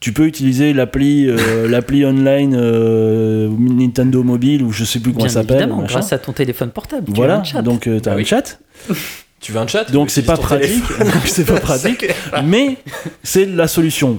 [0.00, 5.28] tu peux utiliser l'appli, euh, l'appli online euh, Nintendo Mobile ou je sais plus comment
[5.28, 5.68] ça s'appelle.
[5.86, 7.06] grâce à ton téléphone portable.
[7.06, 7.60] tu as Voilà, un chat.
[7.62, 8.24] donc euh, t'as Bah un oui.
[8.24, 8.58] chat,
[9.40, 9.90] Tu veux un chat?
[9.92, 10.84] Donc c'est pas ton pratique,
[11.26, 12.06] c'est pas pratique,
[12.44, 12.76] mais
[13.22, 14.18] c'est la solution.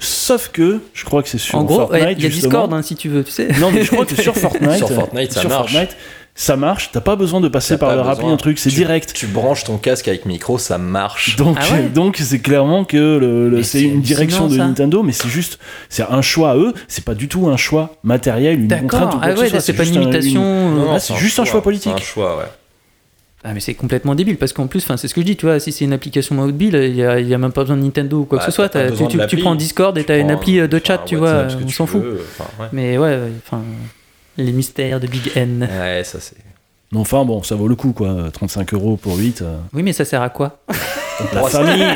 [0.00, 2.16] Sauf que je crois que c'est sur en gros, Fortnite.
[2.18, 2.50] il y a justement.
[2.50, 3.48] Discord hein, si tu veux, tu sais.
[3.60, 5.72] Non, mais je crois que sur Fortnite, Sur Fortnite, ça sur marche.
[5.72, 5.96] Fortnite,
[6.36, 6.90] ça marche.
[6.92, 8.32] T'as pas besoin de passer par appli, besoin.
[8.32, 9.12] un truc, c'est direct.
[9.14, 11.36] Tu branches ton casque avec micro, ça marche.
[11.36, 14.66] Donc, Ah ouais donc c'est clairement que le, le- c'est une direction de ça.
[14.66, 15.58] Nintendo, mais c'est juste,
[15.88, 16.74] c'est un choix à eux.
[16.88, 19.48] C'est pas du tout un choix matériel, une contrainte ou quoi Ah que ce ouais,
[19.50, 19.60] soit.
[19.60, 20.42] c'est pas une un- limitation.
[20.42, 21.92] une- Ah, c'est juste un choix politique.
[21.96, 22.44] C'est un choix, ouais.
[23.46, 25.44] Ah mais c'est complètement débile parce qu'en plus, enfin c'est ce que je dis, tu
[25.44, 27.76] vois, si c'est une application mobile, il y a, il y a même pas besoin
[27.76, 28.70] de Nintendo ou quoi Bah, que ce soit.
[28.70, 31.44] tu, tu- tu prends Discord et Tu t'as une appli euh, de chat, tu vois,
[31.62, 32.02] on tu s'en fout.
[32.72, 33.60] Mais ouais, ouais, enfin
[34.36, 35.68] les mystères de Big N.
[35.70, 36.36] Ouais, ça c'est.
[36.92, 38.30] Mais enfin, bon, ça vaut le coup, quoi.
[38.32, 39.42] 35 euros pour 8.
[39.42, 39.56] euh.
[39.72, 40.58] Oui, mais ça sert à quoi?
[41.32, 41.86] La famille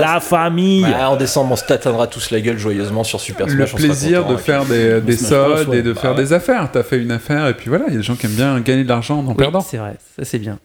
[0.00, 3.56] La famille en décembre, on se tâtonnera tous la gueule joyeusement sur Super Smash.
[3.58, 5.78] Le on sera plaisir content, de faire des, des Smash Bros, soldes ouais.
[5.78, 6.16] et de Bah faire ouais.
[6.22, 6.68] des affaires.
[6.72, 8.58] T'as fait une affaire et puis voilà, il y a des gens qui aiment bien
[8.60, 9.60] gagner de l'argent en en Oui, perdant.
[9.60, 10.58] c'est vrai, ça c'est bien.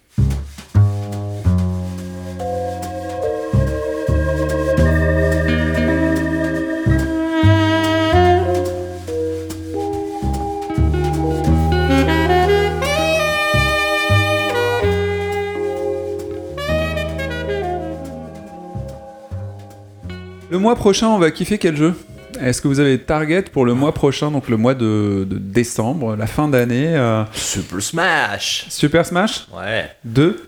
[20.62, 21.94] Mois prochain, on va kiffer quel jeu?
[22.40, 26.16] Est-ce que vous avez target pour le mois prochain, donc le mois de, de décembre,
[26.16, 29.48] la fin d'année euh, Super Smash Super Smash?
[29.56, 29.90] Ouais.
[30.06, 30.48] 2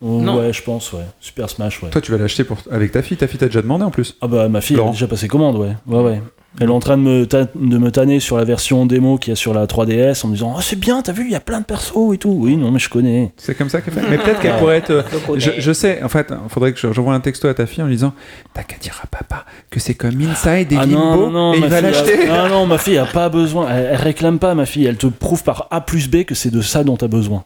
[0.00, 0.38] Oh, Non.
[0.40, 1.04] Ouais, je pense, ouais.
[1.20, 1.88] Super Smash, ouais.
[1.88, 2.58] Toi, tu vas l'acheter pour...
[2.70, 3.16] avec ta fille.
[3.16, 4.16] Ta fille t'a déjà demandé en plus.
[4.20, 4.90] Ah bah, ma fille, elle Laurent.
[4.90, 5.76] a déjà passé commande, ouais.
[5.86, 6.22] Ouais, ouais.
[6.60, 9.30] Elle est en train de me, ta- de me tanner sur la version démo qu'il
[9.30, 11.34] y a sur la 3DS en me disant Oh, c'est bien, t'as vu, il y
[11.34, 12.30] a plein de persos et tout.
[12.30, 13.32] Oui, non, mais je connais.
[13.36, 14.02] C'est comme ça qu'elle fait.
[14.08, 15.04] Mais peut-être qu'elle pourrait être.
[15.36, 17.82] Je, je sais, en fait, il faudrait que je- j'envoie un texto à ta fille
[17.82, 18.14] en lui disant
[18.54, 21.54] T'as qu'à dire à papa que c'est comme Inside et Ah Limbo non, non, non,
[21.54, 22.28] et il va a- l'acheter.
[22.30, 23.68] Ah non, ma fille a pas besoin.
[23.70, 24.86] Elle, elle réclame pas, ma fille.
[24.86, 27.42] Elle te prouve par A plus B que c'est de ça dont t'as besoin.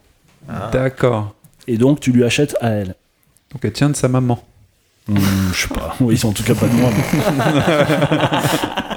[0.71, 1.35] D'accord.
[1.67, 2.95] Et donc, tu lui achètes à elle.
[3.53, 4.39] Donc elle tient de sa maman.
[5.09, 5.17] Hmm,
[5.55, 5.97] je sais pas.
[6.01, 6.91] Oui, en tout cas pas de moi.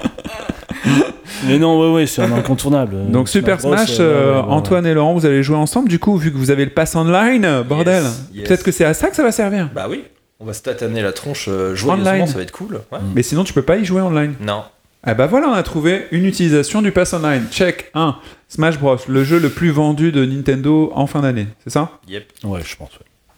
[1.48, 2.96] mais- non, ouais, ouais, c'est un incontournable.
[3.10, 4.54] Donc Super Smash, euh, euh, ouais, ouais, ouais.
[4.54, 6.96] Antoine et Laurent, vous allez jouer ensemble du coup, vu que vous avez le pass
[6.96, 8.04] online, bordel.
[8.34, 8.48] yes.
[8.48, 9.70] Peut-être que c'est à ça que ça va servir.
[9.74, 10.04] Bah oui.
[10.40, 12.26] On va se tataner la tronche euh, joyeusement, Online.
[12.28, 12.82] ça va être cool.
[12.92, 12.98] Ouais.
[13.14, 14.34] Mais sinon, tu peux pas y jouer online.
[14.42, 14.64] Non.
[15.04, 17.46] Ah bah voilà, on a trouvé une utilisation du pass online.
[17.52, 18.16] Check 1.
[18.50, 21.92] Smash Bros, le jeu le plus vendu de Nintendo en fin d'année, c'est ça?
[22.08, 22.24] Yep.
[22.44, 22.90] Ouais, je pense.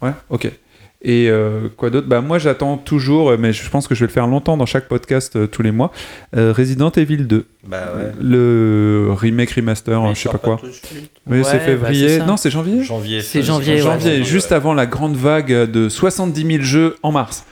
[0.02, 0.08] ouais.
[0.08, 0.50] Ouais, ok.
[1.06, 2.06] Et euh, quoi d'autre?
[2.08, 4.64] Bah moi j'attends toujours, euh, mais je pense que je vais le faire longtemps dans
[4.64, 5.92] chaque podcast euh, tous les mois.
[6.34, 8.12] euh, Resident Evil 2, Bah ouais.
[8.22, 10.58] le remake remaster, Mais il je sais pas quoi.
[11.26, 12.18] Ouais, c'est bah, février.
[12.18, 12.24] ça.
[12.24, 12.82] non, c'est janvier.
[12.82, 13.20] Janvier.
[13.20, 14.24] C'est janvier, janvier, ouais.
[14.24, 17.44] juste avant la grande vague de 70 000 jeux en mars.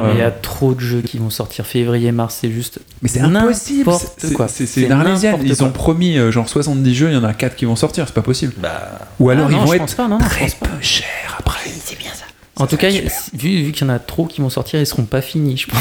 [0.00, 2.78] Mais Il y a trop de jeux qui vont sortir février-mars, c'est juste.
[3.02, 3.90] mais c'est impossible.
[4.18, 4.46] C'est- quoi.
[4.46, 5.32] C'est c'est C'est une arlésienne.
[5.32, 7.74] n'importe Ils ont promis euh, genre 70 jeux, il y en a 4 qui vont
[7.74, 8.52] sortir, c'est pas possible.
[8.58, 8.90] Bah.
[9.18, 11.67] Ou alors Ah, ils non, vont être pas, non, très peu chers après.
[12.60, 15.04] En tout cas, vu, vu qu'il y en a trop qui vont sortir, ils seront
[15.04, 15.78] pas finis, je pense.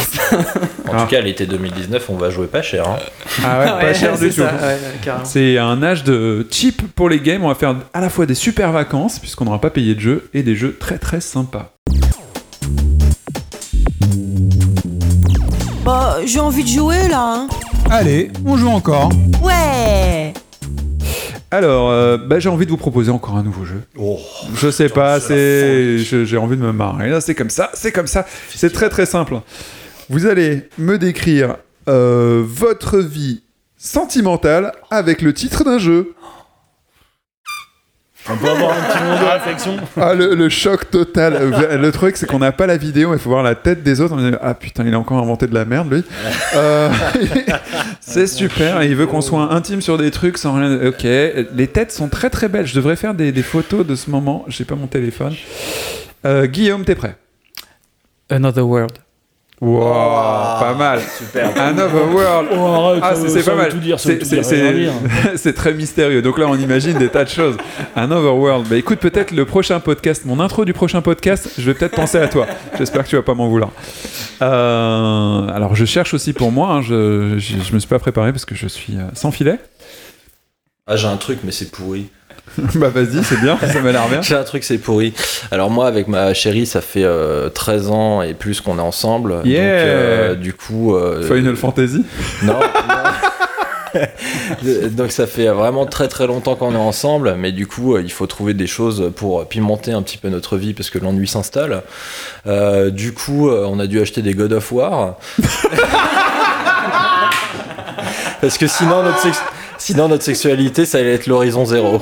[0.87, 1.01] En Ah.
[1.01, 2.87] tout cas, l'été 2019, on va jouer pas cher.
[2.87, 2.97] hein.
[3.43, 4.43] Ah ouais, pas cher du tout.
[5.23, 7.43] C'est un âge de cheap pour les games.
[7.43, 10.29] On va faire à la fois des super vacances, puisqu'on n'aura pas payé de jeux,
[10.33, 11.73] et des jeux très très sympas.
[15.83, 17.23] Bah, j'ai envie de jouer là.
[17.25, 17.47] hein.
[17.89, 19.09] Allez, on joue encore.
[19.41, 20.33] Ouais.
[21.49, 23.81] Alors, euh, bah, j'ai envie de vous proposer encore un nouveau jeu.
[23.97, 24.19] Oh.
[24.55, 27.09] Je sais pas, c'est J'ai envie de me marrer.
[27.09, 28.25] Là, c'est comme ça, c'est comme ça.
[28.53, 29.39] C'est très très simple.
[30.09, 31.55] Vous allez me décrire
[31.87, 33.43] euh, votre vie
[33.77, 36.13] sentimentale avec le titre d'un jeu.
[38.29, 41.51] On peut avoir un petit moment de réflexion Ah, le, le choc total.
[41.79, 44.13] Le truc, c'est qu'on n'a pas la vidéo, il faut voir la tête des autres.
[44.17, 46.03] On dit, ah putain, il a encore inventé de la merde, lui.
[46.55, 46.89] Euh,
[48.01, 48.83] c'est super.
[48.83, 50.87] Il veut qu'on soit intime sur des trucs sans rien.
[50.87, 51.03] Ok.
[51.03, 52.65] Les têtes sont très très belles.
[52.67, 54.43] Je devrais faire des, des photos de ce moment.
[54.47, 55.33] J'ai pas mon téléphone.
[56.25, 57.15] Euh, Guillaume, t'es prêt?
[58.29, 58.97] Another World.
[59.59, 60.99] Wow, pas mal.
[61.17, 61.49] Super.
[61.59, 62.49] Another World.
[62.53, 63.71] Oh, arrête, Ah, c'est pas mal.
[65.35, 66.21] C'est- très mystérieux.
[66.21, 67.57] Donc là, on imagine des tas de choses.
[67.95, 68.67] Un overworld.
[68.67, 72.19] Bah écoute, peut-être le prochain podcast, mon intro du prochain podcast, je vais peut-être penser
[72.19, 72.45] à toi.
[72.77, 73.71] J'espère que tu vas pas m'en vouloir.
[74.43, 76.69] Euh, alors, je cherche aussi pour moi.
[76.69, 79.57] hein, je, je, je me suis pas préparé parce que je suis euh, sans filet.
[80.85, 82.09] Ah, j'ai un truc, mais c'est pourri.
[82.75, 83.57] bah vas-y, c'est bien.
[83.59, 84.21] Ça m'a l'air bien.
[84.21, 85.13] J'ai un truc, c'est pourri.
[85.51, 89.37] Alors moi, avec ma chérie, ça fait euh, 13 ans et plus qu'on est ensemble.
[89.37, 89.61] Donc, Yeah.
[89.63, 90.95] euh, du coup...
[90.95, 92.03] euh, Final Fantasy.
[92.43, 92.53] Non.
[92.53, 92.59] non.
[94.91, 98.11] Donc ça fait vraiment très très longtemps qu'on est ensemble, mais du coup euh, il
[98.11, 101.81] faut trouver des choses pour pimenter un petit peu notre vie parce que l'ennui s'installe.
[102.45, 105.15] Euh, du coup on a dû acheter des God of War.
[108.41, 109.25] parce que sinon notre,
[109.87, 112.01] sinon notre sexualité ça allait être l'horizon zéro.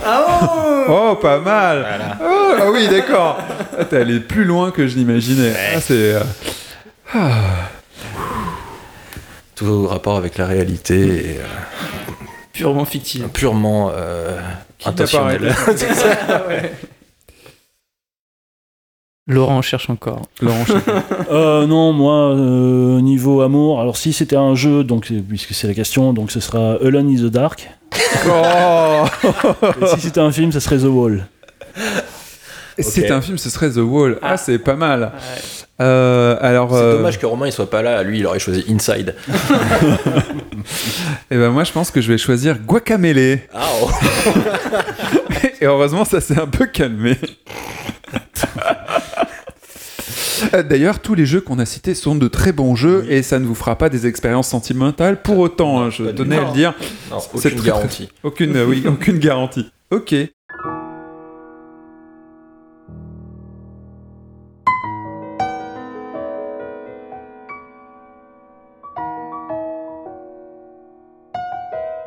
[0.88, 1.86] Oh, pas mal.
[2.24, 3.38] Oh, ah oui, d'accord.
[3.80, 5.54] Ah, T'es allé plus loin que je l'imaginais.
[5.76, 6.14] Ah, c'est.
[6.16, 6.20] euh,
[9.56, 11.44] Tout rapport avec la réalité et euh,
[12.54, 13.28] Purement fictif.
[13.34, 14.40] purement euh,
[14.86, 15.54] intentionnel.
[19.28, 20.22] Laurent cherche encore.
[20.42, 21.04] Laurent, sais pas.
[21.32, 25.74] Euh, non, moi, euh, niveau amour, alors si c'était un jeu, donc, puisque c'est la
[25.74, 27.70] question, donc ce sera Alone in the Dark.
[28.28, 29.06] Oh
[29.82, 31.28] Et si c'était un film, ça serait The Wall.
[32.80, 34.18] C'est un film, ce serait The Wall.
[34.22, 34.38] Ah, Ah.
[34.38, 35.12] c'est pas mal.
[35.82, 38.64] Euh, alors, C'est euh, dommage que Romain il soit pas là, lui il aurait choisi
[38.70, 39.16] Inside.
[41.32, 43.40] eh ben moi, je pense que je vais choisir Guacamele.
[43.54, 43.90] Ah, oh.
[45.62, 47.18] Et heureusement, ça s'est un peu calmé.
[50.54, 53.39] Euh, D'ailleurs, tous les jeux qu'on a cités sont de très bons jeux et ça
[53.39, 55.22] ne vous fera pas des expériences sentimentales.
[55.22, 56.74] Pour autant, hein, je tenais à le dire,
[57.12, 58.10] Non, C'est aucune très, très- garantie.
[58.24, 59.66] aucune, euh, oui, aucune garantie.
[59.91, 60.14] Ok.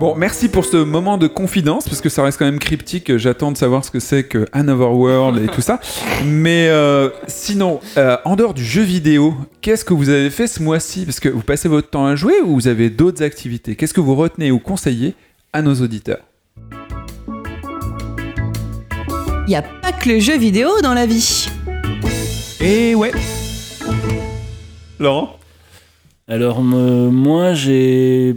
[0.00, 3.16] Bon, merci pour ce moment de confidence, parce que ça reste quand même cryptique.
[3.16, 5.80] J'attends de savoir ce que c'est que Another World et tout ça.
[6.24, 10.62] Mais euh, sinon, euh, en dehors du jeu vidéo, qu'est-ce que vous avez fait ce
[10.62, 11.04] mois-ci?
[11.04, 13.74] Parce que vous passez votre temps à jouer ou vous avez d'autres activités?
[13.74, 15.14] Qu'est-ce que vous retenez ou conseillez
[15.52, 16.20] à nos auditeurs?
[19.48, 21.48] Y a pas que le jeu vidéo dans la vie.
[22.60, 23.10] Et ouais.
[25.00, 25.34] Laurent?
[26.28, 28.36] Alors, me- moi, j'ai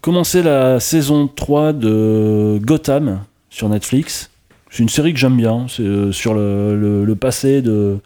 [0.00, 4.30] commencé la saison 3 de Gotham sur Netflix?
[4.70, 5.66] C'est une série que j'aime bien.
[5.68, 7.98] C'est euh, sur le, passé de,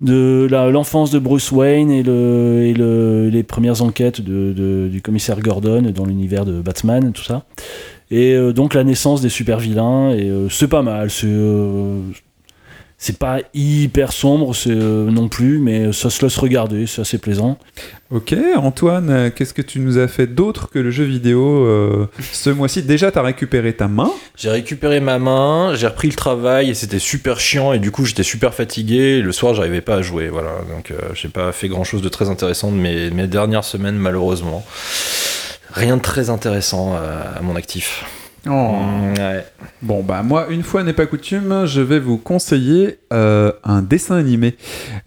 [0.00, 6.04] l'enfance de Bruce Wayne et, le, et le- les premières enquêtes du commissaire Gordon dans
[6.04, 7.44] l'univers de Batman, tout ça.
[8.10, 10.10] Et euh, donc la naissance des super vilains.
[10.10, 11.08] Et euh, c'est pas mal.
[13.02, 17.00] Euh, c'est pas hyper sombre c'est, euh, non plus, mais ça se laisse regarder, c'est
[17.00, 17.58] assez plaisant.
[18.10, 22.06] Ok, Antoine, euh, qu'est-ce que tu nous as fait d'autre que le jeu vidéo euh,
[22.32, 22.82] ce mois-ci?
[22.82, 24.10] Déjà, tu as récupéré ta main.
[24.36, 28.04] J'ai récupéré ma main, j'ai repris le travail et c'était super chiant et du coup
[28.04, 29.20] j'étais super fatigué.
[29.22, 30.52] Le soir j'arrivais pas à jouer, voilà.
[30.74, 33.96] Donc euh, j'ai pas fait grand chose de très intéressant de mes, mes dernières semaines
[33.96, 34.64] malheureusement.
[35.72, 38.04] Rien de très intéressant euh, à mon actif.
[38.48, 38.74] Oh.
[39.18, 39.44] Ouais.
[39.82, 44.16] Bon, bah moi, une fois n'est pas coutume, je vais vous conseiller euh, un dessin
[44.16, 44.56] animé.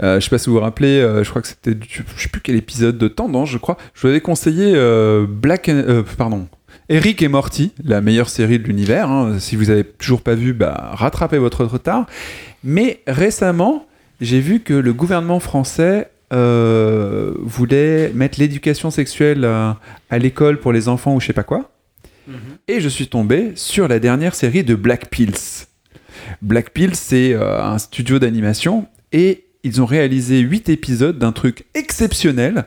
[0.02, 2.22] Euh, je sais pas si vous vous rappelez, euh, je crois que c'était, du- je
[2.24, 3.76] sais plus quel épisode de Tendance, je crois.
[3.94, 4.74] Je vous avais conseillé
[5.28, 6.48] Black, and- pardon,
[6.88, 9.10] Eric et Morty, la meilleure série de l'univers.
[9.10, 9.36] hein.
[9.40, 12.06] Si vous avez toujours pas vu, bah rattrapez votre retard.
[12.64, 13.86] Mais récemment,
[14.22, 21.16] j'ai vu que le gouvernement français voulait mettre l'éducation sexuelle à l'école pour les enfants
[21.16, 21.70] ou je sais pas quoi.
[22.68, 25.66] Et je suis tombé sur la dernière série de Black Pills.
[26.42, 31.66] Black Pills, c'est euh, un studio d'animation et ils ont réalisé 8 épisodes d'un truc
[31.74, 32.66] exceptionnel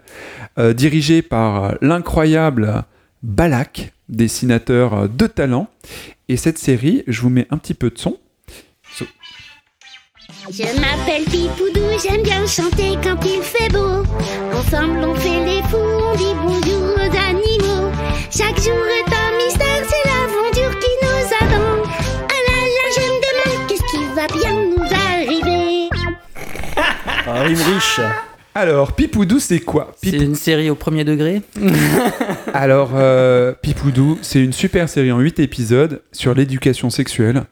[0.59, 2.85] euh, dirigé par l'incroyable
[3.23, 5.69] Balak, dessinateur euh, de talent.
[6.29, 8.19] Et cette série, je vous mets un petit peu de son.
[8.95, 9.07] So-
[10.53, 14.03] Je m'appelle Pipoudou, j'aime bien chanter quand il fait beau.
[14.55, 17.91] Ensemble on fait fous, on dit bonjour aux animaux.
[18.31, 19.28] Chaque jour est un
[19.59, 21.83] mystère, c'est l'aventure qui nous attend.
[22.29, 25.89] Ah là là, je me demande qu'est-ce qui va bien nous arriver.
[27.27, 28.01] Un rime riche.
[28.55, 31.43] Alors, Pipoudou, c'est quoi C'est une série au premier degré.
[32.55, 37.45] Alors, euh, Pipoudou, c'est une super série en 8 épisodes sur l'éducation sexuelle.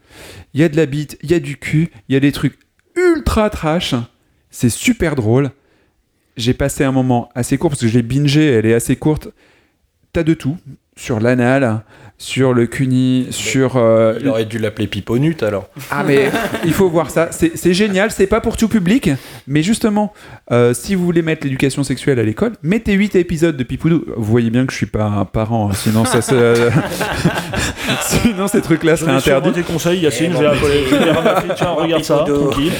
[0.54, 2.32] Il y a de la bite, il y a du cul, il y a des
[2.32, 2.58] trucs
[2.96, 3.94] ultra trash.
[4.50, 5.50] C'est super drôle.
[6.36, 9.28] J'ai passé un moment assez court parce que je l'ai bingé, elle est assez courte.
[10.12, 10.56] T'as de tout.
[10.98, 11.82] Sur l'anal,
[12.16, 13.76] sur le cuni, sur.
[13.76, 15.68] euh, Il aurait dû l'appeler Piponut alors.
[15.90, 16.30] Ah mais
[16.64, 19.10] il faut voir ça, c'est génial, c'est pas pour tout public,
[19.46, 20.14] mais justement,
[20.52, 24.04] euh, si vous voulez mettre l'éducation sexuelle à l'école, mettez 8 épisodes de Pipoudou.
[24.16, 26.34] Vous voyez bien que je suis pas un parent, hein, sinon ça se...
[28.00, 29.52] sinon ces trucs-là Je seraient interdits.
[29.52, 31.46] tes conseils, Yacine, Eh, je vais bon, appeler- je vais les ramasser.
[31.56, 32.72] Tiens, regarde ça, tranquille.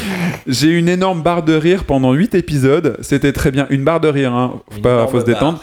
[0.46, 4.08] J'ai une énorme barre de rire pendant 8 épisodes, c'était très bien, une barre de
[4.08, 4.60] rire, hein.
[4.70, 5.62] faut, Une pas, énorme faut se détendre.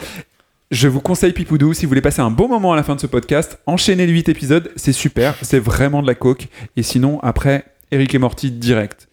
[0.74, 3.00] Je vous conseille Pipoudou, si vous voulez passer un bon moment à la fin de
[3.00, 7.20] ce podcast, enchaînez les 8 épisodes, c'est super, c'est vraiment de la coke, et sinon
[7.20, 9.08] après, Eric et Morty direct.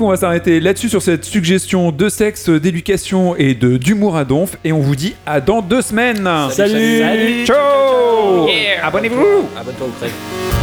[0.00, 4.24] Coup on va s'arrêter là-dessus sur cette suggestion de sexe, d'éducation et de d'humour à
[4.24, 6.28] donf et on vous dit à dans deux semaines.
[6.50, 7.00] Salut.
[7.00, 7.46] Salut.
[7.46, 8.48] Ciao
[8.82, 10.59] Abonnez-vous Abonne-toi au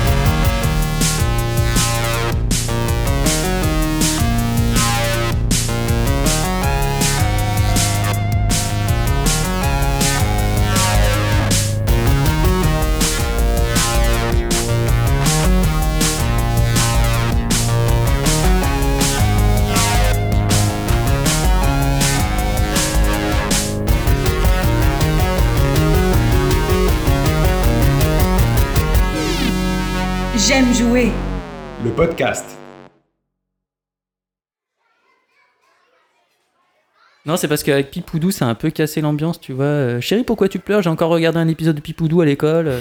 [37.25, 39.65] Non, c'est parce qu'avec Pipoudou, ça a un peu cassé l'ambiance, tu vois.
[39.65, 40.81] Euh, Chérie, pourquoi tu pleures?
[40.81, 42.67] J'ai encore regardé un épisode de Pipoudou à l'école.
[42.67, 42.79] euh,